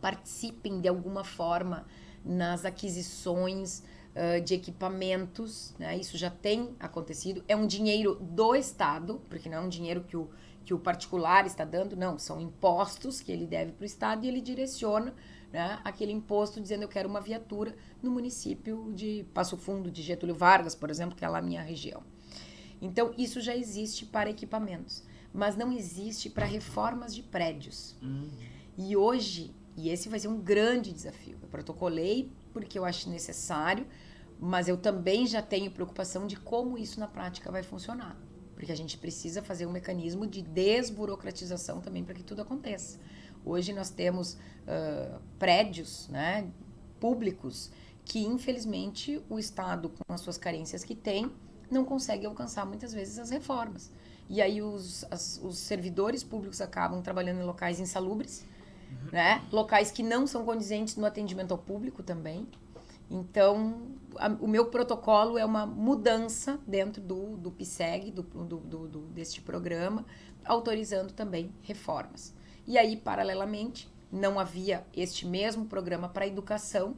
participem 0.00 0.80
de 0.80 0.88
alguma 0.88 1.24
forma 1.24 1.86
nas 2.24 2.64
aquisições 2.64 3.82
uh, 4.14 4.40
de 4.42 4.54
equipamentos, 4.54 5.74
né? 5.78 5.96
Isso 5.96 6.16
já 6.16 6.30
tem 6.30 6.74
acontecido. 6.78 7.42
É 7.48 7.56
um 7.56 7.66
dinheiro 7.66 8.16
do 8.20 8.54
Estado, 8.54 9.20
porque 9.28 9.48
não 9.48 9.58
é 9.58 9.60
um 9.60 9.68
dinheiro 9.68 10.02
que 10.02 10.16
o, 10.16 10.30
que 10.64 10.74
o 10.74 10.78
particular 10.78 11.46
está 11.46 11.64
dando, 11.64 11.96
não. 11.96 12.18
São 12.18 12.40
impostos 12.40 13.20
que 13.20 13.32
ele 13.32 13.46
deve 13.46 13.72
para 13.72 13.82
o 13.82 13.86
Estado 13.86 14.24
e 14.24 14.28
ele 14.28 14.40
direciona 14.40 15.14
né, 15.52 15.78
aquele 15.84 16.12
imposto 16.12 16.60
dizendo 16.60 16.82
eu 16.82 16.88
quero 16.88 17.08
uma 17.08 17.20
viatura 17.20 17.76
no 18.02 18.10
município 18.10 18.90
de 18.94 19.26
Passo 19.34 19.56
Fundo, 19.56 19.90
de 19.90 20.02
Getúlio 20.02 20.34
Vargas, 20.34 20.74
por 20.74 20.90
exemplo, 20.90 21.16
que 21.16 21.24
é 21.24 21.28
lá 21.28 21.38
a 21.38 21.42
minha 21.42 21.62
região. 21.62 22.02
Então, 22.80 23.12
isso 23.16 23.40
já 23.40 23.54
existe 23.54 24.04
para 24.06 24.30
equipamentos, 24.30 25.04
mas 25.32 25.56
não 25.56 25.72
existe 25.72 26.28
para 26.28 26.44
reformas 26.44 27.14
de 27.14 27.22
prédios. 27.22 27.94
Uhum. 28.02 28.28
E 28.76 28.96
hoje, 28.96 29.54
e 29.76 29.88
esse 29.88 30.08
vai 30.08 30.18
ser 30.18 30.28
um 30.28 30.40
grande 30.40 30.92
desafio, 30.92 31.38
eu 31.40 31.48
protocolei 31.48 32.32
porque 32.52 32.78
eu 32.78 32.84
acho 32.84 33.08
necessário, 33.08 33.86
mas 34.40 34.68
eu 34.68 34.76
também 34.76 35.26
já 35.26 35.40
tenho 35.40 35.70
preocupação 35.70 36.26
de 36.26 36.36
como 36.36 36.76
isso 36.76 36.98
na 36.98 37.06
prática 37.06 37.50
vai 37.50 37.62
funcionar. 37.62 38.16
Porque 38.54 38.72
a 38.72 38.76
gente 38.76 38.98
precisa 38.98 39.42
fazer 39.42 39.66
um 39.66 39.72
mecanismo 39.72 40.26
de 40.26 40.42
desburocratização 40.42 41.80
também 41.80 42.04
para 42.04 42.14
que 42.14 42.22
tudo 42.22 42.42
aconteça. 42.42 42.98
Hoje 43.44 43.72
nós 43.72 43.90
temos 43.90 44.34
uh, 44.34 45.20
prédios 45.38 46.08
né, 46.08 46.48
públicos 47.00 47.70
que, 48.04 48.20
infelizmente, 48.20 49.20
o 49.28 49.38
Estado, 49.38 49.88
com 49.88 50.12
as 50.12 50.20
suas 50.20 50.36
carências 50.36 50.84
que 50.84 50.94
tem, 50.94 51.30
não 51.70 51.84
consegue 51.84 52.26
alcançar 52.26 52.66
muitas 52.66 52.92
vezes 52.92 53.18
as 53.18 53.30
reformas. 53.30 53.90
E 54.28 54.40
aí 54.40 54.62
os, 54.62 55.04
as, 55.10 55.40
os 55.42 55.58
servidores 55.58 56.22
públicos 56.22 56.60
acabam 56.60 57.02
trabalhando 57.02 57.40
em 57.40 57.44
locais 57.44 57.80
insalubres. 57.80 58.44
Né? 59.10 59.42
locais 59.52 59.90
que 59.90 60.02
não 60.02 60.26
são 60.26 60.44
condizentes 60.44 60.96
no 60.96 61.06
atendimento 61.06 61.52
ao 61.52 61.58
público 61.58 62.02
também. 62.02 62.46
Então, 63.10 63.92
a, 64.16 64.28
o 64.28 64.48
meu 64.48 64.66
protocolo 64.66 65.36
é 65.36 65.44
uma 65.44 65.66
mudança 65.66 66.58
dentro 66.66 67.02
do, 67.02 67.36
do 67.36 67.50
PSEG, 67.50 68.10
do, 68.10 68.22
do, 68.22 68.58
do, 68.58 69.00
deste 69.08 69.42
programa, 69.42 70.06
autorizando 70.44 71.12
também 71.12 71.52
reformas. 71.62 72.34
E 72.66 72.78
aí, 72.78 72.96
paralelamente, 72.96 73.88
não 74.10 74.38
havia 74.38 74.86
este 74.94 75.26
mesmo 75.26 75.66
programa 75.66 76.08
para 76.08 76.26
educação, 76.26 76.96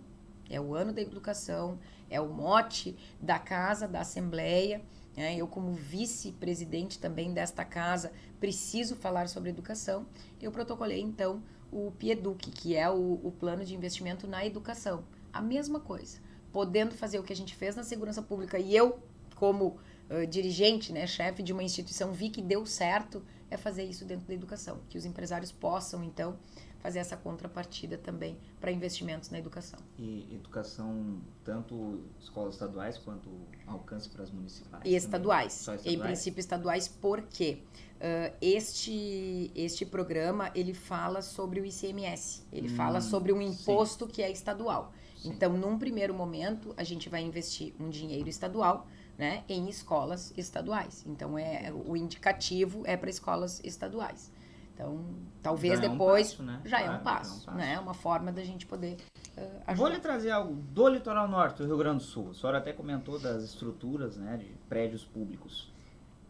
é 0.48 0.60
o 0.60 0.74
ano 0.74 0.92
da 0.92 1.00
educação, 1.00 1.78
é 2.10 2.20
o 2.20 2.28
mote 2.28 2.96
da 3.20 3.38
casa, 3.38 3.88
da 3.88 4.00
Assembleia. 4.00 4.82
Né? 5.16 5.36
Eu, 5.36 5.46
como 5.46 5.72
vice-presidente 5.72 6.98
também 6.98 7.32
desta 7.32 7.64
casa, 7.64 8.12
preciso 8.38 8.94
falar 8.94 9.28
sobre 9.28 9.50
educação. 9.50 10.06
Eu 10.40 10.52
protocolei, 10.52 11.00
então, 11.00 11.42
o 11.74 11.90
PIEDUC, 11.90 12.52
que 12.52 12.76
é 12.76 12.88
o, 12.88 13.20
o 13.24 13.32
plano 13.32 13.64
de 13.64 13.74
investimento 13.74 14.28
na 14.28 14.46
educação. 14.46 15.04
A 15.32 15.42
mesma 15.42 15.80
coisa, 15.80 16.18
podendo 16.52 16.94
fazer 16.94 17.18
o 17.18 17.24
que 17.24 17.32
a 17.32 17.36
gente 17.36 17.56
fez 17.56 17.74
na 17.74 17.82
segurança 17.82 18.22
pública 18.22 18.58
e 18.60 18.76
eu, 18.76 19.00
como 19.34 19.76
uh, 20.08 20.24
dirigente, 20.28 20.92
né, 20.92 21.04
chefe 21.04 21.42
de 21.42 21.52
uma 21.52 21.64
instituição, 21.64 22.12
vi 22.12 22.30
que 22.30 22.40
deu 22.40 22.64
certo, 22.64 23.20
é 23.50 23.56
fazer 23.56 23.82
isso 23.82 24.04
dentro 24.04 24.24
da 24.26 24.34
educação, 24.34 24.78
que 24.88 24.96
os 24.96 25.04
empresários 25.04 25.50
possam, 25.50 26.04
então, 26.04 26.38
fazer 26.84 26.98
essa 26.98 27.16
contrapartida 27.16 27.96
também 27.96 28.36
para 28.60 28.70
investimentos 28.70 29.30
na 29.30 29.38
educação. 29.38 29.80
E 29.98 30.28
educação, 30.34 31.18
tanto 31.42 32.02
escolas 32.20 32.56
estaduais 32.56 32.98
quanto 32.98 33.30
alcance 33.66 34.06
para 34.06 34.22
as 34.22 34.30
municipais? 34.30 34.82
E 34.84 34.94
estaduais. 34.94 35.60
estaduais. 35.60 35.86
Em 35.86 35.98
princípio, 35.98 36.40
estaduais, 36.40 36.86
porque 36.86 37.62
uh, 37.94 38.36
este, 38.38 39.50
este 39.54 39.86
programa 39.86 40.50
ele 40.54 40.74
fala 40.74 41.22
sobre 41.22 41.58
o 41.58 41.64
ICMS, 41.64 42.42
ele 42.52 42.70
hum, 42.70 42.76
fala 42.76 43.00
sobre 43.00 43.32
um 43.32 43.40
imposto 43.40 44.04
sim. 44.04 44.10
que 44.12 44.22
é 44.22 44.30
estadual. 44.30 44.92
Sim. 45.16 45.30
Então, 45.30 45.54
num 45.56 45.78
primeiro 45.78 46.12
momento, 46.12 46.74
a 46.76 46.84
gente 46.84 47.08
vai 47.08 47.22
investir 47.22 47.72
um 47.80 47.88
dinheiro 47.88 48.28
estadual 48.28 48.86
né, 49.16 49.42
em 49.48 49.70
escolas 49.70 50.34
estaduais. 50.36 51.02
Então, 51.06 51.38
é 51.38 51.72
o 51.72 51.96
indicativo 51.96 52.82
é 52.84 52.94
para 52.94 53.08
escolas 53.08 53.58
estaduais. 53.64 54.30
Então, 54.74 55.04
talvez 55.40 55.80
já 55.80 55.88
depois 55.88 56.30
é 56.30 56.34
um 56.34 56.36
passo, 56.36 56.42
né? 56.42 56.60
já, 56.64 56.78
claro, 56.78 56.92
é 56.92 56.96
um 56.96 57.02
passo, 57.02 57.30
é 57.30 57.34
um 57.34 57.44
passo, 57.44 57.56
né? 57.56 57.78
Uma 57.78 57.94
forma 57.94 58.32
da 58.32 58.42
gente 58.42 58.66
poder 58.66 58.96
uh, 59.36 59.40
ajudar. 59.40 59.74
Vou 59.74 59.88
lhe 59.88 60.00
trazer 60.00 60.30
algo 60.32 60.54
do 60.54 60.88
litoral 60.88 61.28
norte 61.28 61.58
do 61.58 61.66
Rio 61.66 61.78
Grande 61.78 61.98
do 61.98 62.02
Sul. 62.02 62.30
A 62.30 62.34
senhora 62.34 62.58
até 62.58 62.72
comentou 62.72 63.18
das 63.18 63.44
estruturas, 63.44 64.16
né, 64.16 64.36
de 64.36 64.46
prédios 64.68 65.04
públicos. 65.04 65.72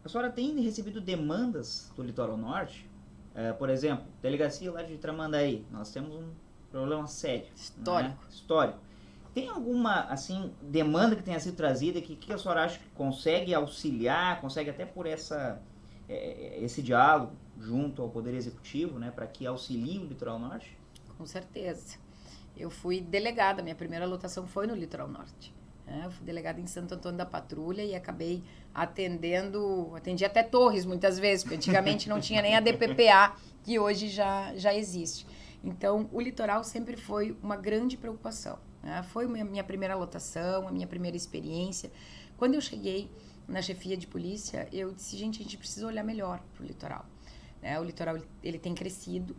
A 0.03 0.09
senhora 0.09 0.29
tem 0.29 0.61
recebido 0.61 1.01
demandas 1.01 1.91
do 1.95 2.03
litoral 2.03 2.37
norte? 2.37 2.87
Uh, 3.33 3.53
por 3.57 3.69
exemplo, 3.69 4.05
delegacia 4.21 4.71
lá 4.71 4.83
de 4.83 4.95
Tramandaí. 4.97 5.65
Nós 5.71 5.91
temos 5.91 6.15
um 6.15 6.29
problema 6.71 7.07
sério. 7.07 7.45
Né? 7.45 7.51
Histórico. 7.55 8.23
Né? 8.23 8.29
Histórico. 8.29 8.79
Tem 9.33 9.49
alguma, 9.49 10.01
assim, 10.03 10.53
demanda 10.61 11.15
que 11.15 11.23
tenha 11.23 11.39
sido 11.39 11.57
trazida 11.57 11.99
que, 11.99 12.15
que 12.15 12.31
a 12.31 12.37
senhora 12.37 12.63
acha 12.63 12.79
que 12.79 12.87
consegue 12.91 13.53
auxiliar, 13.53 14.39
consegue 14.39 14.69
até 14.69 14.85
por 14.85 15.05
essa, 15.05 15.61
é, 16.07 16.59
esse 16.61 16.81
diálogo 16.81 17.33
junto 17.59 18.01
ao 18.01 18.09
Poder 18.09 18.33
Executivo, 18.33 18.99
né, 18.99 19.11
para 19.11 19.25
que 19.27 19.45
auxilie 19.45 19.99
o 19.99 20.05
Litoral 20.05 20.39
Norte? 20.39 20.77
Com 21.17 21.25
certeza. 21.25 21.97
Eu 22.57 22.69
fui 22.69 23.01
delegada, 23.01 23.61
minha 23.61 23.75
primeira 23.75 24.05
lotação 24.05 24.47
foi 24.47 24.67
no 24.67 24.75
Litoral 24.75 25.07
Norte. 25.07 25.53
Né? 25.85 26.03
Eu 26.05 26.11
fui 26.11 26.25
delegada 26.25 26.59
em 26.59 26.67
Santo 26.67 26.95
Antônio 26.95 27.17
da 27.17 27.25
Patrulha 27.25 27.83
e 27.83 27.95
acabei 27.95 28.43
atendendo, 28.73 29.91
atendi 29.95 30.25
até 30.25 30.43
Torres 30.43 30.85
muitas 30.85 31.19
vezes, 31.19 31.43
porque 31.43 31.55
antigamente 31.55 32.09
não 32.09 32.19
tinha 32.19 32.41
nem 32.41 32.55
a 32.55 32.59
DPPA, 32.59 33.35
que 33.63 33.79
hoje 33.79 34.09
já, 34.09 34.55
já 34.55 34.73
existe. 34.73 35.25
Então, 35.63 36.09
o 36.11 36.21
litoral 36.21 36.63
sempre 36.63 36.95
foi 36.95 37.35
uma 37.41 37.55
grande 37.55 37.97
preocupação. 37.97 38.59
Né? 38.83 39.01
Foi 39.03 39.25
a 39.25 39.27
minha 39.27 39.63
primeira 39.63 39.95
lotação, 39.95 40.67
a 40.67 40.71
minha 40.71 40.87
primeira 40.87 41.17
experiência. 41.17 41.91
Quando 42.37 42.53
eu 42.53 42.61
cheguei 42.61 43.09
na 43.47 43.61
chefia 43.61 43.95
de 43.95 44.07
polícia, 44.07 44.67
eu 44.71 44.91
disse, 44.93 45.17
gente, 45.17 45.39
a 45.39 45.43
gente 45.43 45.57
precisa 45.57 45.85
olhar 45.85 46.03
melhor 46.03 46.41
para 46.53 46.63
o 46.63 46.65
litoral. 46.65 47.05
Né? 47.61 47.79
O 47.79 47.83
litoral 47.83 48.17
ele 48.43 48.59
tem 48.59 48.73
crescido. 48.73 49.35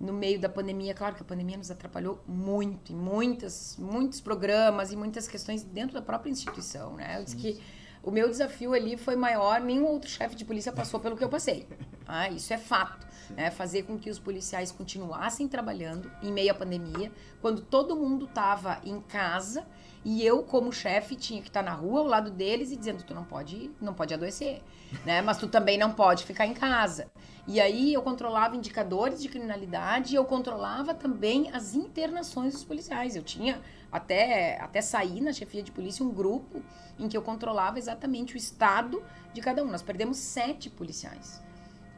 No 0.00 0.12
meio 0.12 0.38
da 0.38 0.48
pandemia, 0.48 0.94
claro 0.94 1.16
que 1.16 1.22
a 1.22 1.24
pandemia 1.24 1.56
nos 1.56 1.72
atrapalhou 1.72 2.22
muito, 2.24 2.92
em 2.92 2.96
muitas, 2.96 3.76
muitos 3.76 4.20
programas 4.20 4.92
e 4.92 4.96
muitas 4.96 5.26
questões 5.26 5.64
dentro 5.64 5.94
da 5.94 6.02
própria 6.02 6.30
instituição. 6.30 6.94
Né? 6.94 7.18
Eu 7.18 7.24
disse 7.24 7.36
que 7.36 7.60
o 8.00 8.12
meu 8.12 8.28
desafio 8.28 8.74
ali 8.74 8.96
foi 8.96 9.16
maior, 9.16 9.60
nenhum 9.60 9.86
outro 9.86 10.08
chefe 10.08 10.36
de 10.36 10.44
polícia 10.44 10.72
passou 10.72 11.00
pelo 11.00 11.16
que 11.16 11.24
eu 11.24 11.28
passei. 11.28 11.66
Ah, 12.08 12.30
isso 12.30 12.52
é 12.54 12.58
fato. 12.58 13.06
Né? 13.36 13.50
Fazer 13.50 13.82
com 13.82 13.98
que 13.98 14.08
os 14.08 14.18
policiais 14.18 14.72
continuassem 14.72 15.46
trabalhando 15.46 16.10
em 16.22 16.32
meio 16.32 16.50
à 16.50 16.54
pandemia, 16.54 17.12
quando 17.42 17.60
todo 17.60 17.94
mundo 17.94 18.24
estava 18.24 18.80
em 18.82 18.98
casa 19.02 19.66
e 20.04 20.24
eu, 20.24 20.42
como 20.42 20.72
chefe, 20.72 21.14
tinha 21.16 21.42
que 21.42 21.48
estar 21.48 21.62
na 21.62 21.72
rua 21.72 22.00
ao 22.00 22.06
lado 22.06 22.30
deles 22.30 22.70
e 22.70 22.76
dizendo: 22.76 23.02
tu 23.02 23.14
não 23.14 23.24
pode, 23.24 23.70
não 23.78 23.92
pode 23.92 24.14
adoecer, 24.14 24.62
né? 25.04 25.20
Mas 25.20 25.36
tu 25.36 25.48
também 25.48 25.76
não 25.76 25.92
pode 25.92 26.24
ficar 26.24 26.46
em 26.46 26.54
casa. 26.54 27.10
E 27.46 27.60
aí 27.60 27.92
eu 27.92 28.00
controlava 28.00 28.56
indicadores 28.56 29.20
de 29.20 29.28
criminalidade 29.28 30.14
e 30.14 30.16
eu 30.16 30.24
controlava 30.24 30.94
também 30.94 31.50
as 31.52 31.74
internações 31.74 32.54
dos 32.54 32.64
policiais. 32.64 33.16
Eu 33.16 33.22
tinha 33.22 33.60
até, 33.90 34.58
até 34.60 34.80
sair 34.80 35.20
na 35.20 35.32
chefia 35.32 35.62
de 35.62 35.72
polícia 35.72 36.04
um 36.04 36.10
grupo 36.10 36.62
em 36.98 37.08
que 37.08 37.16
eu 37.16 37.22
controlava 37.22 37.78
exatamente 37.78 38.34
o 38.34 38.38
estado 38.38 39.02
de 39.34 39.40
cada 39.40 39.62
um. 39.62 39.66
Nós 39.66 39.82
perdemos 39.82 40.16
sete 40.18 40.70
policiais 40.70 41.46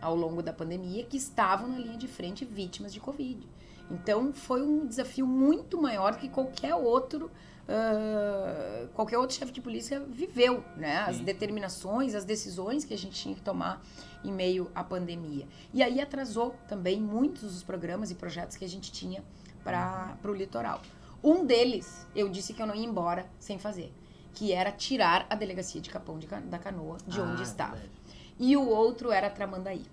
ao 0.00 0.14
longo 0.14 0.42
da 0.42 0.52
pandemia 0.52 1.04
que 1.04 1.16
estavam 1.16 1.68
na 1.68 1.78
linha 1.78 1.98
de 1.98 2.08
frente 2.08 2.44
vítimas 2.44 2.92
de 2.92 3.00
Covid. 3.00 3.46
Então 3.90 4.32
foi 4.32 4.62
um 4.62 4.86
desafio 4.86 5.26
muito 5.26 5.80
maior 5.80 6.16
que 6.16 6.28
qualquer 6.28 6.74
outro 6.74 7.30
uh, 7.70 8.88
qualquer 8.88 9.18
outro 9.18 9.36
chefe 9.36 9.52
de 9.52 9.60
polícia 9.60 10.00
viveu, 10.00 10.64
né? 10.76 10.98
As 10.98 11.16
Sim. 11.16 11.24
determinações, 11.24 12.14
as 12.14 12.24
decisões 12.24 12.84
que 12.84 12.94
a 12.94 12.98
gente 12.98 13.20
tinha 13.20 13.34
que 13.34 13.42
tomar 13.42 13.82
em 14.24 14.32
meio 14.32 14.70
à 14.74 14.84
pandemia. 14.84 15.46
E 15.72 15.82
aí 15.82 16.00
atrasou 16.00 16.54
também 16.68 17.00
muitos 17.00 17.42
dos 17.42 17.62
programas 17.62 18.10
e 18.10 18.14
projetos 18.14 18.56
que 18.56 18.64
a 18.64 18.68
gente 18.68 18.92
tinha 18.92 19.24
para 19.64 20.16
o 20.24 20.32
litoral. 20.32 20.80
Um 21.22 21.44
deles, 21.44 22.06
eu 22.14 22.28
disse 22.28 22.52
que 22.54 22.62
eu 22.62 22.66
não 22.66 22.74
ia 22.74 22.86
embora 22.86 23.26
sem 23.38 23.58
fazer, 23.58 23.92
que 24.32 24.52
era 24.52 24.72
tirar 24.72 25.26
a 25.28 25.34
delegacia 25.34 25.80
de 25.80 25.90
Capão 25.90 26.18
de, 26.18 26.26
da 26.26 26.58
Canoa 26.58 26.96
de 27.06 27.20
ah, 27.20 27.24
onde 27.24 27.42
estava. 27.42 27.76
Verdade. 27.76 27.99
E 28.40 28.56
o 28.56 28.66
outro 28.66 29.12
era 29.12 29.28
Tramandaí. 29.28 29.84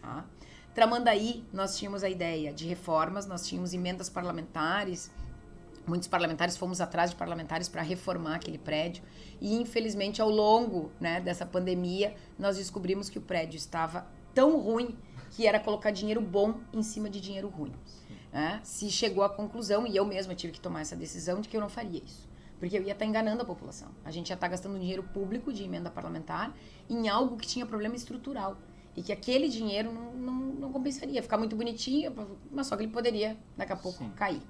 Tá? 0.00 0.24
Tramandaí, 0.72 1.44
nós 1.52 1.76
tínhamos 1.76 2.04
a 2.04 2.08
ideia 2.08 2.52
de 2.52 2.64
reformas, 2.64 3.26
nós 3.26 3.44
tínhamos 3.44 3.74
emendas 3.74 4.08
parlamentares, 4.08 5.10
muitos 5.84 6.06
parlamentares 6.06 6.56
fomos 6.56 6.80
atrás 6.80 7.10
de 7.10 7.16
parlamentares 7.16 7.68
para 7.68 7.82
reformar 7.82 8.36
aquele 8.36 8.58
prédio 8.58 9.02
e 9.40 9.56
infelizmente 9.56 10.22
ao 10.22 10.30
longo 10.30 10.92
né, 11.00 11.20
dessa 11.20 11.44
pandemia 11.44 12.14
nós 12.38 12.56
descobrimos 12.56 13.08
que 13.08 13.18
o 13.18 13.22
prédio 13.22 13.56
estava 13.56 14.06
tão 14.32 14.60
ruim 14.60 14.96
que 15.32 15.46
era 15.46 15.58
colocar 15.58 15.90
dinheiro 15.90 16.20
bom 16.20 16.60
em 16.72 16.82
cima 16.82 17.10
de 17.10 17.20
dinheiro 17.20 17.48
ruim. 17.48 17.72
Né? 18.32 18.60
Se 18.62 18.88
chegou 18.90 19.24
à 19.24 19.28
conclusão 19.28 19.86
e 19.86 19.96
eu 19.96 20.04
mesma 20.04 20.36
tive 20.36 20.52
que 20.52 20.60
tomar 20.60 20.82
essa 20.82 20.94
decisão 20.94 21.40
de 21.40 21.48
que 21.48 21.56
eu 21.56 21.60
não 21.60 21.68
faria 21.68 22.00
isso, 22.04 22.27
porque 22.58 22.76
eu 22.76 22.82
ia 22.82 22.92
estar 22.92 23.04
tá 23.04 23.06
enganando 23.06 23.42
a 23.42 23.44
população. 23.44 23.88
A 24.04 24.10
gente 24.10 24.30
ia 24.30 24.34
estar 24.34 24.46
tá 24.46 24.50
gastando 24.50 24.78
dinheiro 24.78 25.02
público 25.02 25.52
de 25.52 25.64
emenda 25.64 25.90
parlamentar 25.90 26.54
em 26.88 27.08
algo 27.08 27.36
que 27.36 27.46
tinha 27.46 27.64
problema 27.64 27.94
estrutural 27.94 28.56
e 28.96 29.02
que 29.02 29.12
aquele 29.12 29.48
dinheiro 29.48 29.92
não, 29.92 30.12
não, 30.12 30.34
não 30.34 30.72
compensaria, 30.72 31.22
ficar 31.22 31.38
muito 31.38 31.54
bonitinho, 31.54 32.12
mas 32.50 32.66
só 32.66 32.76
que 32.76 32.82
ele 32.82 32.92
poderia 32.92 33.36
daqui 33.56 33.72
a 33.72 33.76
pouco 33.76 33.98
Sim. 33.98 34.10
cair. 34.10 34.42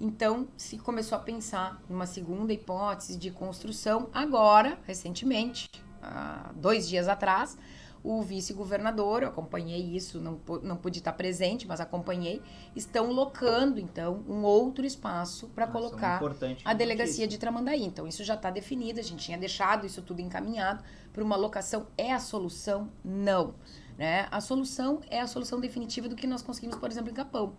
Então, 0.00 0.48
se 0.56 0.78
começou 0.78 1.16
a 1.16 1.20
pensar 1.20 1.80
numa 1.88 2.06
segunda 2.06 2.52
hipótese 2.52 3.16
de 3.16 3.30
construção. 3.30 4.08
Agora, 4.12 4.78
recentemente, 4.86 5.68
há 6.02 6.50
dois 6.56 6.88
dias 6.88 7.06
atrás, 7.06 7.56
o 8.04 8.20
vice-governador, 8.20 9.22
eu 9.22 9.28
acompanhei 9.28 9.80
isso, 9.80 10.20
não, 10.20 10.40
não 10.62 10.76
pude 10.76 10.98
estar 10.98 11.12
presente, 11.12 11.66
mas 11.68 11.80
acompanhei, 11.80 12.42
estão 12.74 13.12
locando, 13.12 13.78
então, 13.78 14.24
um 14.28 14.42
outro 14.42 14.84
espaço 14.84 15.48
para 15.48 15.66
colocar 15.66 16.20
a 16.64 16.74
delegacia 16.74 17.28
de 17.28 17.38
Tramandaí. 17.38 17.84
Então, 17.84 18.06
isso 18.06 18.24
já 18.24 18.34
está 18.34 18.50
definido, 18.50 18.98
a 18.98 19.02
gente 19.02 19.24
tinha 19.24 19.38
deixado 19.38 19.86
isso 19.86 20.02
tudo 20.02 20.20
encaminhado 20.20 20.82
para 21.12 21.22
uma 21.22 21.36
locação. 21.36 21.86
É 21.96 22.12
a 22.12 22.18
solução? 22.18 22.90
Não. 23.04 23.54
Né? 23.96 24.26
A 24.30 24.40
solução 24.40 25.00
é 25.08 25.20
a 25.20 25.26
solução 25.26 25.60
definitiva 25.60 26.08
do 26.08 26.16
que 26.16 26.26
nós 26.26 26.42
conseguimos, 26.42 26.76
por 26.76 26.90
exemplo, 26.90 27.10
em 27.10 27.14
Capão. 27.14 27.54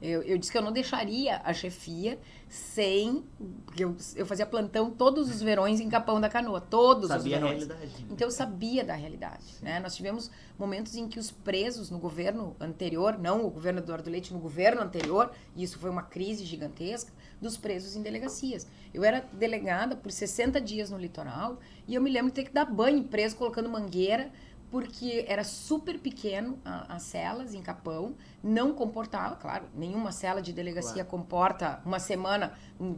Eu, 0.00 0.22
eu 0.22 0.36
disse 0.36 0.52
que 0.52 0.58
eu 0.58 0.62
não 0.62 0.72
deixaria 0.72 1.40
a 1.44 1.52
chefia 1.52 2.18
sem. 2.48 3.24
Porque 3.64 3.84
eu, 3.84 3.96
eu 4.16 4.26
fazia 4.26 4.46
plantão 4.46 4.90
todos 4.90 5.30
os 5.30 5.40
verões 5.40 5.80
em 5.80 5.88
Capão 5.88 6.20
da 6.20 6.28
Canoa. 6.28 6.60
Todos 6.60 7.08
sabia 7.08 7.36
os 7.36 7.40
verões. 7.40 7.70
A 7.70 7.74
realidade. 7.74 8.06
Então 8.10 8.26
eu 8.26 8.30
sabia 8.30 8.84
da 8.84 8.94
realidade. 8.94 9.44
Né? 9.62 9.80
Nós 9.80 9.96
tivemos 9.96 10.30
momentos 10.58 10.94
em 10.94 11.08
que 11.08 11.18
os 11.18 11.30
presos 11.30 11.90
no 11.90 11.98
governo 11.98 12.54
anterior, 12.60 13.18
não 13.18 13.44
o 13.44 13.50
governo 13.50 13.80
Eduardo 13.80 14.10
Leite, 14.10 14.32
no 14.32 14.38
governo 14.38 14.82
anterior, 14.82 15.32
e 15.56 15.62
isso 15.62 15.78
foi 15.78 15.90
uma 15.90 16.02
crise 16.02 16.44
gigantesca, 16.44 17.12
dos 17.40 17.56
presos 17.56 17.96
em 17.96 18.02
delegacias. 18.02 18.66
Eu 18.92 19.04
era 19.04 19.20
delegada 19.32 19.96
por 19.96 20.10
60 20.10 20.60
dias 20.60 20.90
no 20.90 20.98
litoral 20.98 21.58
e 21.86 21.94
eu 21.94 22.00
me 22.00 22.10
lembro 22.10 22.30
de 22.30 22.34
ter 22.34 22.44
que 22.44 22.52
dar 22.52 22.64
banho 22.64 23.04
preso 23.04 23.36
colocando 23.36 23.68
mangueira 23.68 24.30
porque 24.74 25.24
era 25.28 25.44
super 25.44 26.00
pequeno 26.00 26.58
as 26.64 27.04
celas 27.04 27.54
em 27.54 27.62
Capão, 27.62 28.16
não 28.42 28.74
comportava, 28.74 29.36
claro, 29.36 29.66
nenhuma 29.72 30.10
cela 30.10 30.42
de 30.42 30.52
delegacia 30.52 31.04
claro. 31.04 31.10
comporta 31.10 31.80
uma 31.86 32.00
semana 32.00 32.54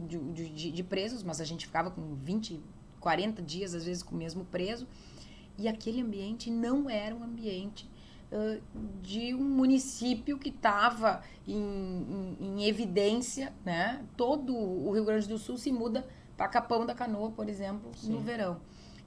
de, 0.07 0.49
de, 0.49 0.71
de, 0.71 0.83
presos, 0.83 1.21
mas 1.21 1.39
a 1.39 1.45
gente 1.45 1.67
ficava 1.67 1.91
com 1.91 2.15
20, 2.15 2.59
40 2.99 3.43
dias, 3.43 3.75
às 3.75 3.85
vezes, 3.85 4.01
com 4.01 4.15
o 4.15 4.17
mesmo 4.17 4.43
preso. 4.45 4.87
E 5.55 5.67
aquele 5.67 6.01
ambiente 6.01 6.49
não 6.49 6.89
era 6.89 7.13
um 7.13 7.23
ambiente 7.23 7.87
uh, 8.31 8.59
de 9.03 9.35
um 9.35 9.43
município 9.43 10.39
que 10.39 10.49
estava 10.49 11.21
em, 11.47 11.55
em, 11.59 12.37
em, 12.39 12.63
evidência, 12.67 13.53
né? 13.63 14.03
Todo 14.17 14.57
o 14.57 14.91
Rio 14.93 15.05
Grande 15.05 15.27
do 15.27 15.37
Sul 15.37 15.59
se 15.59 15.71
muda 15.71 16.07
para 16.35 16.47
Capão 16.47 16.87
da 16.87 16.95
Canoa, 16.95 17.29
por 17.29 17.47
exemplo, 17.47 17.91
Sim. 17.95 18.13
no 18.13 18.19
verão. 18.19 18.59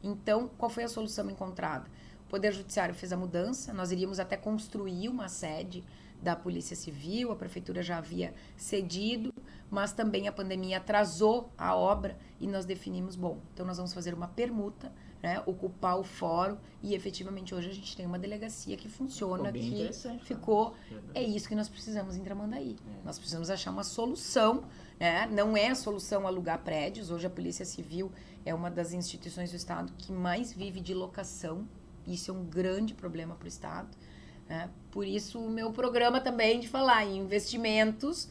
Então, 0.04 0.48
qual 0.56 0.70
foi 0.70 0.84
a 0.84 0.88
solução 0.88 1.28
encontrada? 1.28 1.90
Poder 2.30 2.52
Judiciário 2.52 2.94
fez 2.94 3.12
a 3.12 3.16
mudança, 3.16 3.72
nós 3.74 3.90
iríamos 3.90 4.20
até 4.20 4.36
construir 4.36 5.08
uma 5.08 5.28
sede 5.28 5.84
da 6.22 6.36
Polícia 6.36 6.76
Civil, 6.76 7.32
a 7.32 7.36
prefeitura 7.36 7.82
já 7.82 7.98
havia 7.98 8.32
cedido, 8.56 9.34
mas 9.68 9.92
também 9.92 10.28
a 10.28 10.32
pandemia 10.32 10.76
atrasou 10.76 11.50
a 11.58 11.74
obra 11.74 12.16
e 12.38 12.46
nós 12.46 12.64
definimos, 12.64 13.16
bom, 13.16 13.40
então 13.52 13.66
nós 13.66 13.78
vamos 13.78 13.92
fazer 13.92 14.14
uma 14.14 14.28
permuta, 14.28 14.92
né, 15.20 15.42
ocupar 15.44 15.98
o 15.98 16.04
fórum 16.04 16.56
e 16.80 16.94
efetivamente 16.94 17.52
hoje 17.52 17.68
a 17.68 17.74
gente 17.74 17.96
tem 17.96 18.06
uma 18.06 18.18
delegacia 18.18 18.76
que 18.76 18.88
funciona, 18.88 19.50
que 19.50 19.90
ficou, 20.22 20.74
é 21.12 21.22
isso 21.22 21.48
que 21.48 21.54
nós 21.56 21.68
precisamos 21.68 22.16
em 22.16 22.22
Tramandaí. 22.22 22.76
É. 22.86 23.04
Nós 23.04 23.18
precisamos 23.18 23.50
achar 23.50 23.72
uma 23.72 23.84
solução, 23.84 24.64
né? 25.00 25.26
não 25.26 25.56
é 25.56 25.68
a 25.68 25.74
solução 25.74 26.28
alugar 26.28 26.62
prédios, 26.62 27.10
hoje 27.10 27.26
a 27.26 27.30
Polícia 27.30 27.64
Civil 27.64 28.12
é 28.46 28.54
uma 28.54 28.70
das 28.70 28.92
instituições 28.92 29.50
do 29.50 29.56
Estado 29.56 29.92
que 29.98 30.12
mais 30.12 30.52
vive 30.52 30.80
de 30.80 30.94
locação 30.94 31.66
isso 32.06 32.30
é 32.30 32.34
um 32.34 32.44
grande 32.44 32.94
problema 32.94 33.34
para 33.34 33.44
o 33.44 33.48
Estado. 33.48 33.88
Né? 34.48 34.68
Por 34.90 35.06
isso, 35.06 35.38
o 35.38 35.48
meu 35.48 35.72
programa 35.72 36.20
também 36.20 36.60
de 36.60 36.68
falar 36.68 37.04
em 37.04 37.18
investimentos 37.18 38.28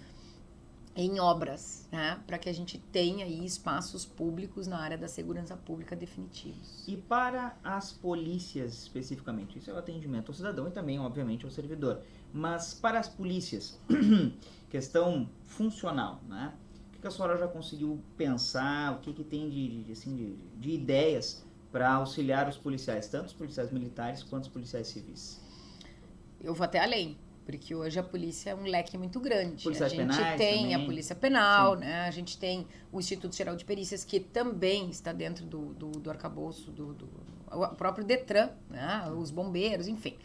em 0.95 1.17
obras, 1.17 1.88
né? 1.91 2.20
para 2.28 2.38
que 2.38 2.49
a 2.49 2.53
gente 2.53 2.78
tenha 2.78 3.26
aí 3.26 3.45
espaços 3.45 4.05
públicos 4.05 4.67
na 4.67 4.80
área 4.80 4.97
da 4.97 5.07
segurança 5.07 5.55
pública 5.55 5.95
definitivos. 5.95 6.84
E 6.86 6.97
para 6.97 7.55
as 7.63 7.93
polícias 7.93 8.74
especificamente, 8.84 9.57
isso 9.57 9.72
é 9.72 9.74
o 9.74 9.78
atendimento 9.78 10.30
ao 10.30 10.36
cidadão 10.36 10.67
e 10.67 10.72
também, 10.72 10.99
obviamente, 10.99 11.45
ao 11.45 11.51
servidor. 11.51 12.01
Mas 12.34 12.74
para 12.74 12.99
as 12.99 13.07
polícias, 13.07 13.80
questão 14.70 15.30
funcional, 15.45 16.22
né? 16.28 16.53
O 16.97 17.01
que 17.01 17.07
a 17.07 17.11
senhora 17.11 17.38
já 17.38 17.47
conseguiu 17.47 17.97
pensar, 18.17 18.97
o 18.97 18.99
que, 18.99 19.13
que 19.13 19.24
tem 19.24 19.49
de, 19.49 19.84
de, 19.84 19.91
assim, 19.93 20.13
de, 20.17 20.36
de 20.59 20.72
ideias 20.72 21.45
para 21.72 21.91
auxiliar 21.93 22.47
os 22.47 22.57
policiais, 22.57 23.07
tanto 23.07 23.28
os 23.28 23.34
policiais 23.34 23.72
militares 23.72 24.24
quanto 24.24 24.43
os 24.43 24.49
policiais 24.49 24.88
civis? 24.88 25.39
Eu 26.41 26.53
vou 26.53 26.63
até 26.63 26.80
além, 26.80 27.17
porque 27.45 27.76
hoje 27.76 27.99
a 27.99 28.03
polícia 28.03 28.51
é 28.51 28.55
um 28.55 28.63
leque 28.63 28.97
muito 28.97 29.20
grande. 29.20 29.63
Policiais 29.63 29.93
a 29.93 29.95
gente 29.95 30.38
tem 30.38 30.61
também. 30.61 30.76
a 30.76 30.86
polícia 30.86 31.15
penal, 31.15 31.76
Sim. 31.76 31.82
né? 31.82 32.01
A 32.07 32.11
gente 32.11 32.38
tem 32.38 32.67
o 32.91 32.99
Instituto 32.99 33.36
Geral 33.36 33.55
de 33.55 33.65
Perícias 33.65 34.03
que 34.03 34.20
também 34.20 34.89
está 34.89 35.11
dentro 35.11 35.45
do, 35.45 35.74
do, 35.74 35.91
do 35.91 36.09
arcabouço 36.09 36.72
do, 36.72 36.93
do 36.93 37.09
o 37.51 37.67
próprio 37.70 38.05
Detran, 38.05 38.51
né? 38.70 39.11
os 39.17 39.32
bombeiros, 39.32 39.88
enfim. 39.88 40.17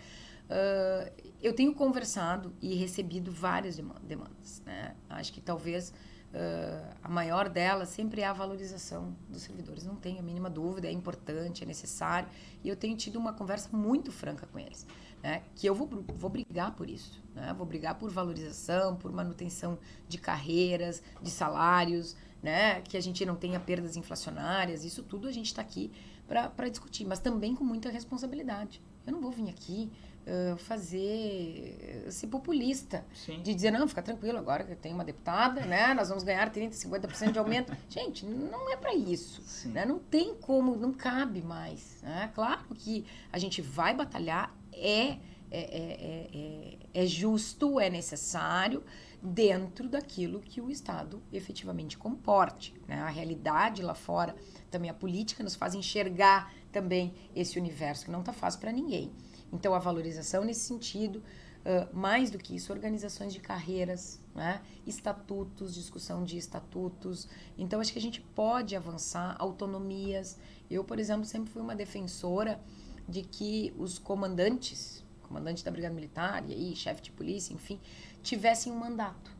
Uh, 0.45 1.11
eu 1.42 1.55
tenho 1.55 1.74
conversado 1.74 2.53
e 2.61 2.74
recebido 2.74 3.32
várias 3.32 3.80
demandas, 4.03 4.62
né? 4.66 4.95
Acho 5.09 5.32
que 5.32 5.40
talvez 5.40 5.92
Uh, 6.35 6.95
a 7.01 7.09
maior 7.09 7.49
delas 7.49 7.91
sempre 7.91 8.22
é 8.22 8.26
a 8.26 8.32
valorização 8.32 9.14
dos 9.28 9.43
servidores. 9.43 9.85
Não 9.85 9.95
tenho 9.95 10.18
a 10.18 10.22
mínima 10.22 10.51
dúvida, 10.51 10.89
é 10.89 10.91
importante, 10.91 11.62
é 11.62 11.66
necessário. 11.66 12.28
E 12.64 12.68
eu 12.68 12.74
tenho 12.74 12.97
tido 12.97 13.16
uma 13.20 13.32
conversa 13.32 13.68
muito 13.76 14.11
franca 14.11 14.45
com 14.45 14.59
eles, 14.59 14.85
né? 15.22 15.45
que 15.55 15.64
eu 15.64 15.76
vou, 15.76 15.89
vou 16.16 16.28
brigar 16.28 16.74
por 16.74 16.91
isso. 16.91 17.22
Né? 17.37 17.55
Vou 17.57 17.64
brigar 17.64 17.95
por 17.95 18.11
valorização, 18.11 18.97
por 18.97 19.12
manutenção 19.12 19.78
de 20.09 20.18
carreiras, 20.18 21.01
de 21.22 21.30
salários, 21.30 22.16
né? 22.43 22.80
que 22.80 22.97
a 22.97 23.01
gente 23.01 23.24
não 23.24 23.37
tenha 23.37 23.61
perdas 23.61 23.97
inflacionárias. 23.97 24.85
Isso 24.85 25.05
tudo 25.05 25.28
a 25.28 25.32
gente 25.32 25.47
está 25.47 25.62
aqui 25.62 25.93
para 26.26 26.68
discutir, 26.68 27.05
mas 27.05 27.20
também 27.20 27.55
com 27.55 27.62
muita 27.62 27.91
responsabilidade. 27.91 28.82
Eu 29.07 29.12
não 29.12 29.20
vou 29.20 29.30
vir 29.30 29.49
aqui 29.49 29.93
uh, 30.27 30.57
fazer, 30.57 32.07
ser 32.11 32.27
populista. 32.29 33.05
Sim. 33.14 33.43
De 33.43 33.55
dizer, 33.55 33.70
não, 33.70 33.87
fica 33.87 34.03
tranquilo, 34.03 34.39
agora 34.39 34.64
que 34.64 34.75
tem 34.75 34.93
uma 34.93 35.05
deputada, 35.05 35.62
né? 35.62 35.95
Nós 35.95 36.09
vamos 36.09 36.25
ganhar 36.25 36.51
30%, 36.53 36.70
50% 36.72 37.33
de 37.33 37.39
aumento. 37.39 37.77
Gente, 37.89 38.25
não 38.27 38.70
é 38.72 38.77
para 38.77 38.95
isso. 38.95 39.68
Né? 39.68 39.85
Não 39.85 39.99
tem 39.99 40.35
como, 40.35 40.77
não 40.77 40.93
cabe 40.93 41.43
mais. 41.43 42.01
Né? 42.03 42.31
Claro 42.35 42.62
que 42.75 43.05
a 43.33 43.39
gente 43.39 43.61
vai 43.62 43.95
batalhar, 43.95 44.55
é, 44.72 45.09
é, 45.09 45.18
é, 45.51 46.29
é, 46.35 47.03
é 47.03 47.07
justo, 47.07 47.79
é 47.79 47.89
necessário, 47.89 48.83
dentro 49.22 49.89
daquilo 49.89 50.41
que 50.41 50.61
o 50.61 50.70
Estado 50.70 51.22
efetivamente 51.33 51.97
comporte. 51.97 52.75
Né? 52.87 53.01
A 53.01 53.09
realidade 53.09 53.83
lá 53.83 53.95
fora, 53.95 54.35
também 54.70 54.91
a 54.91 54.95
política, 54.95 55.43
nos 55.43 55.55
faz 55.55 55.75
enxergar 55.75 56.53
também 56.70 57.14
esse 57.35 57.59
universo 57.59 58.05
que 58.05 58.11
não 58.11 58.20
está 58.20 58.33
fácil 58.33 58.61
para 58.61 58.72
ninguém. 58.72 59.12
Então, 59.55 59.72
a 59.72 59.78
valorização 59.78 60.44
nesse 60.44 60.61
sentido, 60.61 61.22
uh, 61.64 61.96
mais 61.96 62.28
do 62.28 62.38
que 62.38 62.57
isso, 62.57 62.72
organizações 62.72 63.32
de 63.32 63.38
carreiras, 63.38 64.20
né? 64.34 64.61
estatutos, 64.84 65.72
discussão 65.72 66.24
de 66.24 66.36
estatutos. 66.36 67.28
Então, 67.57 67.80
acho 67.80 67.92
que 67.92 67.98
a 67.98 68.02
gente 68.02 68.20
pode 68.20 68.74
avançar, 68.74 69.36
autonomias. 69.38 70.36
Eu, 70.68 70.82
por 70.82 70.98
exemplo, 70.98 71.24
sempre 71.24 71.52
fui 71.52 71.62
uma 71.62 71.76
defensora 71.76 72.61
de 73.09 73.22
que 73.22 73.72
os 73.78 73.96
comandantes, 73.96 75.05
comandante 75.22 75.64
da 75.64 75.70
Brigada 75.70 75.94
Militar 75.94 76.44
e 76.48 76.52
aí 76.52 76.74
chefe 76.74 77.00
de 77.02 77.12
polícia, 77.12 77.55
enfim, 77.55 77.78
tivessem 78.24 78.72
um 78.72 78.76
mandato. 78.76 79.30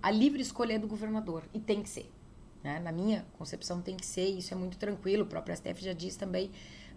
A 0.00 0.12
livre 0.12 0.40
escolha 0.40 0.74
é 0.74 0.78
do 0.78 0.86
governador, 0.86 1.42
e 1.52 1.58
tem 1.58 1.82
que 1.82 1.88
ser. 1.88 2.08
Né? 2.62 2.78
Na 2.78 2.92
minha 2.92 3.26
concepção, 3.36 3.80
tem 3.80 3.96
que 3.96 4.06
ser, 4.06 4.28
isso 4.28 4.54
é 4.54 4.56
muito 4.56 4.78
tranquilo, 4.78 5.24
o 5.24 5.26
próprio 5.26 5.56
STF 5.56 5.82
já 5.82 5.92
diz 5.92 6.14
também. 6.14 6.50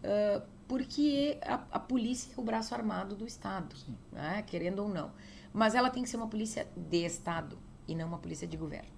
Uh, 0.04 0.57
porque 0.68 1.40
a, 1.42 1.56
a, 1.72 1.80
polícia 1.80 2.34
é 2.38 2.40
o 2.40 2.44
braço 2.44 2.76
armado 2.76 3.16
do 3.16 3.26
Estado, 3.26 3.76
né? 4.12 4.44
querendo 4.46 4.80
ou 4.80 4.90
não. 4.90 5.12
Mas 5.54 5.76
ela 5.76 5.90
tem 5.90 6.04
que 6.04 6.10
ser 6.10 6.18
uma 6.18 6.28
polícia 6.28 6.68
de 6.76 7.06
Estado 7.06 7.58
e 7.88 7.96
não 7.96 8.08
uma 8.08 8.18
polícia 8.18 8.48
de 8.48 8.58
governo. 8.58 8.90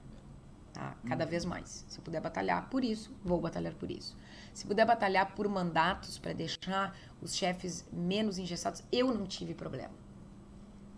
Tá? 0.73 0.95
Cada 1.07 1.23
uhum. 1.23 1.29
vez 1.29 1.45
mais. 1.45 1.85
Se 1.87 1.99
eu 1.99 2.03
puder 2.03 2.21
batalhar 2.21 2.69
por 2.69 2.83
isso, 2.83 3.15
vou 3.23 3.39
batalhar 3.39 3.73
por 3.73 3.89
isso. 3.89 4.17
Se 4.53 4.65
puder 4.65 4.85
batalhar 4.85 5.33
por 5.35 5.47
mandatos 5.47 6.17
para 6.17 6.33
deixar 6.33 6.95
os 7.21 7.35
chefes 7.35 7.85
menos 7.91 8.37
engessados, 8.37 8.83
eu 8.91 9.13
não 9.13 9.25
tive 9.25 9.53
problema 9.53 10.08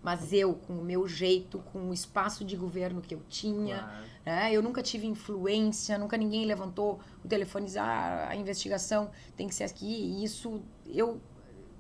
mas 0.04 0.34
eu, 0.34 0.56
com 0.56 0.74
o 0.74 0.84
meu 0.84 1.08
jeito, 1.08 1.60
com 1.72 1.90
o 1.90 1.94
espaço 1.94 2.44
de 2.44 2.56
governo 2.56 3.02
que 3.02 3.14
eu 3.14 3.22
tinha, 3.30 3.80
claro. 3.80 4.06
né? 4.26 4.52
eu 4.52 4.62
nunca 4.62 4.82
tive 4.82 5.06
influência, 5.06 5.98
nunca 5.98 6.18
ninguém 6.18 6.46
levantou 6.46 7.00
o 7.24 7.28
telefone 7.28 7.66
e 7.66 7.68
disse, 7.68 7.80
ah, 7.80 8.28
a 8.30 8.36
investigação 8.36 9.12
tem 9.38 9.48
que 9.48 9.54
ser 9.54 9.64
aqui, 9.66 9.86
e 9.86 10.24
isso, 10.24 10.62
eu, 10.88 11.22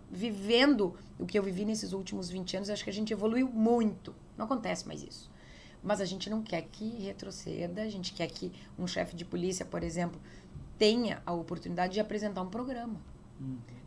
vivendo 0.09 0.95
o 1.17 1.25
que 1.25 1.37
eu 1.37 1.43
vivi 1.43 1.65
nesses 1.65 1.93
últimos 1.93 2.29
20 2.29 2.57
anos, 2.57 2.69
acho 2.69 2.83
que 2.83 2.89
a 2.89 2.93
gente 2.93 3.11
evoluiu 3.11 3.47
muito, 3.47 4.13
não 4.37 4.45
acontece 4.45 4.87
mais 4.87 5.01
isso. 5.03 5.31
Mas 5.83 5.99
a 5.99 6.05
gente 6.05 6.29
não 6.29 6.43
quer 6.43 6.61
que 6.61 6.99
retroceda, 6.99 7.81
a 7.81 7.89
gente 7.89 8.13
quer 8.13 8.27
que 8.27 8.51
um 8.77 8.85
chefe 8.85 9.15
de 9.15 9.25
polícia, 9.25 9.65
por 9.65 9.81
exemplo, 9.81 10.21
tenha 10.77 11.23
a 11.25 11.33
oportunidade 11.33 11.93
de 11.93 11.99
apresentar 11.99 12.43
um 12.43 12.49
programa. 12.49 13.01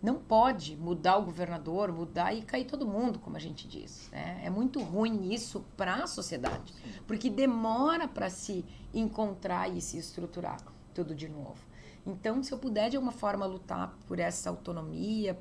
Não 0.02 0.16
pode 0.16 0.76
mudar 0.76 1.16
o 1.16 1.24
governador, 1.24 1.90
mudar 1.90 2.34
e 2.34 2.42
cair 2.42 2.66
todo 2.66 2.86
mundo, 2.86 3.18
como 3.18 3.36
a 3.36 3.40
gente 3.40 3.66
diz. 3.66 4.10
Né? 4.10 4.42
É 4.44 4.50
muito 4.50 4.82
ruim 4.82 5.32
isso 5.32 5.64
para 5.76 6.02
a 6.02 6.06
sociedade, 6.06 6.74
porque 7.06 7.30
demora 7.30 8.06
para 8.06 8.28
se 8.28 8.64
encontrar 8.92 9.74
e 9.74 9.80
se 9.80 9.96
estruturar 9.96 10.60
tudo 10.92 11.14
de 11.14 11.28
novo. 11.28 11.62
Então, 12.06 12.42
se 12.42 12.52
eu 12.52 12.58
puder 12.58 12.90
de 12.90 12.96
alguma 12.96 13.12
forma 13.12 13.46
lutar 13.46 13.96
por 14.06 14.18
essa 14.18 14.50
autonomia, 14.50 15.38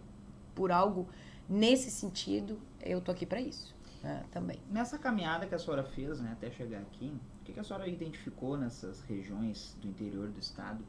por 0.55 0.71
algo 0.71 1.07
nesse 1.49 1.91
sentido, 1.91 2.57
eu 2.81 3.01
tô 3.01 3.11
aqui 3.11 3.25
para 3.25 3.41
isso 3.41 3.75
né, 4.01 4.23
também. 4.31 4.59
Nessa 4.69 4.97
caminhada 4.97 5.45
que 5.45 5.55
a 5.55 5.59
senhora 5.59 5.83
fez, 5.83 6.19
né, 6.19 6.31
até 6.33 6.51
chegar 6.51 6.79
aqui, 6.79 7.13
o 7.41 7.45
que, 7.45 7.53
que 7.53 7.59
a 7.59 7.63
senhora 7.63 7.87
identificou 7.87 8.57
nessas 8.57 9.01
regiões 9.01 9.77
do 9.81 9.87
interior 9.87 10.29
do 10.29 10.39
estado 10.39 10.83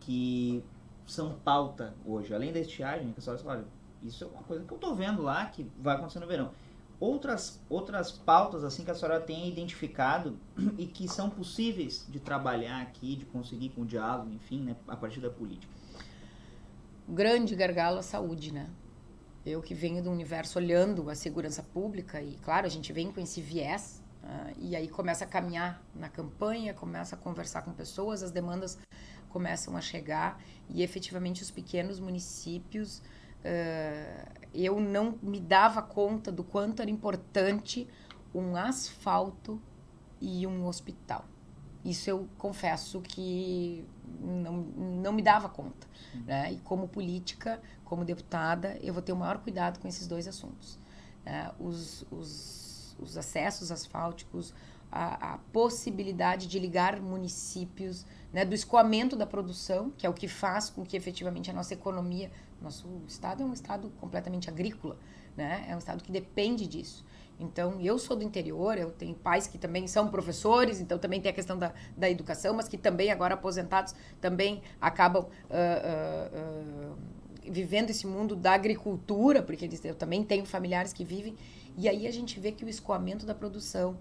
que 0.00 0.62
são 1.06 1.34
pauta 1.44 1.94
hoje? 2.04 2.34
Além 2.34 2.52
da 2.52 2.60
estiagem, 2.60 3.12
que 3.12 3.18
a 3.18 3.22
senhora 3.22 3.42
fala, 3.42 3.68
isso 4.02 4.24
é 4.24 4.26
uma 4.26 4.42
coisa 4.42 4.64
que 4.64 4.72
eu 4.72 4.78
tô 4.78 4.94
vendo 4.94 5.22
lá 5.22 5.46
que 5.46 5.70
vai 5.78 5.96
acontecer 5.96 6.20
no 6.20 6.26
verão. 6.26 6.50
Outras, 7.00 7.60
outras 7.68 8.12
pautas 8.12 8.62
assim 8.62 8.84
que 8.84 8.90
a 8.90 8.94
senhora 8.94 9.20
tenha 9.20 9.46
identificado 9.46 10.38
e 10.78 10.86
que 10.86 11.08
são 11.08 11.28
possíveis 11.28 12.06
de 12.08 12.20
trabalhar 12.20 12.82
aqui, 12.82 13.16
de 13.16 13.24
conseguir 13.24 13.70
com 13.70 13.82
o 13.82 13.86
diálogo, 13.86 14.30
enfim, 14.30 14.62
né, 14.62 14.76
a 14.86 14.96
partir 14.96 15.20
da 15.20 15.30
política. 15.30 15.72
Grande 17.08 17.54
gargalo 17.54 17.98
a 17.98 18.02
saúde, 18.02 18.52
né? 18.52 18.70
Eu 19.44 19.60
que 19.60 19.74
venho 19.74 20.02
do 20.02 20.10
universo 20.10 20.58
olhando 20.58 21.10
a 21.10 21.14
segurança 21.14 21.62
pública 21.62 22.22
e, 22.22 22.36
claro, 22.36 22.64
a 22.64 22.70
gente 22.70 22.90
vem 22.94 23.12
com 23.12 23.20
esse 23.20 23.42
viés 23.42 24.02
uh, 24.22 24.54
e 24.58 24.74
aí 24.74 24.88
começa 24.88 25.24
a 25.24 25.26
caminhar 25.26 25.82
na 25.94 26.08
campanha, 26.08 26.72
começa 26.72 27.14
a 27.14 27.18
conversar 27.18 27.60
com 27.60 27.72
pessoas, 27.72 28.22
as 28.22 28.30
demandas 28.30 28.78
começam 29.34 29.76
a 29.76 29.80
chegar 29.80 30.40
e 30.70 30.80
efetivamente 30.80 31.42
os 31.42 31.50
pequenos 31.50 31.98
municípios 31.98 32.98
uh, 32.98 34.30
eu 34.54 34.78
não 34.78 35.18
me 35.20 35.40
dava 35.40 35.82
conta 35.82 36.30
do 36.30 36.44
quanto 36.44 36.80
era 36.80 36.88
importante 36.88 37.88
um 38.32 38.54
asfalto 38.54 39.60
e 40.20 40.46
um 40.46 40.64
hospital. 40.64 41.24
Isso 41.84 42.08
eu 42.08 42.28
confesso 42.38 43.00
que 43.00 43.84
não, 44.20 44.52
não 45.02 45.12
me 45.12 45.20
dava 45.20 45.48
conta. 45.48 45.84
Né? 46.24 46.52
E 46.52 46.58
como 46.60 46.86
política, 46.86 47.60
como 47.84 48.04
deputada, 48.04 48.78
eu 48.80 48.94
vou 48.94 49.02
ter 49.02 49.12
o 49.12 49.16
maior 49.16 49.38
cuidado 49.38 49.80
com 49.80 49.88
esses 49.88 50.06
dois 50.06 50.28
assuntos. 50.28 50.78
Né? 51.24 51.50
Os, 51.58 52.06
os, 52.08 52.96
os 53.00 53.18
acessos 53.18 53.72
asfálticos, 53.72 54.54
a, 54.94 55.34
a, 55.34 55.38
possibilidade 55.52 56.46
de 56.46 56.56
ligar 56.60 57.00
municípios, 57.00 58.06
né, 58.34 58.44
do 58.44 58.52
escoamento 58.52 59.14
da 59.14 59.24
produção, 59.24 59.92
que 59.96 60.04
é 60.04 60.10
o 60.10 60.12
que 60.12 60.26
faz 60.26 60.68
com 60.68 60.84
que 60.84 60.96
efetivamente 60.96 61.48
a 61.48 61.54
nossa 61.54 61.72
economia, 61.72 62.32
nosso 62.60 62.88
estado 63.06 63.44
é 63.44 63.46
um 63.46 63.52
estado 63.52 63.90
completamente 64.00 64.50
agrícola, 64.50 64.98
né, 65.36 65.64
é 65.68 65.74
um 65.74 65.78
estado 65.78 66.02
que 66.02 66.10
depende 66.10 66.66
disso. 66.66 67.04
Então, 67.38 67.80
eu 67.80 67.96
sou 67.96 68.16
do 68.16 68.24
interior, 68.24 68.76
eu 68.76 68.90
tenho 68.90 69.14
pais 69.14 69.46
que 69.46 69.56
também 69.56 69.86
são 69.86 70.08
professores, 70.08 70.80
então 70.80 70.98
também 70.98 71.20
tem 71.20 71.30
a 71.30 71.34
questão 71.34 71.56
da, 71.56 71.72
da 71.96 72.10
educação, 72.10 72.54
mas 72.54 72.66
que 72.66 72.76
também, 72.76 73.10
agora 73.10 73.34
aposentados, 73.34 73.94
também 74.20 74.62
acabam 74.80 75.24
uh, 75.24 75.26
uh, 75.26 76.92
uh, 76.92 76.96
vivendo 77.48 77.90
esse 77.90 78.06
mundo 78.06 78.34
da 78.34 78.52
agricultura, 78.52 79.42
porque 79.42 79.64
eles, 79.64 79.84
eu 79.84 79.94
também 79.94 80.22
tenho 80.24 80.44
familiares 80.44 80.92
que 80.92 81.04
vivem. 81.04 81.36
E 81.76 81.88
aí 81.88 82.06
a 82.06 82.12
gente 82.12 82.38
vê 82.38 82.52
que 82.52 82.64
o 82.64 82.68
escoamento 82.68 83.26
da 83.26 83.34
produção, 83.34 83.98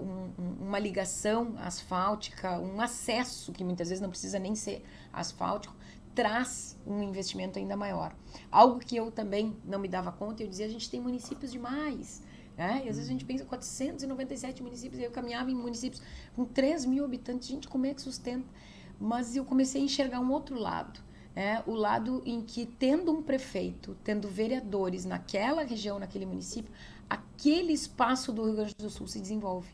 um, 0.00 0.64
uma 0.66 0.78
ligação 0.78 1.54
asfáltica, 1.58 2.58
um 2.58 2.80
acesso, 2.80 3.52
que 3.52 3.64
muitas 3.64 3.88
vezes 3.88 4.02
não 4.02 4.10
precisa 4.10 4.38
nem 4.38 4.54
ser 4.54 4.84
asfáltico, 5.12 5.74
traz 6.14 6.78
um 6.86 7.02
investimento 7.02 7.58
ainda 7.58 7.76
maior. 7.76 8.14
Algo 8.50 8.80
que 8.80 8.96
eu 8.96 9.10
também 9.10 9.56
não 9.64 9.78
me 9.78 9.86
dava 9.86 10.10
conta, 10.10 10.42
eu 10.42 10.48
dizia, 10.48 10.66
a 10.66 10.68
gente 10.68 10.90
tem 10.90 11.00
municípios 11.00 11.52
demais. 11.52 12.22
Né? 12.56 12.82
E 12.86 12.88
às 12.88 12.96
vezes 12.96 13.06
a 13.08 13.12
gente 13.12 13.24
pensa 13.24 13.44
497 13.44 14.62
municípios, 14.62 15.00
eu 15.00 15.10
caminhava 15.10 15.50
em 15.50 15.54
municípios 15.54 16.02
com 16.34 16.46
3 16.46 16.86
mil 16.86 17.04
habitantes, 17.04 17.48
gente, 17.48 17.68
como 17.68 17.84
é 17.84 17.92
que 17.92 18.00
sustenta? 18.00 18.48
Mas 18.98 19.36
eu 19.36 19.44
comecei 19.44 19.82
a 19.82 19.84
enxergar 19.84 20.20
um 20.20 20.32
outro 20.32 20.58
lado, 20.58 20.98
né? 21.34 21.62
o 21.66 21.74
lado 21.74 22.22
em 22.24 22.40
que, 22.40 22.64
tendo 22.64 23.12
um 23.12 23.22
prefeito, 23.22 23.94
tendo 24.02 24.26
vereadores 24.26 25.04
naquela 25.04 25.64
região, 25.64 25.98
naquele 25.98 26.24
município, 26.24 26.72
aquele 27.08 27.72
espaço 27.72 28.32
do 28.32 28.44
Rio 28.44 28.54
Grande 28.54 28.74
do 28.76 28.90
Sul 28.90 29.06
se 29.06 29.20
desenvolve. 29.20 29.68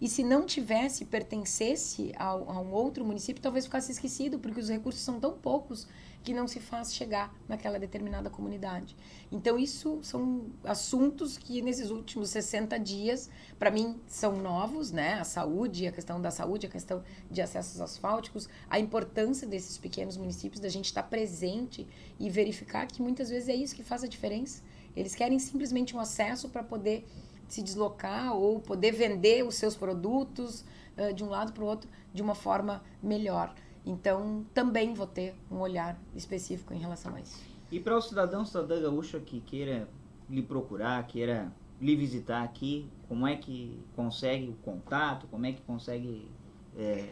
E 0.00 0.08
se 0.08 0.22
não 0.22 0.46
tivesse, 0.46 1.04
pertencesse 1.04 2.12
a, 2.16 2.28
a 2.28 2.60
um 2.60 2.72
outro 2.72 3.04
município, 3.04 3.42
talvez 3.42 3.64
ficasse 3.64 3.90
esquecido, 3.90 4.38
porque 4.38 4.60
os 4.60 4.68
recursos 4.68 5.02
são 5.02 5.18
tão 5.18 5.32
poucos 5.32 5.88
que 6.22 6.32
não 6.34 6.46
se 6.46 6.60
faz 6.60 6.94
chegar 6.94 7.34
naquela 7.48 7.78
determinada 7.78 8.28
comunidade. 8.28 8.94
Então, 9.30 9.58
isso 9.58 9.98
são 10.02 10.46
assuntos 10.62 11.36
que 11.36 11.62
nesses 11.62 11.90
últimos 11.90 12.30
60 12.30 12.78
dias, 12.78 13.30
para 13.58 13.70
mim, 13.70 14.00
são 14.06 14.36
novos, 14.36 14.92
né? 14.92 15.14
A 15.14 15.24
saúde, 15.24 15.86
a 15.86 15.92
questão 15.92 16.20
da 16.20 16.30
saúde, 16.30 16.66
a 16.66 16.70
questão 16.70 17.02
de 17.30 17.40
acessos 17.40 17.80
asfálticos, 17.80 18.48
a 18.68 18.78
importância 18.78 19.46
desses 19.46 19.78
pequenos 19.78 20.16
municípios, 20.16 20.60
da 20.60 20.68
gente 20.68 20.86
estar 20.86 21.04
presente 21.04 21.86
e 22.20 22.28
verificar 22.30 22.86
que 22.86 23.02
muitas 23.02 23.30
vezes 23.30 23.48
é 23.48 23.54
isso 23.54 23.74
que 23.74 23.82
faz 23.82 24.04
a 24.04 24.08
diferença. 24.08 24.62
Eles 24.96 25.14
querem 25.14 25.38
simplesmente 25.38 25.96
um 25.96 26.00
acesso 26.00 26.48
para 26.48 26.62
poder 26.62 27.06
se 27.48 27.62
deslocar 27.62 28.34
ou 28.34 28.60
poder 28.60 28.92
vender 28.92 29.44
os 29.44 29.54
seus 29.54 29.74
produtos 29.74 30.64
uh, 30.96 31.12
de 31.14 31.24
um 31.24 31.28
lado 31.28 31.52
para 31.52 31.64
o 31.64 31.66
outro 31.66 31.88
de 32.12 32.22
uma 32.22 32.34
forma 32.34 32.82
melhor. 33.02 33.54
Então, 33.86 34.44
também 34.52 34.92
vou 34.92 35.06
ter 35.06 35.34
um 35.50 35.58
olhar 35.58 35.98
específico 36.14 36.74
em 36.74 36.78
relação 36.78 37.14
a 37.14 37.20
isso. 37.20 37.42
E 37.70 37.80
para 37.80 37.96
o 37.96 38.00
cidadão, 38.00 38.44
cidadã 38.44 38.80
gaúcha 38.82 39.18
que 39.18 39.40
queira 39.40 39.88
lhe 40.28 40.42
procurar, 40.42 41.06
queira 41.06 41.50
lhe 41.80 41.96
visitar 41.96 42.42
aqui, 42.42 42.88
como 43.08 43.26
é 43.26 43.36
que 43.36 43.80
consegue 43.94 44.48
o 44.48 44.54
contato, 44.64 45.26
como 45.28 45.46
é 45.46 45.52
que 45.52 45.60
consegue 45.62 46.28
é, 46.76 47.08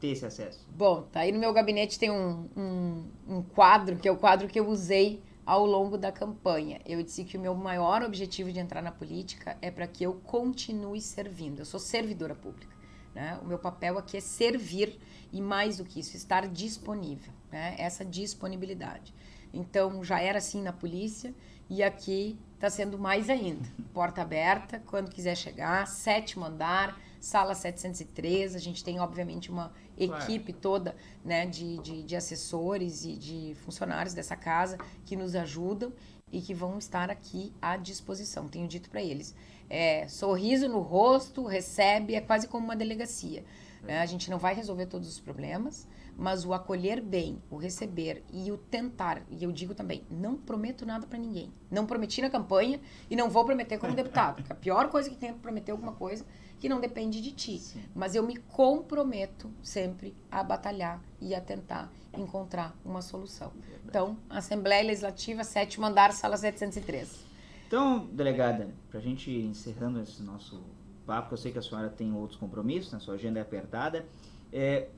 ter 0.00 0.08
esse 0.08 0.26
acesso? 0.26 0.66
Bom, 0.76 1.02
tá 1.12 1.20
aí 1.20 1.32
no 1.32 1.38
meu 1.38 1.52
gabinete 1.52 1.98
tem 1.98 2.10
um, 2.10 2.48
um, 2.56 3.04
um 3.28 3.42
quadro, 3.42 3.96
que 3.96 4.08
é 4.08 4.12
o 4.12 4.16
quadro 4.16 4.48
que 4.48 4.58
eu 4.58 4.68
usei 4.68 5.22
ao 5.48 5.64
longo 5.64 5.96
da 5.96 6.12
campanha. 6.12 6.78
Eu 6.84 7.02
disse 7.02 7.24
que 7.24 7.38
o 7.38 7.40
meu 7.40 7.54
maior 7.54 8.02
objetivo 8.02 8.52
de 8.52 8.58
entrar 8.58 8.82
na 8.82 8.92
política 8.92 9.56
é 9.62 9.70
para 9.70 9.86
que 9.86 10.04
eu 10.04 10.12
continue 10.12 11.00
servindo. 11.00 11.60
Eu 11.60 11.64
sou 11.64 11.80
servidora 11.80 12.34
pública. 12.34 12.76
Né? 13.14 13.38
O 13.42 13.46
meu 13.46 13.58
papel 13.58 13.96
aqui 13.96 14.18
é 14.18 14.20
servir 14.20 15.00
e, 15.32 15.40
mais 15.40 15.78
do 15.78 15.86
que 15.86 16.00
isso, 16.00 16.14
estar 16.18 16.46
disponível. 16.46 17.32
Né? 17.50 17.74
Essa 17.78 18.04
disponibilidade. 18.04 19.14
Então, 19.50 20.04
já 20.04 20.20
era 20.20 20.36
assim 20.36 20.60
na 20.60 20.70
polícia 20.70 21.34
e 21.70 21.82
aqui 21.82 22.38
está 22.54 22.68
sendo 22.68 22.98
mais 22.98 23.30
ainda. 23.30 23.66
Porta 23.94 24.20
aberta, 24.20 24.82
quando 24.84 25.10
quiser 25.10 25.34
chegar, 25.34 25.86
sétimo 25.86 26.44
andar, 26.44 27.00
sala 27.20 27.54
703. 27.54 28.54
A 28.54 28.58
gente 28.58 28.82
tem, 28.84 29.00
obviamente, 29.00 29.50
uma 29.50 29.72
equipe 29.96 30.52
toda 30.52 30.94
né, 31.24 31.46
de, 31.46 31.78
de, 31.78 32.02
de 32.02 32.16
assessores 32.16 33.04
e 33.04 33.14
de 33.14 33.56
funcionários 33.64 34.14
dessa 34.14 34.36
casa 34.36 34.78
que 35.04 35.16
nos 35.16 35.34
ajudam 35.34 35.92
e 36.30 36.40
que 36.40 36.54
vão 36.54 36.78
estar 36.78 37.10
aqui 37.10 37.52
à 37.60 37.76
disposição. 37.76 38.48
Tenho 38.48 38.68
dito 38.68 38.90
para 38.90 39.02
eles. 39.02 39.34
É, 39.68 40.06
sorriso 40.08 40.68
no 40.68 40.80
rosto, 40.80 41.44
recebe, 41.44 42.14
é 42.14 42.20
quase 42.20 42.48
como 42.48 42.64
uma 42.64 42.76
delegacia. 42.76 43.44
Né? 43.82 44.00
A 44.00 44.06
gente 44.06 44.30
não 44.30 44.38
vai 44.38 44.54
resolver 44.54 44.86
todos 44.86 45.08
os 45.08 45.20
problemas, 45.20 45.86
mas 46.16 46.44
o 46.44 46.52
acolher 46.52 47.00
bem, 47.00 47.40
o 47.50 47.56
receber 47.56 48.24
e 48.32 48.50
o 48.50 48.58
tentar, 48.58 49.22
e 49.30 49.44
eu 49.44 49.52
digo 49.52 49.74
também, 49.74 50.04
não 50.10 50.36
prometo 50.36 50.84
nada 50.84 51.06
para 51.06 51.18
ninguém. 51.18 51.52
Não 51.70 51.86
prometi 51.86 52.20
na 52.20 52.28
campanha 52.28 52.80
e 53.08 53.14
não 53.14 53.30
vou 53.30 53.44
prometer 53.44 53.78
como 53.78 53.94
deputado. 53.94 54.42
a 54.50 54.54
pior 54.54 54.88
coisa 54.90 55.08
que 55.08 55.16
tem 55.16 55.30
é 55.30 55.32
prometer 55.32 55.72
alguma 55.72 55.92
coisa 55.92 56.24
que 56.58 56.68
não 56.68 56.80
depende 56.80 57.20
de 57.20 57.32
ti. 57.32 57.58
Sim. 57.58 57.82
Mas 57.94 58.14
eu 58.14 58.22
me 58.22 58.36
comprometo 58.36 59.50
sempre 59.62 60.14
a 60.30 60.42
batalhar 60.42 61.00
e 61.20 61.34
a 61.34 61.40
tentar 61.40 61.90
encontrar 62.12 62.76
uma 62.84 63.02
solução. 63.02 63.52
Então, 63.84 64.16
Assembleia 64.28 64.84
Legislativa, 64.84 65.44
sétimo 65.44 65.86
andar, 65.86 66.12
sala 66.12 66.36
703. 66.36 67.26
Então, 67.66 68.06
delegada, 68.06 68.68
para 68.90 68.98
a 68.98 69.02
gente 69.02 69.30
encerrando 69.30 70.00
esse 70.00 70.22
nosso 70.22 70.62
papo, 71.06 71.34
eu 71.34 71.38
sei 71.38 71.52
que 71.52 71.58
a 71.58 71.62
senhora 71.62 71.88
tem 71.88 72.12
outros 72.12 72.38
compromissos, 72.38 72.92
a 72.92 72.98
sua 72.98 73.14
agenda 73.14 73.38
é 73.38 73.42
apertada. 73.42 74.06
É, 74.52 74.88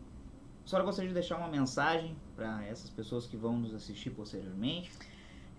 a 0.64 0.68
senhora 0.68 0.84
gostaria 0.84 1.08
de 1.08 1.14
deixar 1.14 1.36
uma 1.36 1.48
mensagem 1.48 2.16
para 2.36 2.64
essas 2.66 2.90
pessoas 2.90 3.26
que 3.26 3.36
vão 3.36 3.58
nos 3.58 3.74
assistir 3.74 4.10
posteriormente? 4.10 4.90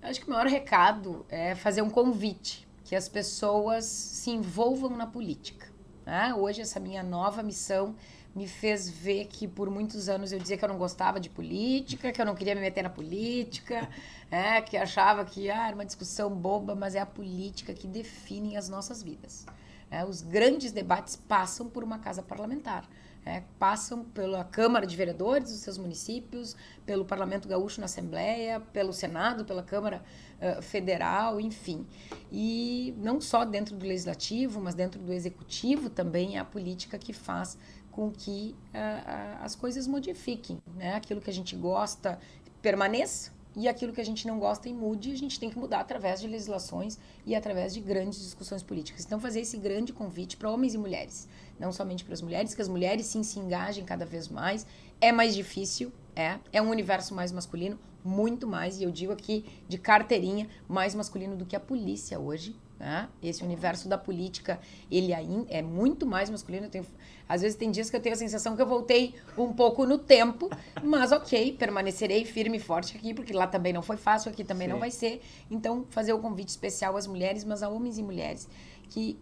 Eu 0.01 0.09
acho 0.09 0.19
que 0.19 0.27
o 0.27 0.29
maior 0.29 0.47
recado 0.47 1.25
é 1.29 1.53
fazer 1.53 1.81
um 1.81 1.89
convite, 1.89 2.67
que 2.83 2.95
as 2.95 3.07
pessoas 3.07 3.85
se 3.85 4.31
envolvam 4.31 4.95
na 4.97 5.05
política. 5.05 5.70
Né? 6.11 6.33
Hoje, 6.33 6.59
essa 6.59 6.77
minha 6.77 7.01
nova 7.01 7.41
missão 7.41 7.95
me 8.35 8.45
fez 8.45 8.89
ver 8.89 9.27
que 9.27 9.47
por 9.47 9.69
muitos 9.69 10.09
anos 10.09 10.33
eu 10.33 10.39
dizia 10.39 10.57
que 10.57 10.65
eu 10.65 10.67
não 10.67 10.77
gostava 10.77 11.21
de 11.21 11.29
política, 11.29 12.11
que 12.11 12.21
eu 12.21 12.25
não 12.25 12.35
queria 12.35 12.53
me 12.53 12.59
meter 12.59 12.81
na 12.81 12.89
política, 12.89 13.87
é, 14.29 14.59
que 14.59 14.75
achava 14.75 15.23
que 15.23 15.49
ah, 15.49 15.67
era 15.67 15.73
uma 15.73 15.85
discussão 15.85 16.29
boba, 16.29 16.75
mas 16.75 16.95
é 16.95 16.99
a 16.99 17.05
política 17.05 17.73
que 17.73 17.87
define 17.87 18.57
as 18.57 18.67
nossas 18.67 19.01
vidas. 19.01 19.45
É, 19.89 20.03
os 20.03 20.21
grandes 20.21 20.73
debates 20.73 21.15
passam 21.15 21.69
por 21.69 21.81
uma 21.81 21.97
casa 21.97 22.21
parlamentar. 22.21 22.85
É, 23.25 23.43
passam 23.59 24.03
pela 24.03 24.43
Câmara 24.43 24.85
de 24.85 24.95
Vereadores 24.95 25.51
dos 25.51 25.59
seus 25.59 25.77
municípios, 25.77 26.55
pelo 26.85 27.05
Parlamento 27.05 27.47
Gaúcho 27.47 27.79
na 27.79 27.85
Assembleia, 27.85 28.59
pelo 28.59 28.91
Senado, 28.91 29.45
pela 29.45 29.63
Câmara 29.63 30.03
uh, 30.39 30.61
Federal, 30.61 31.39
enfim. 31.39 31.85
E 32.31 32.95
não 32.97 33.21
só 33.21 33.45
dentro 33.45 33.75
do 33.75 33.85
Legislativo, 33.85 34.59
mas 34.59 34.73
dentro 34.73 34.99
do 34.99 35.13
Executivo 35.13 35.89
também 35.89 36.37
é 36.37 36.39
a 36.39 36.45
política 36.45 36.97
que 36.97 37.13
faz 37.13 37.57
com 37.91 38.09
que 38.09 38.55
uh, 38.73 39.43
as 39.43 39.55
coisas 39.55 39.85
modifiquem. 39.85 40.61
Né? 40.75 40.95
Aquilo 40.95 41.21
que 41.21 41.29
a 41.29 41.33
gente 41.33 41.55
gosta 41.55 42.19
permaneça 42.61 43.31
e 43.55 43.67
aquilo 43.67 43.91
que 43.91 43.99
a 43.99 44.05
gente 44.05 44.25
não 44.25 44.39
gosta 44.39 44.69
e 44.69 44.73
mude, 44.73 45.11
a 45.11 45.17
gente 45.17 45.39
tem 45.39 45.49
que 45.49 45.59
mudar 45.59 45.81
através 45.81 46.21
de 46.21 46.27
legislações 46.27 46.97
e 47.25 47.35
através 47.35 47.73
de 47.73 47.81
grandes 47.81 48.19
discussões 48.19 48.63
políticas. 48.63 49.05
Então, 49.05 49.19
fazer 49.19 49.41
esse 49.41 49.57
grande 49.57 49.91
convite 49.91 50.37
para 50.37 50.49
homens 50.49 50.73
e 50.73 50.77
mulheres, 50.77 51.27
não 51.61 51.71
somente 51.71 52.03
para 52.03 52.13
as 52.13 52.21
mulheres, 52.21 52.55
que 52.55 52.61
as 52.61 52.67
mulheres 52.67 53.05
sim 53.05 53.21
se 53.21 53.39
engajem 53.39 53.85
cada 53.85 54.03
vez 54.03 54.27
mais. 54.27 54.65
É 54.99 55.11
mais 55.11 55.35
difícil, 55.35 55.93
é, 56.15 56.39
é 56.51 56.61
um 56.61 56.69
universo 56.69 57.13
mais 57.13 57.31
masculino, 57.31 57.79
muito 58.03 58.47
mais, 58.47 58.79
e 58.79 58.83
eu 58.83 58.91
digo 58.91 59.13
aqui 59.13 59.45
de 59.69 59.77
carteirinha, 59.77 60.49
mais 60.67 60.95
masculino 60.95 61.35
do 61.35 61.45
que 61.45 61.55
a 61.55 61.59
polícia 61.59 62.19
hoje. 62.19 62.55
Né? 62.79 63.07
Esse 63.21 63.43
universo 63.43 63.87
da 63.87 63.95
política, 63.95 64.59
ele 64.89 65.13
ainda 65.13 65.45
é 65.51 65.61
muito 65.61 66.03
mais 66.03 66.31
masculino. 66.31 66.67
Tenho, 66.67 66.83
às 67.29 67.43
vezes 67.43 67.55
tem 67.55 67.69
dias 67.69 67.91
que 67.91 67.95
eu 67.95 68.01
tenho 68.01 68.15
a 68.15 68.17
sensação 68.17 68.55
que 68.55 68.61
eu 68.63 68.65
voltei 68.65 69.13
um 69.37 69.53
pouco 69.53 69.85
no 69.85 69.99
tempo, 69.99 70.49
mas 70.83 71.11
ok, 71.11 71.53
permanecerei 71.59 72.25
firme 72.25 72.57
e 72.57 72.59
forte 72.59 72.97
aqui, 72.97 73.13
porque 73.13 73.33
lá 73.33 73.45
também 73.45 73.71
não 73.71 73.83
foi 73.83 73.97
fácil, 73.97 74.31
aqui 74.31 74.43
também 74.43 74.65
Sim. 74.65 74.73
não 74.73 74.79
vai 74.79 74.89
ser. 74.89 75.21
Então, 75.51 75.85
fazer 75.91 76.11
o 76.13 76.17
convite 76.17 76.49
especial 76.49 76.97
às 76.97 77.05
mulheres, 77.05 77.43
mas 77.43 77.61
a 77.61 77.69
homens 77.69 77.99
e 77.99 78.03
mulheres, 78.03 78.49
que 78.89 79.15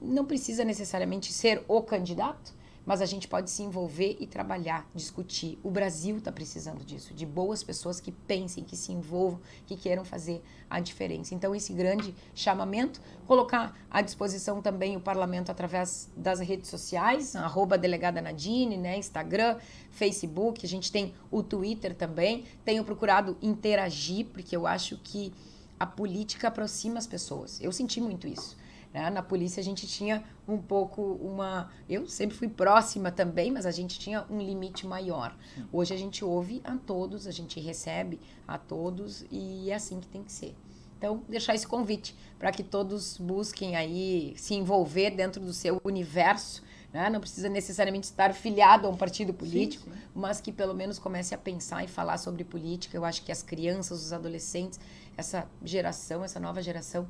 não 0.00 0.24
precisa 0.24 0.64
necessariamente 0.64 1.32
ser 1.32 1.64
o 1.68 1.82
candidato, 1.82 2.54
mas 2.86 3.02
a 3.02 3.04
gente 3.04 3.26
pode 3.26 3.50
se 3.50 3.64
envolver 3.64 4.16
e 4.20 4.28
trabalhar, 4.28 4.88
discutir. 4.94 5.58
O 5.64 5.70
Brasil 5.72 6.18
está 6.18 6.30
precisando 6.30 6.84
disso, 6.84 7.12
de 7.12 7.26
boas 7.26 7.64
pessoas 7.64 7.98
que 7.98 8.12
pensem, 8.12 8.62
que 8.62 8.76
se 8.76 8.92
envolvam, 8.92 9.40
que 9.66 9.76
queiram 9.76 10.04
fazer 10.04 10.40
a 10.70 10.78
diferença. 10.78 11.34
Então, 11.34 11.52
esse 11.52 11.72
grande 11.72 12.14
chamamento, 12.32 13.00
colocar 13.26 13.76
à 13.90 14.00
disposição 14.00 14.62
também 14.62 14.96
o 14.96 15.00
parlamento 15.00 15.50
através 15.50 16.08
das 16.16 16.38
redes 16.38 16.70
sociais, 16.70 17.34
arroba 17.34 17.76
delegada 17.76 18.22
Nadine, 18.22 18.76
né, 18.76 18.96
Instagram, 18.96 19.58
Facebook, 19.90 20.64
a 20.64 20.68
gente 20.68 20.92
tem 20.92 21.12
o 21.28 21.42
Twitter 21.42 21.92
também. 21.92 22.44
Tenho 22.64 22.84
procurado 22.84 23.36
interagir, 23.42 24.26
porque 24.26 24.54
eu 24.54 24.64
acho 24.64 24.96
que 24.98 25.34
a 25.78 25.86
política 25.86 26.46
aproxima 26.46 26.98
as 26.98 27.06
pessoas. 27.06 27.60
Eu 27.60 27.72
senti 27.72 28.00
muito 28.00 28.28
isso. 28.28 28.56
Né? 28.96 29.10
Na 29.10 29.22
polícia 29.22 29.60
a 29.60 29.62
gente 29.62 29.86
tinha 29.86 30.24
um 30.48 30.56
pouco 30.56 31.02
uma. 31.20 31.70
Eu 31.86 32.06
sempre 32.06 32.34
fui 32.34 32.48
próxima 32.48 33.12
também, 33.12 33.52
mas 33.52 33.66
a 33.66 33.70
gente 33.70 33.98
tinha 33.98 34.24
um 34.30 34.40
limite 34.40 34.86
maior. 34.86 35.36
Hoje 35.70 35.92
a 35.92 35.98
gente 35.98 36.24
ouve 36.24 36.62
a 36.64 36.74
todos, 36.76 37.26
a 37.26 37.30
gente 37.30 37.60
recebe 37.60 38.18
a 38.48 38.56
todos 38.56 39.26
e 39.30 39.70
é 39.70 39.74
assim 39.74 40.00
que 40.00 40.08
tem 40.08 40.22
que 40.24 40.32
ser. 40.32 40.56
Então, 40.96 41.22
deixar 41.28 41.54
esse 41.54 41.66
convite 41.66 42.16
para 42.38 42.50
que 42.50 42.62
todos 42.62 43.18
busquem 43.18 43.76
aí 43.76 44.32
se 44.38 44.54
envolver 44.54 45.10
dentro 45.10 45.42
do 45.42 45.52
seu 45.52 45.78
universo. 45.84 46.62
Né? 46.90 47.10
Não 47.10 47.20
precisa 47.20 47.50
necessariamente 47.50 48.06
estar 48.06 48.32
filiado 48.32 48.86
a 48.86 48.90
um 48.90 48.96
partido 48.96 49.34
político, 49.34 49.84
sim, 49.84 49.92
sim. 49.92 50.02
mas 50.14 50.40
que 50.40 50.50
pelo 50.50 50.72
menos 50.72 50.98
comece 50.98 51.34
a 51.34 51.38
pensar 51.38 51.84
e 51.84 51.86
falar 51.86 52.16
sobre 52.16 52.44
política. 52.44 52.96
Eu 52.96 53.04
acho 53.04 53.22
que 53.22 53.30
as 53.30 53.42
crianças, 53.42 54.02
os 54.02 54.12
adolescentes, 54.14 54.80
essa 55.18 55.46
geração, 55.62 56.24
essa 56.24 56.40
nova 56.40 56.62
geração, 56.62 57.06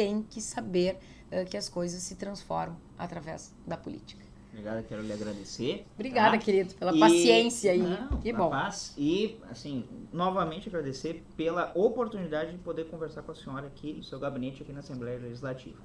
tem 0.00 0.22
que 0.22 0.40
saber 0.40 0.98
uh, 1.30 1.44
que 1.44 1.58
as 1.58 1.68
coisas 1.68 2.02
se 2.02 2.14
transformam 2.14 2.74
através 2.96 3.54
da 3.66 3.76
política. 3.76 4.24
Obrigado, 4.50 4.82
quero 4.84 5.02
lhe 5.02 5.12
agradecer. 5.12 5.86
Obrigada, 5.94 6.38
tá? 6.38 6.38
querido, 6.38 6.74
pela 6.74 6.96
e, 6.96 6.98
paciência 6.98 7.70
aí. 7.70 7.82
Não, 7.82 8.18
que 8.18 8.32
bom. 8.32 8.48
Paz, 8.48 8.94
e, 8.96 9.36
assim, 9.50 9.84
novamente 10.10 10.70
agradecer 10.70 11.22
pela 11.36 11.70
oportunidade 11.74 12.52
de 12.52 12.58
poder 12.58 12.86
conversar 12.86 13.20
com 13.20 13.32
a 13.32 13.34
senhora 13.34 13.66
aqui 13.66 13.92
no 13.92 14.02
seu 14.02 14.18
gabinete, 14.18 14.62
aqui 14.62 14.72
na 14.72 14.80
Assembleia 14.80 15.18
Legislativa. 15.18 15.76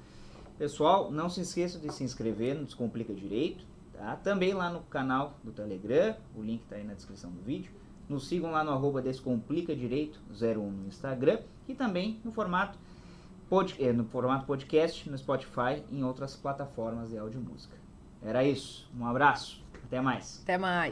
Pessoal, 0.57 1.11
não 1.11 1.29
se 1.29 1.41
esqueça 1.41 1.77
de 1.77 1.93
se 1.93 2.05
inscrever 2.05 2.55
no 2.55 2.63
Descomplica 2.63 3.13
Direito, 3.13 3.65
tá? 3.91 4.15
Também 4.15 4.53
lá 4.53 4.69
no 4.69 4.79
canal 4.83 5.37
do 5.43 5.51
Telegram, 5.51 6.15
o 6.33 6.41
link 6.41 6.61
está 6.61 6.77
aí 6.77 6.85
na 6.85 6.93
descrição 6.93 7.29
do 7.31 7.41
vídeo. 7.41 7.69
Nos 8.07 8.29
sigam 8.29 8.51
lá 8.51 8.63
no 8.63 8.71
arroba 8.71 9.01
Descomplica 9.01 9.75
Direito 9.75 10.21
01 10.31 10.71
no 10.71 10.87
Instagram 10.87 11.39
e 11.67 11.75
também 11.75 12.21
no 12.23 12.31
formato 12.31 12.79
pod, 13.49 13.75
eh, 13.79 13.93
no 13.93 14.05
formato 14.05 14.45
podcast, 14.45 15.09
no 15.09 15.17
Spotify 15.17 15.83
e 15.89 15.99
em 15.99 16.03
outras 16.03 16.35
plataformas 16.35 17.09
de 17.09 17.17
áudio 17.17 17.39
música. 17.39 17.75
Era 18.23 18.43
isso. 18.43 18.89
Um 18.97 19.05
abraço. 19.05 19.63
Até 19.83 20.01
mais. 20.01 20.41
Até 20.43 20.57
mais. 20.57 20.83